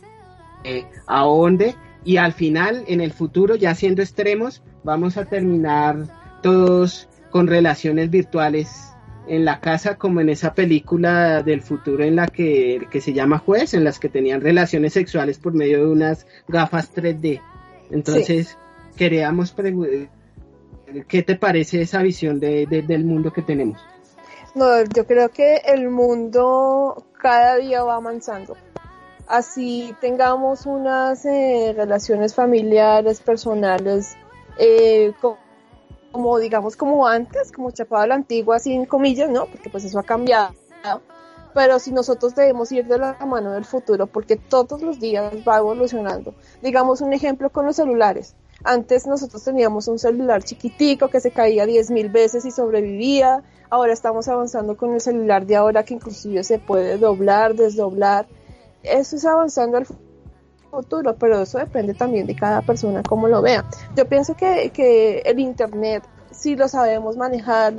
eh, 0.65 0.85
ahonde 1.07 1.75
y 2.05 2.17
al 2.17 2.33
final 2.33 2.85
en 2.87 3.01
el 3.01 3.13
futuro 3.13 3.57
ya 3.57 3.75
siendo 3.75 4.03
extremos 4.03 4.63
vamos 4.85 5.17
a 5.17 5.25
terminar 5.25 6.07
todos 6.43 7.09
con 7.31 7.47
relaciones 7.47 8.11
virtuales 8.11 8.90
en 9.31 9.45
la 9.45 9.61
casa 9.61 9.97
como 9.97 10.21
en 10.21 10.29
esa 10.29 10.55
película 10.55 11.45
del 11.45 11.63
futuro 11.63 12.03
en 12.03 12.17
la 12.17 12.27
que, 12.27 12.89
que 12.91 13.01
se 13.01 13.13
llama 13.13 13.39
Juez, 13.39 13.75
en 13.75 13.85
las 13.85 14.01
que 14.01 14.09
tenían 14.09 14.41
relaciones 14.41 14.93
sexuales 14.93 15.39
por 15.39 15.55
medio 15.55 15.79
de 15.79 15.87
unas 15.87 16.27
gafas 16.49 16.93
3D. 16.93 17.41
Entonces, 17.93 18.59
queríamos 18.97 19.55
¿qué 21.07 21.23
te 21.23 21.37
parece 21.37 21.83
esa 21.83 22.03
visión 22.03 22.41
de, 22.41 22.67
de, 22.67 22.83
del 22.83 23.05
mundo 23.05 23.33
que 23.33 23.43
tenemos? 23.43 23.81
No, 24.57 24.83
yo 24.83 25.07
creo 25.07 25.29
que 25.29 25.59
el 25.65 25.89
mundo 25.91 27.07
cada 27.23 27.55
día 27.57 27.85
va 27.85 27.95
avanzando. 27.95 28.57
Así 29.29 29.95
tengamos 30.01 30.67
unas 30.67 31.25
eh, 31.25 31.73
relaciones 31.77 32.35
familiares, 32.35 33.21
personales, 33.21 34.17
eh, 34.59 35.13
como, 36.13 36.39
digamos 36.39 36.77
como 36.77 37.07
antes, 37.07 37.53
como 37.53 37.71
chapado 37.71 38.07
la 38.07 38.15
antigua, 38.15 38.59
sin 38.59 38.87
comillas, 38.87 39.31
¿no? 39.31 39.47
Porque 39.47 39.71
pues 39.71 39.85
eso 39.85 39.99
ha 39.99 40.03
cambiado. 40.03 40.55
Pero 41.53 41.79
si 41.79 41.93
nosotros 41.93 42.35
debemos 42.35 42.71
ir 42.71 42.87
de 42.87 42.99
la 42.99 43.17
mano 43.27 43.53
del 43.53 43.65
futuro, 43.65 44.07
porque 44.07 44.37
todos 44.37 44.83
los 44.83 45.01
días 45.01 45.33
va 45.47 45.59
evolucionando. 45.59 46.35
Digamos 46.63 47.01
un 47.01 47.13
ejemplo 47.13 47.51
con 47.51 47.67
los 47.67 47.77
celulares. 47.77 48.37
Antes 48.63 49.07
nosotros 49.07 49.43
teníamos 49.43 49.89
un 49.89 49.99
celular 49.99 50.43
chiquitico 50.45 51.09
que 51.09 51.21
se 51.21 51.31
caía 51.31 51.65
10.000 51.67 52.13
veces 52.13 52.45
y 52.45 52.51
sobrevivía. 52.51 53.43
Ahora 53.69 53.93
estamos 53.93 54.29
avanzando 54.29 54.77
con 54.77 54.95
el 54.95 55.01
celular 55.01 55.47
de 55.47 55.57
ahora 55.57 55.83
que 55.83 55.95
inclusive 55.95 56.45
se 56.45 56.59
puede 56.59 56.99
doblar, 56.99 57.55
desdoblar. 57.55 58.27
Eso 58.83 59.17
es 59.17 59.25
avanzando 59.25 59.79
al 59.79 59.87
futuro 59.87 60.10
futuro, 60.71 61.17
pero 61.17 61.43
eso 61.43 61.59
depende 61.59 61.95
también 61.95 62.27
de 62.27 62.35
cada 62.35 62.63
persona 62.63 63.03
cómo 63.03 63.29
lo 63.29 63.43
vea. 63.43 63.65
Yo 63.97 64.07
pienso 64.07 64.35
que, 64.35 64.71
que 64.71 65.19
el 65.21 65.39
Internet, 65.41 66.05
si 66.31 66.57
lo 66.57 66.69
sabemos 66.69 67.17
manejar 67.17 67.75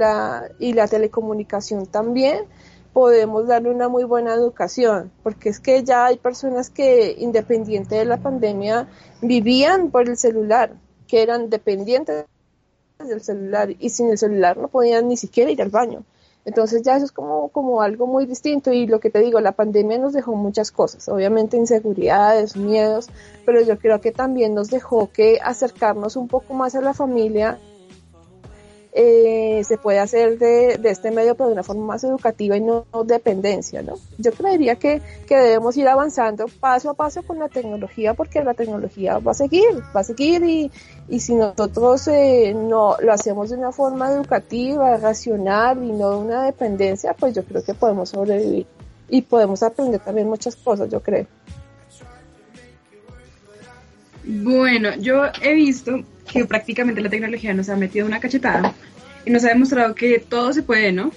y 0.59 0.73
la 0.73 0.87
telecomunicación 0.87 1.85
también, 1.85 2.45
podemos 2.93 3.47
darle 3.47 3.71
una 3.71 3.87
muy 3.87 4.03
buena 4.03 4.33
educación, 4.33 5.11
porque 5.23 5.49
es 5.49 5.59
que 5.59 5.83
ya 5.83 6.07
hay 6.07 6.17
personas 6.17 6.69
que, 6.69 7.15
independiente 7.17 7.95
de 7.95 8.05
la 8.05 8.17
pandemia, 8.17 8.87
vivían 9.21 9.91
por 9.91 10.09
el 10.09 10.17
celular, 10.17 10.73
que 11.07 11.21
eran 11.21 11.49
dependientes 11.49 12.25
del 12.99 13.21
celular 13.21 13.73
y 13.79 13.89
sin 13.89 14.09
el 14.09 14.17
celular 14.17 14.57
no 14.57 14.67
podían 14.67 15.07
ni 15.07 15.17
siquiera 15.17 15.49
ir 15.49 15.61
al 15.61 15.69
baño. 15.69 16.03
Entonces 16.45 16.81
ya 16.81 16.95
eso 16.95 17.05
es 17.05 17.11
como, 17.11 17.49
como 17.49 17.81
algo 17.81 18.07
muy 18.07 18.25
distinto. 18.25 18.71
Y 18.71 18.87
lo 18.87 18.99
que 18.99 19.09
te 19.09 19.19
digo, 19.19 19.39
la 19.39 19.51
pandemia 19.51 19.97
nos 19.97 20.13
dejó 20.13 20.35
muchas 20.35 20.71
cosas, 20.71 21.07
obviamente 21.09 21.57
inseguridades, 21.57 22.55
miedos, 22.55 23.09
pero 23.45 23.61
yo 23.61 23.77
creo 23.77 24.01
que 24.01 24.11
también 24.11 24.55
nos 24.55 24.69
dejó 24.69 25.11
que 25.11 25.39
acercarnos 25.43 26.15
un 26.15 26.27
poco 26.27 26.53
más 26.53 26.75
a 26.75 26.81
la 26.81 26.93
familia 26.93 27.59
eh, 28.93 29.63
se 29.63 29.77
puede 29.77 29.99
hacer 29.99 30.37
de, 30.37 30.79
este 30.83 31.11
medio 31.11 31.35
pero 31.35 31.47
de 31.47 31.53
una 31.53 31.63
forma 31.63 31.85
más 31.85 32.03
educativa 32.03 32.57
y 32.57 32.61
no, 32.61 32.85
dependencia, 33.05 33.81
¿no? 33.81 33.93
Yo 34.17 34.31
creería 34.33 34.75
que, 34.75 35.01
que, 35.27 35.37
debemos 35.37 35.77
ir 35.77 35.87
avanzando 35.87 36.45
paso 36.59 36.89
a 36.89 36.93
paso 36.93 37.23
con 37.23 37.39
la 37.39 37.47
tecnología 37.47 38.13
porque 38.13 38.43
la 38.43 38.53
tecnología 38.53 39.19
va 39.19 39.31
a 39.31 39.35
seguir, 39.35 39.81
va 39.95 40.01
a 40.01 40.03
seguir 40.03 40.43
y, 40.43 40.71
y 41.07 41.19
si 41.19 41.35
nosotros 41.35 42.07
eh, 42.09 42.53
no 42.53 42.97
lo 42.99 43.13
hacemos 43.13 43.49
de 43.49 43.57
una 43.57 43.71
forma 43.71 44.11
educativa, 44.11 44.97
racional 44.97 45.83
y 45.83 45.91
no 45.91 46.11
de 46.11 46.17
una 46.17 46.43
dependencia, 46.43 47.13
pues 47.13 47.33
yo 47.33 47.43
creo 47.43 47.63
que 47.63 47.73
podemos 47.73 48.09
sobrevivir 48.09 48.67
y 49.09 49.21
podemos 49.21 49.61
aprender 49.63 49.99
también 50.01 50.27
muchas 50.27 50.55
cosas, 50.55 50.89
yo 50.89 51.01
creo. 51.01 51.27
Bueno, 54.33 54.95
yo 54.95 55.23
he 55.41 55.53
visto 55.53 56.03
que 56.31 56.45
prácticamente 56.45 57.01
la 57.01 57.09
tecnología 57.09 57.53
nos 57.53 57.67
ha 57.67 57.75
metido 57.75 58.05
una 58.05 58.21
cachetada 58.21 58.73
y 59.25 59.29
nos 59.29 59.43
ha 59.43 59.49
demostrado 59.49 59.93
que 59.93 60.19
todo 60.19 60.53
se 60.53 60.63
puede, 60.63 60.93
¿no? 60.93 61.11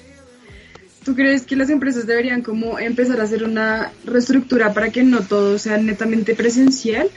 ¿Tú 1.04 1.14
crees 1.14 1.46
que 1.46 1.54
las 1.54 1.70
empresas 1.70 2.08
deberían 2.08 2.42
como 2.42 2.76
empezar 2.76 3.20
a 3.20 3.24
hacer 3.24 3.44
una 3.44 3.92
reestructura 4.04 4.74
para 4.74 4.90
que 4.90 5.04
no 5.04 5.20
todo 5.20 5.58
sea 5.58 5.76
netamente 5.76 6.34
presencial? 6.34 7.08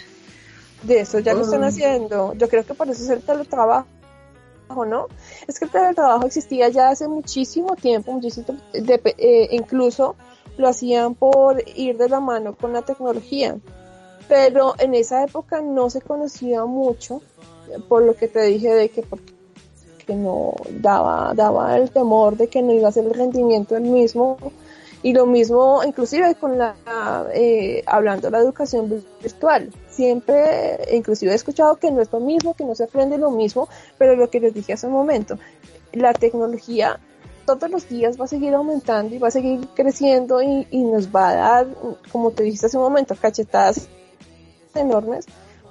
De 0.84 1.00
eso 1.00 1.18
ya 1.18 1.34
lo 1.34 1.42
están 1.42 1.64
haciendo. 1.64 2.36
Yo 2.36 2.48
creo 2.48 2.64
que 2.64 2.76
por 2.76 2.88
eso 2.90 3.04
es 3.04 3.10
el 3.10 3.24
teletrabajo, 3.24 3.88
¿no? 4.88 5.08
Es 5.48 5.58
que 5.58 5.66
el 5.66 5.72
teletrabajo 5.72 6.28
existía 6.28 6.70
ya 6.70 6.90
hace 6.90 7.08
muchísimo 7.08 7.76
tiempo, 7.76 8.12
muchísimo, 8.12 8.46
eh, 8.74 9.48
incluso 9.50 10.16
lo 10.58 10.68
hacían 10.68 11.16
por 11.16 11.64
ir 11.76 11.98
de 11.98 12.08
la 12.08 12.20
mano 12.20 12.56
con 12.56 12.72
la 12.72 12.84
tecnología. 12.84 13.58
Pero 14.28 14.76
en 14.80 14.94
esa 14.94 15.24
época 15.24 15.62
no 15.62 15.90
se 15.90 16.02
conocía 16.02 16.66
mucho 16.66 17.22
por 17.88 18.04
lo 18.04 18.16
que 18.16 18.28
te 18.28 18.42
dije 18.44 18.74
de 18.74 18.90
que 18.90 19.04
porque 19.04 19.34
no 20.16 20.54
daba, 20.70 21.34
daba 21.36 21.78
el 21.78 21.92
temor 21.92 22.38
de 22.38 22.48
que 22.48 22.62
no 22.62 22.74
iba 22.74 22.90
a 22.90 22.92
ser 22.92 23.06
el 23.06 23.14
rendimiento 23.14 23.76
el 23.76 23.84
mismo. 23.84 24.38
Y 25.04 25.14
lo 25.14 25.26
mismo 25.26 25.82
inclusive 25.86 26.36
con 26.36 26.58
la 26.58 26.76
eh, 27.34 27.84
hablando 27.86 28.28
de 28.28 28.32
la 28.32 28.40
educación 28.40 29.04
virtual. 29.22 29.72
Siempre 29.90 30.80
inclusive 30.92 31.32
he 31.32 31.36
escuchado 31.36 31.76
que 31.76 31.92
no 31.92 32.02
es 32.02 32.12
lo 32.12 32.20
mismo 32.20 32.56
que 32.56 32.66
no 32.66 32.76
se 32.76 32.86
aprende 32.86 33.18
lo 33.18 33.32
mismo 33.32 33.68
pero 33.98 34.16
lo 34.16 34.30
que 34.30 34.40
les 34.40 34.54
dije 34.54 34.74
hace 34.74 34.88
un 34.88 34.94
momento 34.94 35.38
la 35.94 36.14
tecnología 36.14 37.00
todos 37.46 37.70
los 37.72 37.88
días 37.90 38.20
va 38.20 38.26
a 38.26 38.28
seguir 38.28 38.54
aumentando 38.54 39.16
y 39.16 39.20
va 39.20 39.30
a 39.30 39.32
seguir 39.32 39.68
creciendo 39.74 40.42
y, 40.42 40.68
y 40.70 40.84
nos 40.84 41.16
va 41.16 41.30
a 41.30 41.36
dar 41.36 41.68
como 42.12 42.32
te 42.32 42.44
dijiste 42.44 42.68
hace 42.68 42.78
un 42.78 42.84
momento 42.84 43.16
cachetadas 43.20 43.88
enormes 44.78 45.26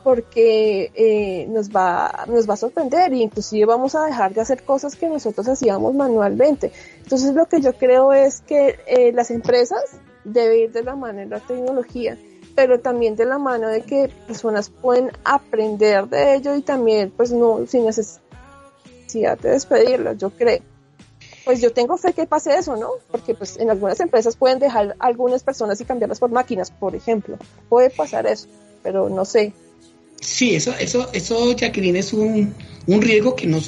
porque 0.06 0.92
eh, 0.94 1.48
nos, 1.48 1.68
va, 1.70 2.26
nos 2.28 2.48
va 2.48 2.54
a 2.54 2.56
sorprender 2.56 3.12
e 3.12 3.16
inclusive 3.16 3.66
vamos 3.66 3.96
a 3.96 4.06
dejar 4.06 4.32
de 4.32 4.40
hacer 4.40 4.62
cosas 4.62 4.94
que 4.94 5.08
nosotros 5.08 5.48
hacíamos 5.48 5.96
manualmente. 5.96 6.70
Entonces 7.02 7.34
lo 7.34 7.46
que 7.46 7.60
yo 7.60 7.72
creo 7.72 8.12
es 8.12 8.40
que 8.42 8.78
eh, 8.86 9.10
las 9.10 9.32
empresas 9.32 9.82
deben 10.22 10.60
ir 10.60 10.70
de 10.70 10.84
la 10.84 10.94
mano 10.94 11.18
de 11.18 11.26
la 11.26 11.40
tecnología, 11.40 12.16
pero 12.54 12.78
también 12.78 13.16
de 13.16 13.24
la 13.24 13.38
mano 13.38 13.66
de 13.66 13.80
que 13.82 14.08
personas 14.28 14.70
pueden 14.70 15.10
aprender 15.24 16.08
de 16.08 16.36
ello 16.36 16.54
y 16.54 16.62
también 16.62 17.10
pues 17.10 17.32
no 17.32 17.66
sin 17.66 17.84
necesidad 17.84 19.38
de 19.42 19.50
despedirlas, 19.50 20.18
yo 20.18 20.30
creo. 20.30 20.60
Pues 21.44 21.60
yo 21.60 21.72
tengo 21.72 21.96
fe 21.96 22.12
que 22.12 22.26
pase 22.26 22.56
eso, 22.56 22.76
¿no? 22.76 22.90
Porque 23.10 23.34
pues 23.34 23.56
en 23.56 23.70
algunas 23.70 23.98
empresas 23.98 24.36
pueden 24.36 24.60
dejar 24.60 24.94
algunas 25.00 25.42
personas 25.42 25.80
y 25.80 25.84
cambiarlas 25.84 26.20
por 26.20 26.30
máquinas, 26.30 26.70
por 26.70 26.94
ejemplo. 26.94 27.38
Puede 27.68 27.90
pasar 27.90 28.26
eso, 28.28 28.46
pero 28.86 29.08
no 29.08 29.24
sé, 29.24 29.52
Sí, 30.20 30.54
eso, 30.54 30.72
eso, 30.78 31.10
eso, 31.12 31.54
Jacqueline, 31.54 31.96
es 31.96 32.12
un, 32.12 32.54
un 32.86 33.02
riesgo 33.02 33.36
que 33.36 33.46
no 33.46 33.58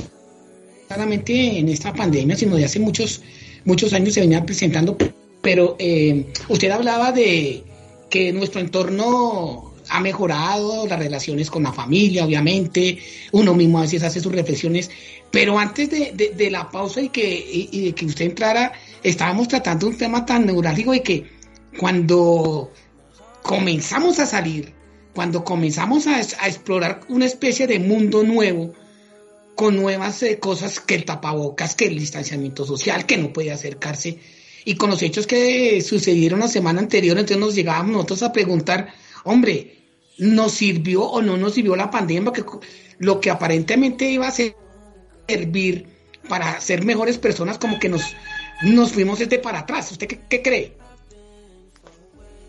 solamente 0.89 1.59
en 1.59 1.69
esta 1.69 1.93
pandemia, 1.93 2.37
sino 2.37 2.57
de 2.57 2.65
hace 2.65 2.81
muchos, 2.81 3.21
muchos 3.65 3.93
años 3.93 4.15
se 4.15 4.21
venía 4.21 4.45
presentando. 4.45 4.97
Pero 5.43 5.77
eh, 5.79 6.27
usted 6.49 6.71
hablaba 6.71 7.13
de, 7.13 7.65
que 8.09 8.33
nuestro 8.33 8.61
entorno 8.61 9.75
ha 9.91 10.01
mejorado, 10.01 10.87
las 10.87 10.99
relaciones 10.99 11.51
con 11.51 11.63
la 11.63 11.73
familia, 11.73 12.25
obviamente, 12.25 12.99
uno 13.33 13.55
mismo 13.55 13.79
a 13.79 13.83
veces 13.83 14.03
hace 14.03 14.21
sus 14.21 14.33
reflexiones, 14.33 14.91
pero 15.31 15.59
antes 15.59 15.91
de, 15.91 16.33
de, 16.35 16.51
la 16.51 16.71
pausa 16.71 17.01
y, 17.01 17.11
que, 17.11 17.69
y, 17.71 17.87
de 17.87 17.95
que 17.95 18.07
usted 18.07 18.27
entrara, 18.27 18.73
estábamos 19.03 19.49
tratando 19.49 19.87
un 19.87 19.97
tema 19.97 20.25
tan 20.25 20.47
neurálgico 20.47 20.93
de 20.93 21.03
que 21.03 21.25
cuando 21.79 22.71
comenzamos 23.43 24.19
a 24.19 24.27
salir, 24.27 24.78
cuando 25.15 25.45
comenzamos 25.45 26.07
a, 26.07 26.21
explorar 26.21 27.01
una 27.09 27.27
especie 27.27 27.67
de 27.67 27.79
mundo 27.79 28.23
nuevo, 28.23 28.73
con 29.55 29.77
nuevas 29.77 30.23
eh, 30.23 30.39
cosas 30.39 30.79
que 30.79 30.95
el 30.95 31.05
tapabocas, 31.05 31.75
que 31.75 31.87
el 31.87 31.99
distanciamiento 31.99 32.65
social, 32.65 33.07
que 33.07 33.17
no 33.17 33.33
puede 33.33 33.51
acercarse, 33.51 34.19
y 34.65 34.75
con 34.75 34.91
los 34.91 35.03
hechos 35.03 35.27
que 35.27 35.81
sucedieron 35.81 36.41
la 36.41 36.49
semana 36.49 36.81
anterior, 36.81 37.17
entonces 37.19 37.39
nos 37.39 37.55
llegábamos 37.55 37.93
nosotros 37.93 38.23
a 38.23 38.33
preguntar, 38.33 38.93
hombre, 39.25 39.79
¿nos 40.19 40.53
sirvió 40.53 41.05
o 41.05 41.23
no 41.23 41.37
nos 41.37 41.55
sirvió 41.55 41.75
la 41.75 41.91
pandemia? 41.91 42.33
Que 42.33 42.45
lo 42.99 43.21
que 43.21 43.31
aparentemente 43.31 44.11
iba 44.11 44.29
a 44.29 44.35
servir 45.29 45.87
para 46.29 46.61
ser 46.61 46.85
mejores 46.85 47.19
personas, 47.19 47.59
como 47.59 47.79
que 47.79 47.89
nos, 47.89 48.03
nos 48.63 48.93
fuimos 48.93 49.19
desde 49.19 49.39
para 49.39 49.61
atrás. 49.61 49.91
¿Usted 49.91 50.07
qué, 50.29 50.43
cree? 50.43 50.77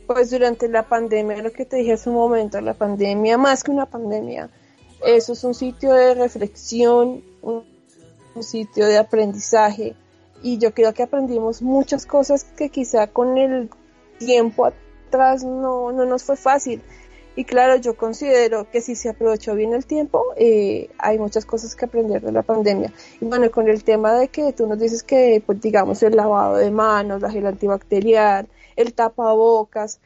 Pues 0.10 0.32
durante 0.32 0.68
la 0.68 0.82
pandemia, 0.82 1.38
lo 1.43 1.51
que 1.51 1.66
te 1.66 1.76
dije 1.76 1.93
hace 1.93 2.10
un 2.10 2.16
momento, 2.16 2.60
la 2.62 2.74
pandemia, 2.74 3.38
más 3.38 3.64
que 3.64 3.70
una 3.70 3.86
pandemia, 3.86 4.49
eso 5.05 5.34
es 5.34 5.43
un 5.43 5.53
sitio 5.53 5.93
de 5.93 6.16
reflexión, 6.16 7.24
un, 7.43 7.64
sitio 8.41 8.88
de 8.88 8.97
aprendizaje, 8.97 9.95
y 10.41 10.57
yo 10.57 10.74
creo 10.74 10.95
que 10.95 11.03
aprendimos 11.03 11.62
muchas 11.62 12.07
cosas 12.07 12.43
que 12.43 12.70
quizá 12.70 13.05
con 13.05 13.38
el 13.38 13.70
tiempo 14.18 14.66
atrás 14.66 15.43
no, 15.43 15.91
no 15.91 16.05
nos 16.05 16.24
fue 16.24 16.38
fácil. 16.38 16.82
Y 17.36 17.45
claro, 17.45 17.76
yo 17.76 17.95
considero 17.95 18.68
que 18.72 18.82
si 18.82 18.95
se 18.95 19.10
aprovechó 19.10 19.53
bien 19.53 19.74
el 19.74 19.86
tiempo, 19.86 20.26
eh, 20.38 20.89
hay 20.97 21.20
muchas 21.20 21.45
cosas 21.45 21.76
que 21.76 21.86
aprender 21.86 22.24
de 22.24 22.32
la 22.32 22.41
pandemia. 22.41 22.91
Y 23.22 23.26
bueno, 23.26 23.51
con 23.51 23.70
el 23.70 23.84
tema 23.84 24.16
de 24.16 24.30
que 24.30 24.53
tú 24.53 24.66
nos 24.66 24.80
dices 24.80 25.03
que, 25.03 25.43
pues 25.45 25.62
digamos, 25.62 26.01
el 26.01 26.16
lavado 26.16 26.55
de 26.57 26.72
manos, 26.72 27.22
la 27.22 27.30
gel 27.30 27.45
antibacterial, 27.45 28.47
el 28.82 28.93
tapabocas, 28.93 29.99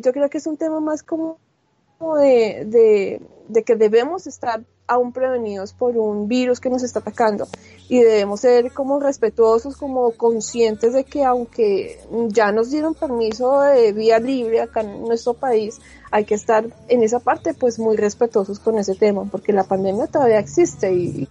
yo 0.00 0.12
creo 0.12 0.30
que 0.30 0.38
es 0.38 0.46
un 0.46 0.56
tema 0.56 0.80
más 0.80 1.02
como 1.02 1.38
de, 2.18 2.64
de, 2.66 3.20
de 3.48 3.62
que 3.62 3.76
debemos 3.76 4.26
estar 4.26 4.64
aún 4.86 5.12
prevenidos 5.12 5.72
por 5.72 5.96
un 5.96 6.28
virus 6.28 6.60
que 6.60 6.70
nos 6.70 6.82
está 6.82 7.00
atacando 7.00 7.48
y 7.88 8.00
debemos 8.00 8.40
ser 8.40 8.72
como 8.72 9.00
respetuosos, 9.00 9.76
como 9.76 10.12
conscientes 10.12 10.92
de 10.92 11.04
que 11.04 11.24
aunque 11.24 11.98
ya 12.28 12.52
nos 12.52 12.70
dieron 12.70 12.94
permiso 12.94 13.60
de 13.62 13.92
vía 13.92 14.18
libre 14.18 14.60
acá 14.60 14.82
en 14.82 15.02
nuestro 15.02 15.34
país, 15.34 15.80
hay 16.10 16.24
que 16.24 16.34
estar 16.34 16.66
en 16.88 17.02
esa 17.02 17.20
parte 17.20 17.54
pues 17.54 17.78
muy 17.78 17.96
respetuosos 17.96 18.58
con 18.58 18.78
ese 18.78 18.94
tema, 18.94 19.24
porque 19.24 19.52
la 19.52 19.64
pandemia 19.64 20.06
todavía 20.06 20.38
existe 20.38 20.92
y, 20.92 21.28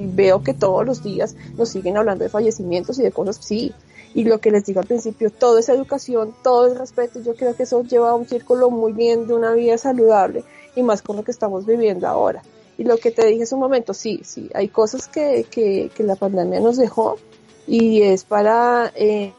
veo 0.00 0.44
que 0.44 0.54
todos 0.54 0.86
los 0.86 1.02
días 1.02 1.34
nos 1.56 1.70
siguen 1.70 1.96
hablando 1.96 2.22
de 2.22 2.30
fallecimientos 2.30 3.00
y 3.00 3.02
de 3.02 3.10
cosas 3.10 3.38
sí. 3.40 3.74
Y 4.14 4.24
lo 4.24 4.38
que 4.38 4.50
les 4.50 4.64
digo 4.64 4.80
al 4.80 4.86
principio, 4.86 5.30
todo 5.30 5.58
es 5.58 5.68
educación, 5.68 6.34
todo 6.42 6.66
es 6.66 6.78
respeto. 6.78 7.20
Yo 7.22 7.34
creo 7.34 7.54
que 7.54 7.64
eso 7.64 7.82
lleva 7.82 8.10
a 8.10 8.14
un 8.14 8.26
círculo 8.26 8.70
muy 8.70 8.92
bien 8.92 9.26
de 9.26 9.34
una 9.34 9.52
vida 9.52 9.78
saludable 9.78 10.44
y 10.74 10.82
más 10.82 11.02
con 11.02 11.16
lo 11.16 11.24
que 11.24 11.30
estamos 11.30 11.66
viviendo 11.66 12.08
ahora. 12.08 12.42
Y 12.78 12.84
lo 12.84 12.96
que 12.96 13.10
te 13.10 13.26
dije 13.26 13.42
hace 13.42 13.54
un 13.54 13.60
momento, 13.60 13.92
sí, 13.92 14.20
sí, 14.22 14.48
hay 14.54 14.68
cosas 14.68 15.08
que, 15.08 15.46
que, 15.50 15.90
la 16.04 16.14
pandemia 16.14 16.60
nos 16.60 16.76
dejó 16.76 17.18
y 17.66 18.02
es 18.02 18.22
para 18.22 18.92
eh, 18.94 19.32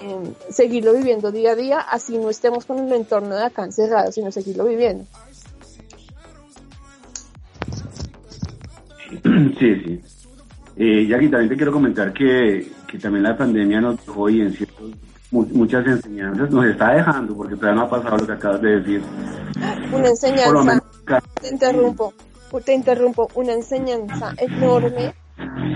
em, 0.00 0.34
seguirlo 0.50 0.92
viviendo 0.94 1.32
día 1.32 1.50
a 1.50 1.56
día, 1.56 1.80
así 1.80 2.16
no 2.16 2.30
estemos 2.30 2.64
con 2.64 2.78
el 2.78 2.92
entorno 2.92 3.34
de 3.34 3.42
acá 3.42 3.64
encerrado, 3.64 4.12
sino 4.12 4.30
seguirlo 4.30 4.64
viviendo. 4.64 5.04
Sí, 9.58 9.74
sí. 9.84 10.00
Eh, 10.76 11.06
y 11.08 11.12
aquí 11.12 11.28
también 11.28 11.48
te 11.48 11.56
quiero 11.56 11.72
comentar 11.72 12.12
que, 12.12 12.68
que 12.94 13.00
también 13.00 13.24
la 13.24 13.36
pandemia 13.36 13.80
nos 13.80 14.06
dejó 14.06 14.30
y 14.30 14.40
en 14.40 14.52
ciertos, 14.52 14.92
muchas 15.32 15.84
enseñanzas 15.84 16.48
nos 16.48 16.64
está 16.64 16.92
dejando, 16.92 17.34
porque 17.34 17.56
todavía 17.56 17.80
no 17.80 17.86
ha 17.86 17.90
pasado 17.90 18.18
lo 18.18 18.26
que 18.26 18.32
acabas 18.32 18.62
de 18.62 18.80
decir. 18.80 19.02
Una 19.92 20.08
enseñanza. 20.10 20.80
Te 21.40 21.48
interrumpo 21.48 22.14
te 22.60 22.72
interrumpo, 22.72 23.28
una 23.34 23.52
enseñanza 23.52 24.32
enorme 24.38 25.12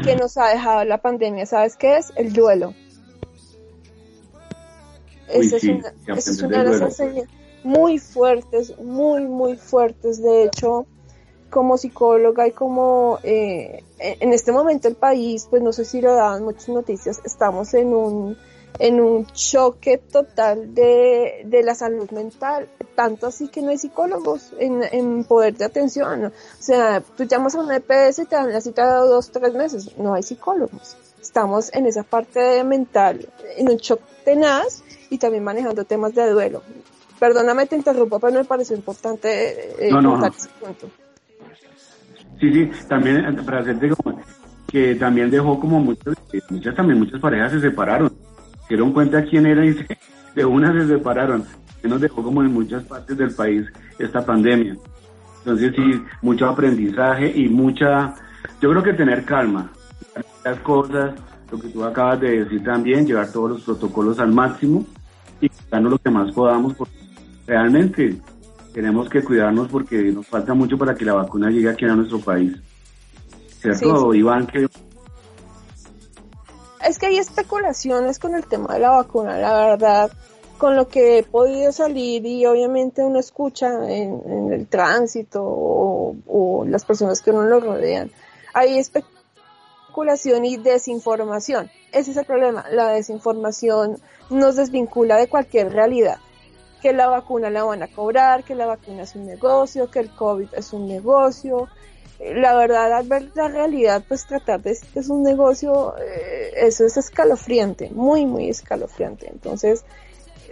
que 0.05 0.15
nos 0.15 0.37
ha 0.37 0.51
dejado 0.51 0.85
la 0.85 0.99
pandemia, 0.99 1.45
¿sabes 1.45 1.77
qué 1.77 1.97
es? 1.97 2.13
El 2.15 2.33
duelo. 2.33 2.73
Esa 5.27 5.57
es, 5.57 5.65
una, 5.65 5.93
es 6.07 6.41
una 6.41 6.63
de 6.63 6.71
las 6.71 6.81
enseñanzas 6.81 7.35
muy 7.65 7.99
fuertes, 7.99 8.79
muy, 8.79 9.25
muy 9.25 9.57
fuertes. 9.57 10.23
De 10.23 10.45
hecho, 10.45 10.87
como 11.51 11.77
psicóloga 11.77 12.47
y 12.47 12.53
como 12.53 13.19
eh, 13.23 13.85
en 13.99 14.33
este 14.33 14.53
momento 14.53 14.89
el 14.89 14.97
país, 14.97 15.47
pues 15.49 15.63
no 15.63 15.73
sé 15.73 15.85
si 15.85 16.01
lo 16.01 16.15
daban 16.15 16.45
muchas 16.45 16.69
noticias, 16.69 17.21
estamos 17.25 17.75
en 17.75 17.95
un 17.95 18.37
en 18.79 19.01
un 19.01 19.27
choque 19.27 19.99
total 19.99 20.75
de, 20.75 21.43
de, 21.45 21.63
la 21.63 21.75
salud 21.75 22.09
mental, 22.11 22.69
tanto 22.95 23.27
así 23.27 23.49
que 23.49 23.61
no 23.61 23.71
hay 23.71 23.79
psicólogos 23.79 24.53
en, 24.59 24.83
en 24.93 25.25
poder 25.25 25.57
de 25.57 25.65
atención. 25.65 26.27
O 26.27 26.33
sea, 26.59 27.01
tú 27.01 27.25
llamas 27.25 27.57
a 27.57 27.61
una 27.61 27.77
EPS 27.77 28.21
y 28.21 28.27
te 28.27 28.37
dan 28.37 28.53
la 28.53 28.61
cita 28.61 29.03
de 29.03 29.09
dos, 29.09 29.31
tres 29.31 29.55
meses, 29.55 29.97
no 29.99 30.15
hay 30.15 30.23
psicólogos. 30.23 30.97
Estamos 31.21 31.73
en 31.75 31.87
esa 31.87 32.05
parte 32.05 32.63
mental, 32.63 33.29
en 33.57 33.69
un 33.69 33.77
shock 33.77 34.01
tenaz 34.25 34.85
y 35.11 35.19
también 35.19 35.43
manejando 35.43 35.85
temas 35.85 36.15
de 36.15 36.31
duelo. 36.31 36.63
Perdóname, 37.19 37.67
te 37.67 37.75
interrumpo, 37.75 38.21
pero 38.21 38.33
me 38.35 38.45
pareció 38.45 38.77
importante 38.77 39.89
eh, 39.89 39.91
contar 39.91 40.33
ese 40.37 40.49
punto. 40.61 40.89
Sí, 42.41 42.53
sí, 42.53 42.71
también 42.89 43.37
para 43.45 43.61
hacerte 43.61 43.91
como 43.91 44.21
que 44.69 44.95
también 44.97 45.31
dejó 45.31 45.59
como 45.59 45.81
muchas, 45.81 46.15
muchas 46.51 46.75
también 46.75 46.99
muchas 46.99 47.21
parejas 47.21 47.53
se 47.53 47.61
separaron 47.61 48.13
dieron 48.69 48.93
cuenta 48.93 49.25
quién 49.25 49.47
era 49.47 49.65
y 49.65 49.77
de 50.35 50.45
una 50.45 50.73
se 50.73 50.87
separaron. 50.87 51.45
Que 51.81 51.89
nos 51.89 52.01
dejó 52.01 52.23
como 52.23 52.43
en 52.43 52.53
muchas 52.53 52.83
partes 52.85 53.17
del 53.17 53.33
país 53.33 53.65
esta 53.99 54.25
pandemia. 54.25 54.77
Entonces 55.39 55.73
sí, 55.77 56.03
mucho 56.23 56.49
aprendizaje 56.49 57.33
y 57.35 57.49
mucha, 57.49 58.15
yo 58.61 58.71
creo 58.71 58.83
que 58.83 58.93
tener 58.95 59.25
calma, 59.25 59.71
las 60.45 60.59
cosas, 60.61 61.15
lo 61.51 61.59
que 61.59 61.69
tú 61.69 61.85
acabas 61.85 62.21
de 62.21 62.45
decir 62.45 62.65
también, 62.65 63.07
llevar 63.07 63.31
todos 63.31 63.51
los 63.51 63.63
protocolos 63.63 64.19
al 64.19 64.33
máximo 64.33 64.85
y 65.41 65.49
cuidarnos 65.49 65.93
lo 65.93 65.99
que 65.99 66.11
más 66.11 66.33
podamos, 66.33 66.75
porque 66.75 66.99
realmente 67.47 68.17
tenemos 68.79 69.09
que 69.09 69.25
cuidarnos 69.25 69.67
porque 69.67 69.97
nos 70.13 70.25
falta 70.25 70.55
mucho 70.55 70.79
para 70.79 70.95
que 70.95 71.05
la 71.05 71.15
vacuna 71.15 71.51
llegue 71.51 71.69
aquí 71.69 71.85
a 71.85 71.97
nuestro 71.97 72.21
país. 72.21 72.57
¿Cierto, 73.61 74.15
Iván? 74.15 74.47
Que 74.47 74.69
es 76.87 76.97
que 76.97 77.07
hay 77.07 77.19
especulaciones 77.19 78.21
con 78.21 78.37
el 78.37 78.47
tema 78.47 78.75
de 78.75 78.79
la 78.79 78.91
vacuna, 78.91 79.37
la 79.37 79.67
verdad, 79.67 80.13
con 80.59 80.77
lo 80.77 80.87
que 80.87 81.19
he 81.19 81.23
podido 81.25 81.73
salir 81.73 82.25
y 82.25 82.47
obviamente 82.47 83.03
uno 83.03 83.19
escucha 83.19 83.69
en, 83.91 84.53
el 84.53 84.69
tránsito 84.69 85.43
o, 85.43 86.65
las 86.65 86.85
personas 86.85 87.21
que 87.21 87.33
uno 87.33 87.43
lo 87.43 87.59
rodean. 87.59 88.13
Hay 88.55 88.79
especulación 88.79 90.45
y 90.45 90.57
desinformación. 90.57 91.69
Ese 91.91 92.13
es 92.13 92.17
el 92.17 92.27
problema. 92.27 92.65
La 92.71 92.91
desinformación 92.91 93.97
nos 94.31 94.55
desvincula 94.55 95.17
de 95.17 95.27
cualquier 95.27 95.73
realidad. 95.73 96.19
Que 96.81 96.93
la 96.93 97.09
vacuna 97.09 97.51
la 97.51 97.65
van 97.65 97.83
a 97.83 97.89
cobrar, 97.89 98.45
que 98.45 98.55
la 98.55 98.67
vacuna 98.67 99.03
es 99.03 99.15
un 99.15 99.27
negocio, 99.27 99.91
que 99.91 99.99
el 100.01 100.11
COVID 100.11 100.49
es 100.55 100.73
un 100.73 100.87
negocio, 100.87 101.69
la 102.21 102.55
verdad, 102.55 102.93
al 102.93 103.07
ver 103.07 103.31
la 103.35 103.49
realidad, 103.49 104.03
pues 104.07 104.27
tratar 104.27 104.61
de 104.63 104.77
que 104.93 104.99
es 104.99 105.09
un 105.09 105.23
negocio, 105.23 105.95
eh, 105.99 106.53
eso 106.57 106.85
es 106.85 106.97
escalofriante, 106.97 107.91
muy, 107.91 108.27
muy 108.27 108.49
escalofriante. 108.49 109.29
Entonces, 109.31 109.85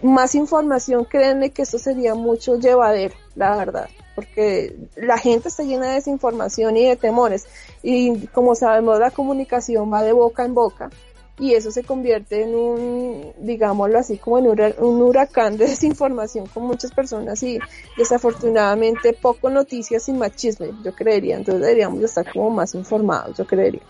más 0.02 0.34
información, 0.34 1.04
créanme 1.04 1.50
que 1.50 1.62
esto 1.62 1.78
sería 1.78 2.14
mucho 2.14 2.56
llevadero, 2.56 3.14
la 3.34 3.56
verdad, 3.56 3.88
porque 4.14 4.76
la 4.94 5.18
gente 5.18 5.48
está 5.48 5.64
llena 5.64 5.88
de 5.88 5.94
desinformación 5.94 6.76
y 6.76 6.86
de 6.86 6.96
temores. 6.96 7.46
Y 7.82 8.26
como 8.28 8.54
sabemos, 8.54 9.00
la 9.00 9.10
comunicación 9.10 9.92
va 9.92 10.02
de 10.02 10.12
boca 10.12 10.44
en 10.44 10.54
boca 10.54 10.90
y 11.38 11.52
eso 11.52 11.70
se 11.70 11.84
convierte 11.84 12.42
en 12.42 12.54
un, 12.54 13.32
digámoslo 13.40 13.98
así, 13.98 14.16
como 14.16 14.38
en 14.38 14.46
un, 14.78 15.02
huracán 15.02 15.56
de 15.56 15.66
desinformación 15.68 16.46
con 16.46 16.64
muchas 16.64 16.92
personas 16.92 17.42
y 17.42 17.58
desafortunadamente 17.96 19.12
poco 19.12 19.50
noticias 19.50 20.08
y 20.08 20.12
machismo, 20.12 20.66
yo 20.82 20.94
creería. 20.94 21.36
Entonces 21.36 21.62
deberíamos 21.62 22.02
estar 22.02 22.30
como 22.32 22.50
más 22.50 22.74
informados, 22.74 23.36
yo 23.36 23.46
creería. 23.46 23.82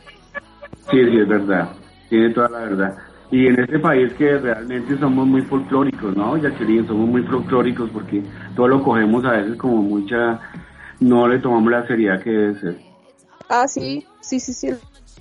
Sí, 0.90 0.98
sí, 1.04 1.18
es 1.20 1.28
verdad. 1.28 1.70
Tiene 2.08 2.30
toda 2.30 2.48
la 2.48 2.58
verdad. 2.60 2.96
Y 3.30 3.46
en 3.46 3.58
este 3.58 3.78
país 3.80 4.12
que 4.14 4.38
realmente 4.38 4.96
somos 4.98 5.26
muy 5.26 5.42
folclóricos, 5.42 6.16
¿no? 6.16 6.36
Jacqueline, 6.36 6.86
somos 6.86 7.08
muy 7.08 7.22
folclóricos 7.22 7.90
porque 7.90 8.22
todo 8.54 8.68
lo 8.68 8.82
cogemos 8.82 9.24
a 9.24 9.32
veces 9.32 9.56
como 9.56 9.82
mucha, 9.82 10.40
no 11.00 11.26
le 11.26 11.40
tomamos 11.40 11.70
la 11.72 11.86
seriedad 11.86 12.22
que 12.22 12.30
debe 12.30 12.60
ser. 12.60 12.76
Ah, 13.48 13.66
sí, 13.66 14.06
sí, 14.20 14.38
sí, 14.38 14.52
sí, 14.52 14.70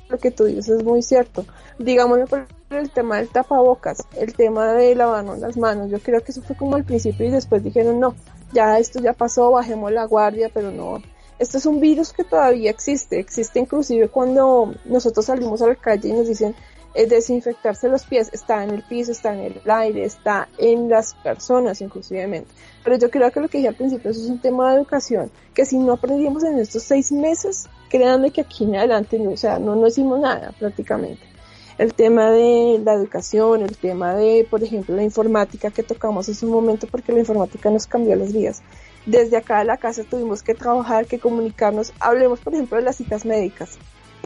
lo 0.09 0.17
que 0.17 0.31
tú 0.31 0.45
dices 0.45 0.69
es 0.69 0.83
muy 0.83 1.01
cierto. 1.01 1.45
Digámoslo, 1.79 2.27
por 2.27 2.47
el 2.69 2.89
tema 2.91 3.17
del 3.17 3.29
tapabocas, 3.29 3.99
el 4.17 4.33
tema 4.33 4.73
de 4.73 4.95
lavarnos 4.95 5.39
las 5.39 5.57
manos. 5.57 5.89
Yo 5.89 5.99
creo 5.99 6.21
que 6.21 6.31
eso 6.31 6.41
fue 6.41 6.55
como 6.55 6.75
al 6.75 6.83
principio 6.83 7.25
y 7.25 7.31
después 7.31 7.63
dijeron, 7.63 7.99
no, 7.99 8.15
ya 8.53 8.79
esto 8.79 8.99
ya 8.99 9.13
pasó, 9.13 9.51
bajemos 9.51 9.91
la 9.91 10.05
guardia, 10.05 10.49
pero 10.53 10.71
no. 10.71 11.01
Esto 11.37 11.57
es 11.57 11.65
un 11.65 11.79
virus 11.81 12.13
que 12.13 12.23
todavía 12.23 12.71
existe, 12.71 13.19
existe 13.19 13.59
inclusive 13.59 14.07
cuando 14.07 14.73
nosotros 14.85 15.25
salimos 15.25 15.61
a 15.61 15.67
la 15.67 15.75
calle 15.75 16.09
y 16.09 16.13
nos 16.13 16.27
dicen 16.27 16.55
eh, 16.93 17.07
desinfectarse 17.07 17.89
los 17.89 18.05
pies, 18.05 18.29
está 18.31 18.63
en 18.63 18.69
el 18.69 18.81
piso, 18.83 19.11
está 19.11 19.33
en 19.33 19.41
el 19.41 19.61
aire, 19.69 20.05
está 20.05 20.47
en 20.57 20.87
las 20.87 21.13
personas 21.15 21.81
inclusivemente. 21.81 22.49
Pero 22.85 22.97
yo 22.97 23.11
creo 23.11 23.29
que 23.31 23.41
lo 23.41 23.49
que 23.49 23.57
dije 23.57 23.67
al 23.67 23.75
principio 23.75 24.11
es 24.11 24.17
un 24.19 24.39
tema 24.39 24.71
de 24.71 24.77
educación, 24.77 25.29
que 25.53 25.65
si 25.65 25.77
no 25.77 25.91
aprendimos 25.91 26.45
en 26.45 26.57
estos 26.57 26.83
seis 26.83 27.11
meses, 27.11 27.67
créanme 27.89 28.31
que 28.31 28.41
aquí 28.41 28.63
en 28.63 28.75
adelante, 28.75 29.19
o 29.27 29.37
sea, 29.37 29.59
no, 29.59 29.75
no 29.75 29.87
hicimos 29.87 30.19
nada 30.19 30.53
prácticamente 30.59 31.35
el 31.77 31.93
tema 31.93 32.31
de 32.31 32.81
la 32.83 32.93
educación, 32.93 33.61
el 33.61 33.75
tema 33.75 34.13
de, 34.13 34.47
por 34.49 34.63
ejemplo, 34.63 34.95
la 34.95 35.03
informática 35.03 35.71
que 35.71 35.83
tocamos 35.83 36.29
en 36.29 36.47
un 36.47 36.55
momento 36.55 36.87
porque 36.87 37.11
la 37.11 37.19
informática 37.19 37.69
nos 37.69 37.85
cambió 37.85 38.15
las 38.15 38.31
vías. 38.31 38.61
Desde 39.05 39.37
acá 39.37 39.59
de 39.59 39.65
la 39.65 39.77
casa 39.77 40.03
tuvimos 40.03 40.41
que 40.41 40.55
trabajar, 40.55 41.05
que 41.05 41.19
comunicarnos. 41.19 41.93
Hablemos, 41.99 42.39
por 42.39 42.53
ejemplo, 42.53 42.77
de 42.77 42.83
las 42.83 42.95
citas 42.95 43.25
médicas. 43.25 43.77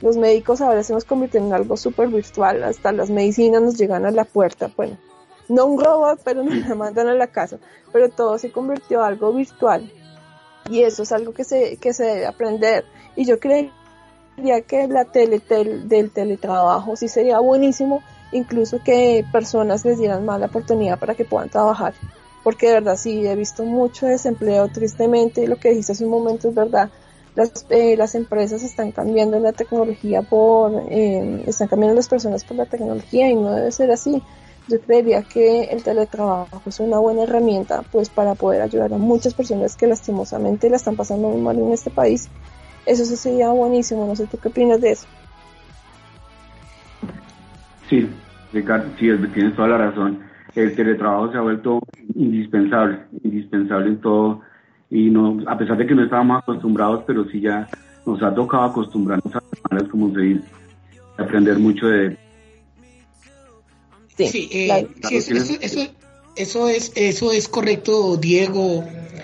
Los 0.01 0.15
médicos 0.15 0.61
ahora 0.61 0.83
se 0.83 0.93
nos 0.93 1.05
convierten 1.05 1.47
en 1.47 1.53
algo 1.53 1.75
súper 1.75 2.07
virtual, 2.07 2.63
hasta 2.63 2.91
las 2.91 3.09
medicinas 3.09 3.61
nos 3.61 3.77
llegan 3.77 4.05
a 4.05 4.11
la 4.11 4.23
puerta. 4.23 4.71
Bueno, 4.77 4.97
no 5.49 5.65
un 5.65 5.83
robot, 5.83 6.21
pero 6.23 6.43
nos 6.43 6.55
la 6.67 6.75
mandan 6.75 7.07
a 7.07 7.15
la 7.15 7.27
casa. 7.27 7.57
Pero 7.91 8.09
todo 8.09 8.37
se 8.37 8.51
convirtió 8.51 8.99
en 8.99 9.05
algo 9.05 9.33
virtual. 9.33 9.91
Y 10.69 10.83
eso 10.83 11.01
es 11.01 11.11
algo 11.11 11.33
que 11.33 11.43
se, 11.43 11.77
que 11.77 11.93
se 11.93 12.03
debe 12.03 12.27
aprender. 12.27 12.85
Y 13.19 13.25
yo 13.25 13.37
creo 13.37 13.69
diría 14.37 14.61
que 14.61 14.87
la 14.87 15.03
tele, 15.03 15.41
del 15.83 16.09
teletrabajo 16.09 16.95
sí 16.95 17.09
sería 17.09 17.39
buenísimo, 17.39 18.01
incluso 18.31 18.79
que 18.81 19.25
personas 19.29 19.83
les 19.83 19.99
dieran 19.99 20.25
más 20.25 20.39
la 20.39 20.45
oportunidad 20.45 20.97
para 20.97 21.15
que 21.15 21.25
puedan 21.25 21.49
trabajar. 21.49 21.93
Porque 22.45 22.67
de 22.67 22.75
verdad 22.75 22.95
sí, 22.95 23.27
he 23.27 23.35
visto 23.35 23.65
mucho 23.65 24.05
desempleo 24.05 24.69
tristemente, 24.69 25.49
lo 25.49 25.57
que 25.57 25.71
dijiste 25.71 25.91
hace 25.91 26.05
un 26.05 26.11
momento 26.11 26.47
es 26.47 26.55
verdad. 26.55 26.91
Las, 27.35 27.65
eh, 27.69 27.97
las 27.97 28.15
empresas 28.15 28.63
están 28.63 28.93
cambiando 28.93 29.37
la 29.41 29.51
tecnología 29.51 30.21
por, 30.21 30.71
eh, 30.89 31.43
están 31.45 31.67
cambiando 31.67 31.97
las 31.97 32.07
personas 32.07 32.45
por 32.45 32.55
la 32.55 32.67
tecnología 32.67 33.29
y 33.29 33.35
no 33.35 33.51
debe 33.51 33.73
ser 33.73 33.91
así. 33.91 34.23
Yo 34.69 34.79
creería 34.79 35.23
que 35.23 35.63
el 35.63 35.83
teletrabajo 35.83 36.61
es 36.65 36.79
una 36.79 36.99
buena 36.99 37.23
herramienta 37.23 37.83
pues 37.91 38.07
para 38.07 38.35
poder 38.35 38.61
ayudar 38.61 38.93
a 38.93 38.97
muchas 38.97 39.33
personas 39.33 39.75
que 39.75 39.87
lastimosamente 39.87 40.69
la 40.69 40.77
están 40.77 40.95
pasando 40.95 41.27
muy 41.27 41.41
mal 41.41 41.59
en 41.59 41.73
este 41.73 41.89
país 41.89 42.29
eso 42.89 43.15
sería 43.15 43.49
buenísimo, 43.49 44.07
no 44.07 44.15
sé 44.15 44.27
tú 44.27 44.37
qué 44.37 44.47
opinas 44.49 44.81
de 44.81 44.91
eso. 44.91 45.07
Sí, 47.89 48.07
Ricardo, 48.53 48.89
sí, 48.99 49.07
tienes 49.33 49.55
toda 49.55 49.67
la 49.69 49.77
razón. 49.77 50.19
El 50.55 50.75
teletrabajo 50.75 51.31
se 51.31 51.37
ha 51.37 51.41
vuelto 51.41 51.79
indispensable, 52.15 52.99
indispensable 53.23 53.87
en 53.87 54.01
todo. 54.01 54.41
Y 54.89 55.09
no, 55.09 55.39
a 55.47 55.57
pesar 55.57 55.77
de 55.77 55.85
que 55.85 55.95
no 55.95 56.03
estábamos 56.03 56.39
acostumbrados, 56.39 57.03
pero 57.05 57.25
sí 57.29 57.41
ya 57.41 57.67
nos 58.05 58.21
ha 58.23 58.33
tocado 58.33 58.63
acostumbrarnos 58.63 59.35
a 59.35 59.75
las 59.75 59.83
como 59.83 60.13
se 60.13 60.21
dice, 60.21 60.43
aprender 61.17 61.59
mucho 61.59 61.87
de 61.87 62.17
Sí, 64.27 64.49
eh, 64.51 64.87
eso, 65.11 65.33
eso, 65.33 65.81
eso, 66.35 66.67
es, 66.67 66.91
eso 66.95 67.31
es 67.31 67.47
correcto, 67.47 68.17
Diego 68.17 68.83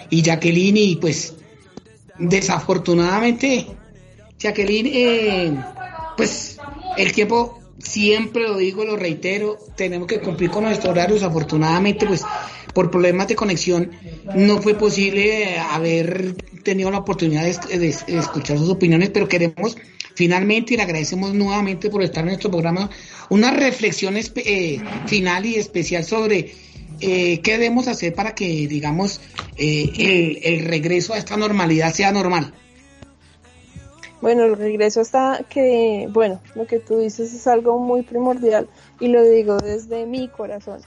y 0.09 0.21
Jacqueline, 0.21 0.77
y 0.77 0.95
pues 0.95 1.35
Desafortunadamente, 2.17 3.67
Jacqueline, 4.39 4.87
eh, 4.93 5.63
pues 6.15 6.57
el 6.97 7.11
tiempo, 7.11 7.59
siempre 7.77 8.43
lo 8.43 8.57
digo, 8.57 8.85
lo 8.85 8.95
reitero, 8.95 9.57
tenemos 9.75 10.07
que 10.07 10.19
cumplir 10.19 10.49
con 10.49 10.63
nuestros 10.63 10.91
horarios. 10.91 11.23
Afortunadamente, 11.23 12.05
pues 12.05 12.23
por 12.73 12.91
problemas 12.91 13.27
de 13.29 13.35
conexión 13.35 13.91
no 14.35 14.61
fue 14.61 14.75
posible 14.75 15.57
haber 15.57 16.35
tenido 16.63 16.91
la 16.91 16.99
oportunidad 16.99 17.43
de, 17.43 17.87
escuchar 17.87 18.57
sus 18.57 18.69
opiniones, 18.69 19.09
pero 19.11 19.27
queremos 19.29 19.77
finalmente 20.15 20.73
y 20.73 20.77
le 20.77 20.83
agradecemos 20.83 21.33
nuevamente 21.33 21.89
por 21.89 22.03
estar 22.03 22.23
en 22.23 22.27
nuestro 22.27 22.49
programa 22.49 22.89
una 23.29 23.51
reflexión 23.51 24.15
eh, 24.17 24.81
final 25.05 25.45
y 25.45 25.55
especial 25.55 26.03
sobre 26.03 26.53
eh, 26.99 27.41
¿qué 27.41 27.53
debemos 27.53 27.87
hacer 27.87 28.13
para 28.13 28.35
que, 28.35 28.45
digamos, 28.67 29.21
eh, 29.57 30.39
el, 30.43 30.65
regreso 30.65 31.13
a 31.13 31.17
esta 31.17 31.37
normalidad 31.37 31.93
sea 31.93 32.11
normal? 32.11 32.53
Bueno, 34.21 34.45
el 34.45 34.55
regreso 34.55 35.01
está 35.01 35.45
que, 35.49 36.07
bueno, 36.11 36.41
lo 36.55 36.65
que 36.65 36.79
tú 36.79 36.97
dices 36.97 37.33
es 37.33 37.47
algo 37.47 37.79
muy 37.79 38.01
primordial 38.01 38.67
y 38.99 39.07
lo 39.09 39.23
digo 39.23 39.57
desde 39.57 40.05
mi 40.05 40.27
corazón. 40.27 40.81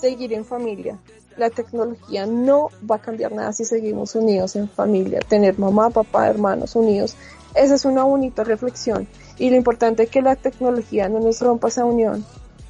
Seguir 0.00 0.32
en 0.32 0.44
familia. 0.44 0.98
La 1.36 1.50
tecnología 1.50 2.26
no 2.26 2.68
va 2.88 2.96
a 2.96 3.00
cambiar 3.00 3.32
nada 3.32 3.52
si 3.52 3.64
seguimos 3.64 4.14
unidos 4.14 4.56
en 4.56 4.68
familia. 4.68 5.20
Tener 5.20 5.58
mamá, 5.58 5.90
papá, 5.90 6.28
hermanos 6.28 6.76
unidos. 6.76 7.16
Esa 7.54 7.74
es 7.74 7.84
una 7.84 8.04
bonita 8.04 8.44
reflexión. 8.44 9.08
Y 9.38 9.50
lo 9.50 9.56
importante 9.56 10.04
es 10.04 10.10
que 10.10 10.22
la 10.22 10.36
tecnología 10.36 11.08
no 11.08 11.20
nos 11.20 11.40
rompa 11.40 11.68
esa 11.68 11.84
unión 11.84 12.24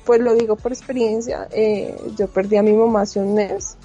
pues 0.06 0.20
lo 0.20 0.34
digo 0.34 0.56
por 0.56 0.72
experiencia, 0.72 1.48
eh, 1.50 1.94
yo 2.16 2.28
perdí 2.28 2.56
a 2.56 2.62
mi 2.62 2.72
mamá 2.72 3.02
hace 3.02 3.18
un 3.20 3.34
mes 3.34 3.76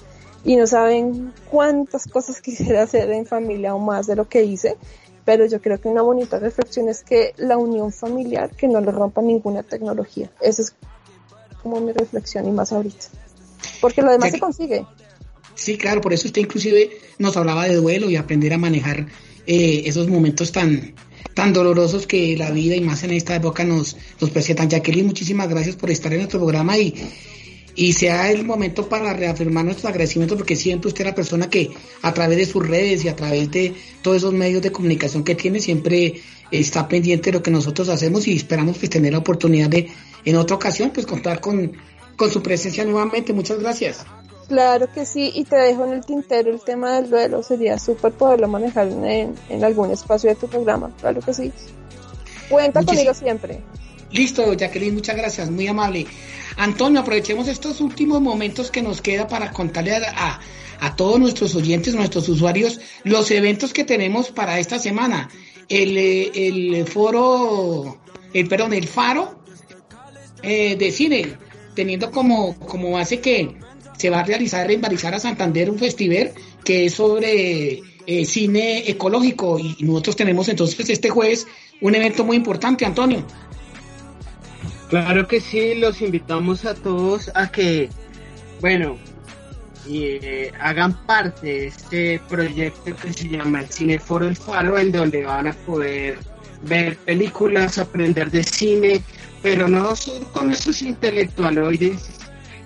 y 0.44 0.56
no 0.56 0.66
saben 0.66 1.32
cuántas 1.50 2.06
cosas 2.06 2.40
quisiera 2.42 2.84
hacer 2.84 3.10
en 3.10 3.26
familia 3.26 3.74
o 3.74 3.78
más 3.78 4.06
de 4.06 4.16
lo 4.16 4.28
que 4.28 4.44
hice, 4.44 4.76
pero 5.24 5.44
yo 5.46 5.60
creo 5.60 5.80
que 5.80 5.88
una 5.88 6.02
bonita 6.02 6.38
reflexión 6.38 6.88
es 6.88 7.02
que 7.02 7.34
la 7.36 7.58
unión 7.58 7.92
familiar, 7.92 8.50
que 8.50 8.68
no 8.68 8.80
le 8.80 8.90
rompa 8.90 9.20
ninguna 9.20 9.62
tecnología. 9.62 10.30
Esa 10.40 10.62
es 10.62 10.74
como 11.62 11.80
mi 11.80 11.92
reflexión 11.92 12.46
y 12.46 12.52
más 12.52 12.72
ahorita. 12.72 13.06
Porque 13.80 14.02
lo 14.02 14.10
demás 14.10 14.30
se 14.32 14.40
consigue. 14.40 14.84
Sí, 15.54 15.76
claro, 15.76 16.00
por 16.00 16.12
eso 16.12 16.26
usted 16.26 16.40
inclusive 16.40 16.90
nos 17.18 17.36
hablaba 17.36 17.66
de 17.66 17.76
duelo 17.76 18.10
y 18.10 18.16
aprender 18.16 18.52
a 18.52 18.58
manejar 18.58 19.06
eh, 19.46 19.82
esos 19.86 20.08
momentos 20.08 20.50
tan, 20.50 20.94
tan 21.34 21.52
dolorosos 21.52 22.06
que 22.06 22.36
la 22.36 22.50
vida 22.50 22.76
y 22.76 22.80
más 22.80 23.02
en 23.04 23.12
esta 23.12 23.34
época 23.34 23.64
nos, 23.64 23.96
nos 24.20 24.30
presentan. 24.30 24.68
Jacqueline, 24.68 25.06
muchísimas 25.06 25.48
gracias 25.48 25.76
por 25.76 25.90
estar 25.90 26.12
en 26.12 26.20
nuestro 26.20 26.40
programa 26.40 26.78
y, 26.78 26.94
y 27.74 27.92
sea 27.92 28.30
el 28.30 28.44
momento 28.44 28.88
para 28.88 29.12
reafirmar 29.12 29.64
nuestro 29.64 29.88
agradecimiento 29.88 30.36
porque 30.36 30.56
siempre 30.56 30.88
usted 30.88 31.02
es 31.02 31.10
la 31.10 31.14
persona 31.14 31.48
que 31.48 31.70
a 32.02 32.12
través 32.12 32.38
de 32.38 32.46
sus 32.46 32.66
redes 32.66 33.04
y 33.04 33.08
a 33.08 33.16
través 33.16 33.50
de 33.50 33.74
todos 34.02 34.18
esos 34.18 34.32
medios 34.32 34.62
de 34.62 34.72
comunicación 34.72 35.24
que 35.24 35.34
tiene 35.34 35.60
siempre 35.60 36.20
está 36.50 36.86
pendiente 36.86 37.30
de 37.30 37.38
lo 37.38 37.42
que 37.42 37.50
nosotros 37.50 37.88
hacemos 37.88 38.28
y 38.28 38.36
esperamos 38.36 38.78
pues 38.78 38.90
tener 38.90 39.12
la 39.12 39.18
oportunidad 39.18 39.70
de 39.70 39.88
en 40.24 40.36
otra 40.36 40.56
ocasión 40.56 40.90
pues 40.90 41.06
contar 41.06 41.40
con, 41.40 41.72
con 42.16 42.30
su 42.30 42.42
presencia 42.42 42.84
nuevamente. 42.84 43.32
Muchas 43.32 43.58
gracias. 43.58 44.04
Claro 44.52 44.86
que 44.92 45.06
sí, 45.06 45.32
y 45.34 45.44
te 45.44 45.56
dejo 45.56 45.86
en 45.86 45.94
el 45.94 46.04
tintero 46.04 46.50
el 46.50 46.60
tema 46.60 46.96
del 46.96 47.08
duelo, 47.08 47.42
sería 47.42 47.78
súper 47.78 48.12
poderlo 48.12 48.48
manejar 48.48 48.86
en, 48.86 49.64
algún 49.64 49.90
espacio 49.90 50.28
de 50.28 50.36
tu 50.36 50.46
programa, 50.46 50.90
claro 51.00 51.22
que 51.22 51.32
sí. 51.32 51.50
Cuenta 52.50 52.84
conmigo 52.84 53.14
siempre. 53.14 53.62
Listo, 54.10 54.52
Jacqueline, 54.52 54.92
muchas 54.92 55.16
gracias, 55.16 55.50
muy 55.50 55.68
amable. 55.68 56.06
Antonio, 56.58 57.00
aprovechemos 57.00 57.48
estos 57.48 57.80
últimos 57.80 58.20
momentos 58.20 58.70
que 58.70 58.82
nos 58.82 59.00
queda 59.00 59.26
para 59.26 59.52
contarle 59.52 59.94
a, 59.94 60.38
a, 60.80 60.96
todos 60.96 61.18
nuestros 61.18 61.54
oyentes, 61.54 61.94
nuestros 61.94 62.28
usuarios, 62.28 62.78
los 63.04 63.30
eventos 63.30 63.72
que 63.72 63.84
tenemos 63.84 64.30
para 64.30 64.58
esta 64.58 64.78
semana. 64.78 65.30
El, 65.70 65.96
el 65.96 66.86
foro, 66.86 67.96
el, 68.34 68.48
perdón, 68.50 68.74
el 68.74 68.86
faro 68.86 69.34
eh, 70.42 70.76
de 70.76 70.92
cine, 70.92 71.38
teniendo 71.74 72.10
como, 72.10 72.58
como 72.58 72.90
base 72.90 73.18
que 73.22 73.61
se 74.02 74.10
va 74.10 74.18
a 74.18 74.24
realizar 74.24 74.68
en 74.68 74.80
Barizara 74.80 75.20
Santander 75.20 75.70
un 75.70 75.78
festival 75.78 76.32
que 76.64 76.86
es 76.86 76.94
sobre 76.94 77.80
eh, 78.04 78.26
cine 78.26 78.90
ecológico 78.90 79.60
y 79.60 79.76
nosotros 79.78 80.16
tenemos 80.16 80.48
entonces 80.48 80.90
este 80.90 81.08
jueves 81.08 81.46
un 81.80 81.94
evento 81.94 82.24
muy 82.24 82.36
importante, 82.36 82.84
Antonio. 82.84 83.24
Claro 84.90 85.28
que 85.28 85.40
sí, 85.40 85.76
los 85.76 86.02
invitamos 86.02 86.64
a 86.64 86.74
todos 86.74 87.30
a 87.36 87.52
que, 87.52 87.90
bueno, 88.60 88.98
eh, 89.88 90.50
hagan 90.60 91.06
parte 91.06 91.46
de 91.46 91.66
este 91.68 92.20
proyecto 92.28 92.96
que 92.96 93.12
se 93.12 93.28
llama 93.28 93.60
el 93.60 93.68
Cine 93.68 94.00
Foro 94.00 94.26
El 94.26 94.34
Faro, 94.34 94.78
en 94.80 94.90
donde 94.90 95.24
van 95.24 95.46
a 95.46 95.52
poder 95.52 96.18
ver 96.62 96.96
películas, 96.96 97.78
aprender 97.78 98.32
de 98.32 98.42
cine, 98.42 99.00
pero 99.42 99.68
no 99.68 99.94
solo 99.94 100.26
con 100.32 100.50
esos 100.50 100.82
intelectualoides 100.82 102.21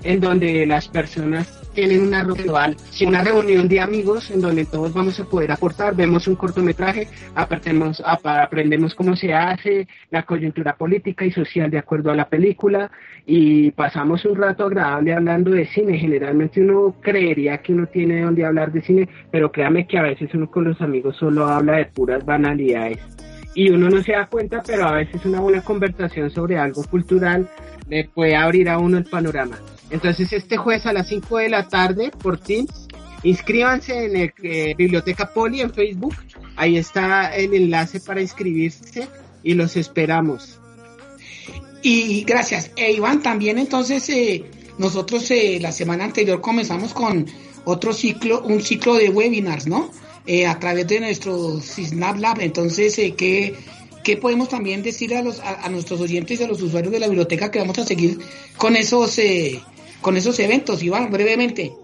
en 0.07 0.21
donde 0.21 0.67
las 0.67 0.89
personas 0.89 1.63
tienen 1.75 2.01
una 2.01 2.23
reunión, 2.25 2.77
una 3.07 3.23
reunión 3.23 3.69
de 3.69 3.81
amigos 3.81 4.31
en 4.31 4.41
donde 4.41 4.65
todos 4.65 4.95
vamos 4.95 5.21
a 5.21 5.25
poder 5.25 5.53
aportar, 5.53 5.95
vemos 5.95 6.27
un 6.27 6.37
cortometraje, 6.37 7.07
aprendemos, 7.35 8.03
aprendemos 8.05 8.95
cómo 8.95 9.15
se 9.15 9.35
hace 9.35 9.87
la 10.11 10.23
coyuntura 10.23 10.75
política 10.77 11.27
y 11.27 11.33
social 11.33 11.71
de 11.71 11.79
acuerdo 11.79 12.11
a 12.11 12.17
la 12.17 12.29
película 12.29 12.91
y 13.27 13.73
pasamos 13.73 14.25
un 14.25 14.37
rato 14.37 14.65
agradable 14.65 15.13
hablando 15.13 15.51
de 15.51 15.67
cine. 15.67 15.99
Generalmente 15.99 16.63
uno 16.63 16.97
creería 17.03 17.59
que 17.59 17.75
uno 17.75 17.87
tiene 17.87 18.23
donde 18.23 18.47
hablar 18.47 18.73
de 18.73 18.81
cine, 18.81 19.09
pero 19.31 19.53
créame 19.53 19.87
que 19.87 19.99
a 19.99 20.03
veces 20.03 20.31
uno 20.33 20.51
con 20.51 20.65
los 20.65 20.81
amigos 20.81 21.17
solo 21.17 21.47
habla 21.47 21.77
de 21.77 21.87
puras 21.87 22.25
banalidades 22.25 22.99
y 23.57 23.71
uno 23.71 23.89
no 23.89 24.03
se 24.03 24.13
da 24.13 24.27
cuenta, 24.27 24.63
pero 24.65 24.87
a 24.87 24.93
veces 24.93 25.25
una 25.25 25.41
buena 25.41 25.63
conversación 25.63 26.31
sobre 26.31 26.59
algo 26.59 26.85
cultural 26.85 27.49
le 27.89 28.05
puede 28.05 28.37
abrir 28.37 28.69
a 28.69 28.79
uno 28.79 28.99
el 28.99 29.05
panorama. 29.05 29.59
Entonces 29.91 30.33
este 30.33 30.57
jueves 30.57 30.87
a 30.87 30.93
las 30.93 31.09
5 31.09 31.39
de 31.39 31.49
la 31.49 31.69
tarde 31.69 32.11
por 32.11 32.39
Teams, 32.39 32.89
inscríbanse 33.23 34.07
en 34.07 34.17
el, 34.17 34.33
eh, 34.43 34.75
Biblioteca 34.77 35.33
Poli 35.33 35.61
en 35.61 35.73
Facebook, 35.73 36.15
ahí 36.57 36.77
está 36.77 37.35
el 37.35 37.55
enlace 37.55 38.01
para 38.01 38.21
inscribirse 38.21 39.09
y 39.43 39.55
los 39.55 39.77
esperamos. 39.77 40.61
Y 41.83 42.25
gracias. 42.25 42.73
E 42.75 42.93
Iván, 42.93 43.23
también 43.23 43.59
entonces 43.59 44.09
eh, 44.09 44.45
nosotros 44.79 45.31
eh, 45.31 45.59
la 45.61 45.73
semana 45.73 46.05
anterior 46.05 46.41
comenzamos 46.41 46.93
con 46.93 47.27
otro 47.65 47.93
ciclo, 47.93 48.43
un 48.43 48.61
ciclo 48.61 48.95
de 48.95 49.09
webinars, 49.09 49.67
¿no? 49.67 49.91
Eh, 50.27 50.47
a 50.47 50.59
través 50.59 50.87
de 50.89 51.01
nuestro 51.01 51.61
Snap 51.61 52.19
Lab. 52.19 52.41
Entonces, 52.41 52.99
eh, 52.99 53.15
¿qué, 53.17 53.55
¿qué 54.07 54.17
podemos 54.17 54.49
también 54.49 54.85
decir 54.85 55.17
a, 55.17 55.21
los, 55.21 55.41
a, 55.41 55.69
nuestros 55.69 56.01
oyentes 56.01 56.41
y 56.41 56.45
a 56.45 56.47
los 56.47 56.63
usuarios 56.63 56.93
de 56.93 57.01
la 57.01 57.09
biblioteca 57.09 57.51
que 57.51 57.59
vamos 57.59 57.77
a 57.81 57.85
seguir 57.85 58.21
con 58.57 58.77
esos, 58.77 59.19
eh, 59.19 59.61
con 60.01 60.17
esos 60.17 60.39
eventos, 60.39 60.81
Iván, 60.81 61.11
brevemente? 61.11 61.75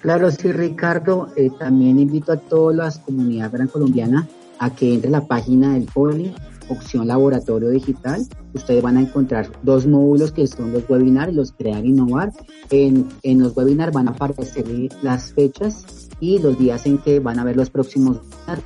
Claro, 0.00 0.28
sí, 0.32 0.50
Ricardo. 0.50 1.28
Eh, 1.36 1.50
también 1.56 2.00
invito 2.00 2.32
a 2.32 2.36
toda 2.36 2.74
la 2.74 2.90
comunidad 2.90 3.52
gran 3.52 3.68
colombiana 3.68 4.26
a 4.58 4.74
que 4.74 4.92
entre 4.92 5.06
a 5.06 5.12
la 5.12 5.24
página 5.24 5.74
del 5.74 5.84
Poli, 5.84 6.34
opción 6.68 7.06
laboratorio 7.06 7.70
digital. 7.70 8.26
Ustedes 8.52 8.82
van 8.82 8.96
a 8.96 9.02
encontrar 9.02 9.48
dos 9.62 9.86
módulos 9.86 10.32
que 10.32 10.48
son 10.48 10.72
los 10.72 10.82
webinars, 10.90 11.32
los 11.32 11.52
crear 11.52 11.86
innovar. 11.86 12.32
En, 12.70 13.06
en 13.22 13.38
los 13.38 13.56
webinars 13.56 13.92
van 13.92 14.08
a 14.08 14.10
aparecer 14.10 14.66
las 15.00 15.32
fechas 15.32 16.08
y 16.18 16.40
los 16.40 16.58
días 16.58 16.86
en 16.86 16.98
que 16.98 17.20
van 17.20 17.38
a 17.38 17.44
ver 17.44 17.56
los 17.56 17.70
próximos 17.70 18.18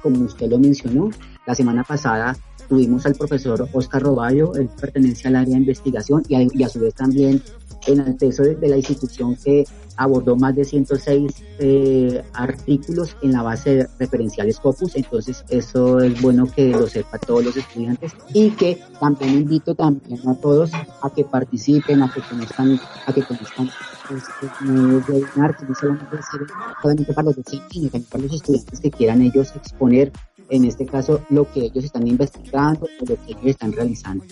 como 0.03 0.25
usted 0.25 0.49
lo 0.49 0.59
mencionó. 0.59 1.11
La 1.51 1.57
semana 1.57 1.83
pasada 1.83 2.37
tuvimos 2.69 3.05
al 3.07 3.17
profesor 3.17 3.69
Oscar 3.73 4.01
Roballo, 4.03 4.55
él 4.55 4.71
pertenece 4.81 5.27
al 5.27 5.35
área 5.35 5.55
de 5.55 5.63
investigación 5.63 6.23
y 6.29 6.37
a, 6.37 6.43
y 6.43 6.63
a 6.63 6.69
su 6.69 6.79
vez 6.79 6.95
también 6.95 7.43
en 7.89 7.99
el 7.99 8.15
peso 8.15 8.45
de, 8.45 8.55
de 8.55 8.69
la 8.69 8.77
institución 8.77 9.35
que 9.35 9.65
abordó 9.97 10.37
más 10.37 10.55
de 10.55 10.65
106 10.65 11.33
eh, 11.59 12.23
artículos 12.35 13.17
en 13.23 13.33
la 13.33 13.43
base 13.43 13.75
de 13.75 13.89
referenciales 13.99 14.57
Scopus, 14.57 14.95
entonces 14.95 15.45
eso 15.49 15.99
es 15.99 16.23
bueno 16.23 16.47
que 16.47 16.69
lo 16.71 16.87
sepa 16.87 17.19
todos 17.19 17.45
los 17.45 17.57
estudiantes 17.57 18.13
y 18.33 18.51
que 18.53 18.81
también 19.01 19.35
invito 19.35 19.75
también 19.75 20.21
a 20.29 20.35
todos 20.37 20.71
a 20.73 21.11
que 21.11 21.25
participen, 21.25 22.01
a 22.03 22.13
que 22.13 22.21
conozcan, 22.21 22.79
a 23.07 23.13
que 23.13 23.23
conozcan 23.25 23.69
este 24.17 24.47
que 24.61 24.65
no 24.67 25.75
solamente 25.75 26.17
solamente 26.81 27.13
para 27.13 27.27
los 27.27 27.37
docentes, 27.37 27.69
sino 27.71 27.91
también 27.91 28.09
para 28.11 28.23
los 28.23 28.35
estudiantes 28.35 28.81
que 28.81 28.91
quieran 28.91 29.23
ellos 29.23 29.55
exponer, 29.55 30.13
en 30.51 30.65
este 30.65 30.85
caso, 30.85 31.25
lo 31.31 31.51
que 31.51 31.61
ellos 31.61 31.85
están 31.85 32.07
investigando 32.07 32.87
o 33.01 33.07
lo 33.07 33.17
que 33.25 33.33
ellos 33.33 33.47
están 33.47 33.73
realizando. 33.73 34.25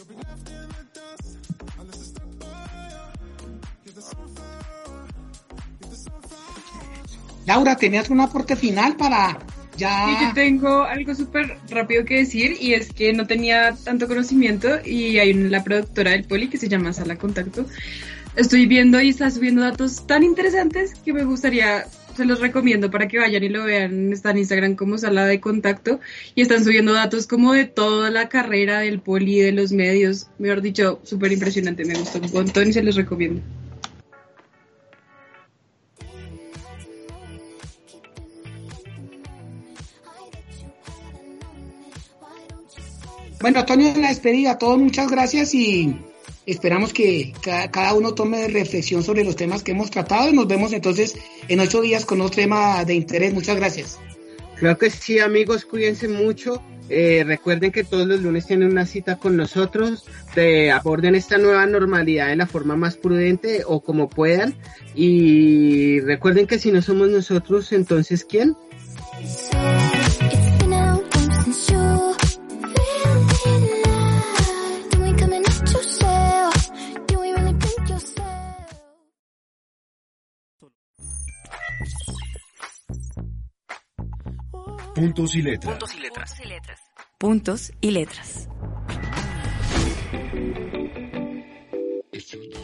Laura, 7.46 7.76
¿tenías 7.76 8.10
un 8.10 8.20
aporte 8.20 8.56
final 8.56 8.94
para 8.96 9.38
ya? 9.78 10.06
Sí, 10.06 10.26
yo 10.26 10.34
tengo 10.34 10.82
algo 10.82 11.14
súper 11.14 11.56
rápido 11.70 12.04
que 12.04 12.16
decir 12.16 12.58
y 12.60 12.74
es 12.74 12.92
que 12.92 13.14
no 13.14 13.26
tenía 13.26 13.74
tanto 13.84 14.06
conocimiento 14.06 14.68
y 14.84 15.18
hay 15.18 15.32
una, 15.32 15.48
la 15.48 15.64
productora 15.64 16.10
del 16.10 16.24
Poli 16.24 16.48
que 16.48 16.58
se 16.58 16.68
llama 16.68 16.92
Sala 16.92 17.16
Contacto. 17.16 17.64
Estoy 18.36 18.66
viendo 18.66 19.00
y 19.00 19.08
está 19.08 19.30
subiendo 19.30 19.62
datos 19.62 20.06
tan 20.06 20.24
interesantes 20.24 20.94
que 20.94 21.14
me 21.14 21.24
gustaría, 21.24 21.86
se 22.18 22.24
los 22.24 22.40
recomiendo 22.40 22.90
para 22.90 23.06
que 23.06 23.18
vayan 23.18 23.44
y 23.44 23.48
lo 23.48 23.64
vean. 23.64 24.12
Está 24.12 24.32
en 24.32 24.38
Instagram 24.38 24.74
como 24.74 24.98
Sala 24.98 25.24
de 25.24 25.40
Contacto 25.40 26.00
y 26.34 26.42
están 26.42 26.64
subiendo 26.64 26.92
datos 26.92 27.28
como 27.28 27.52
de 27.52 27.64
toda 27.64 28.10
la 28.10 28.28
carrera 28.28 28.80
del 28.80 29.00
Poli, 29.00 29.38
de 29.38 29.52
los 29.52 29.70
medios. 29.70 30.26
Mejor 30.38 30.60
dicho, 30.60 31.00
súper 31.04 31.30
impresionante, 31.32 31.84
me 31.84 31.94
gustó 31.94 32.18
un 32.18 32.32
montón 32.32 32.68
y 32.68 32.72
se 32.72 32.82
los 32.82 32.96
recomiendo. 32.96 33.40
Bueno, 43.40 43.60
Antonio, 43.60 43.88
en 43.94 44.02
la 44.02 44.08
despedida, 44.08 44.58
todos 44.58 44.78
muchas 44.78 45.08
gracias 45.08 45.54
y 45.54 45.96
esperamos 46.52 46.92
que 46.92 47.32
ca- 47.42 47.70
cada 47.70 47.94
uno 47.94 48.14
tome 48.14 48.48
reflexión 48.48 49.02
sobre 49.02 49.24
los 49.24 49.36
temas 49.36 49.62
que 49.62 49.72
hemos 49.72 49.90
tratado 49.90 50.28
y 50.28 50.32
nos 50.32 50.48
vemos 50.48 50.72
entonces 50.72 51.16
en 51.48 51.60
ocho 51.60 51.80
días 51.80 52.04
con 52.04 52.20
otro 52.20 52.36
tema 52.36 52.84
de 52.84 52.94
interés. 52.94 53.34
Muchas 53.34 53.56
gracias. 53.56 53.98
Creo 54.56 54.76
que 54.76 54.90
sí, 54.90 55.18
amigos, 55.18 55.64
cuídense 55.64 56.08
mucho. 56.08 56.62
Eh, 56.90 57.22
recuerden 57.24 57.70
que 57.70 57.84
todos 57.84 58.06
los 58.06 58.22
lunes 58.22 58.46
tienen 58.46 58.70
una 58.70 58.86
cita 58.86 59.16
con 59.18 59.36
nosotros. 59.36 60.06
De, 60.34 60.70
aborden 60.70 61.14
esta 61.14 61.38
nueva 61.38 61.66
normalidad 61.66 62.28
de 62.28 62.36
la 62.36 62.46
forma 62.46 62.76
más 62.76 62.96
prudente 62.96 63.62
o 63.66 63.80
como 63.80 64.08
puedan. 64.08 64.54
Y 64.94 66.00
recuerden 66.00 66.46
que 66.46 66.58
si 66.58 66.72
no 66.72 66.82
somos 66.82 67.08
nosotros, 67.08 67.72
entonces 67.72 68.24
¿quién? 68.24 68.56
Puntos 84.98 85.36
y 85.36 85.42
letras. 85.42 85.78
Puntos 85.78 85.94
y 85.94 86.00
letras. 86.00 86.82
Puntos 87.18 87.72
y 87.80 87.90
letras. 87.92 88.48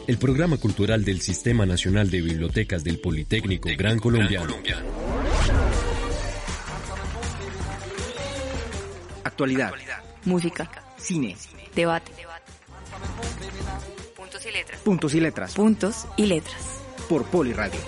El 0.09 0.18
programa 0.18 0.57
cultural 0.57 1.05
del 1.05 1.20
Sistema 1.20 1.64
Nacional 1.64 2.11
de 2.11 2.20
Bibliotecas 2.22 2.82
del 2.82 2.99
Politécnico 3.01 3.68
Gran 3.78 4.01
Colombiano. 4.01 4.53
Actualidad. 9.22 9.72
Música. 10.24 10.68
Cine. 10.97 11.37
Debate. 11.76 12.11
Puntos 14.16 14.45
y 14.45 14.51
letras. 14.51 14.80
Puntos 14.80 15.14
y 15.14 15.20
letras. 15.20 15.55
Puntos 15.55 16.07
y 16.16 16.26
letras. 16.26 16.80
Por 17.09 17.26
Poliradio. 17.26 17.78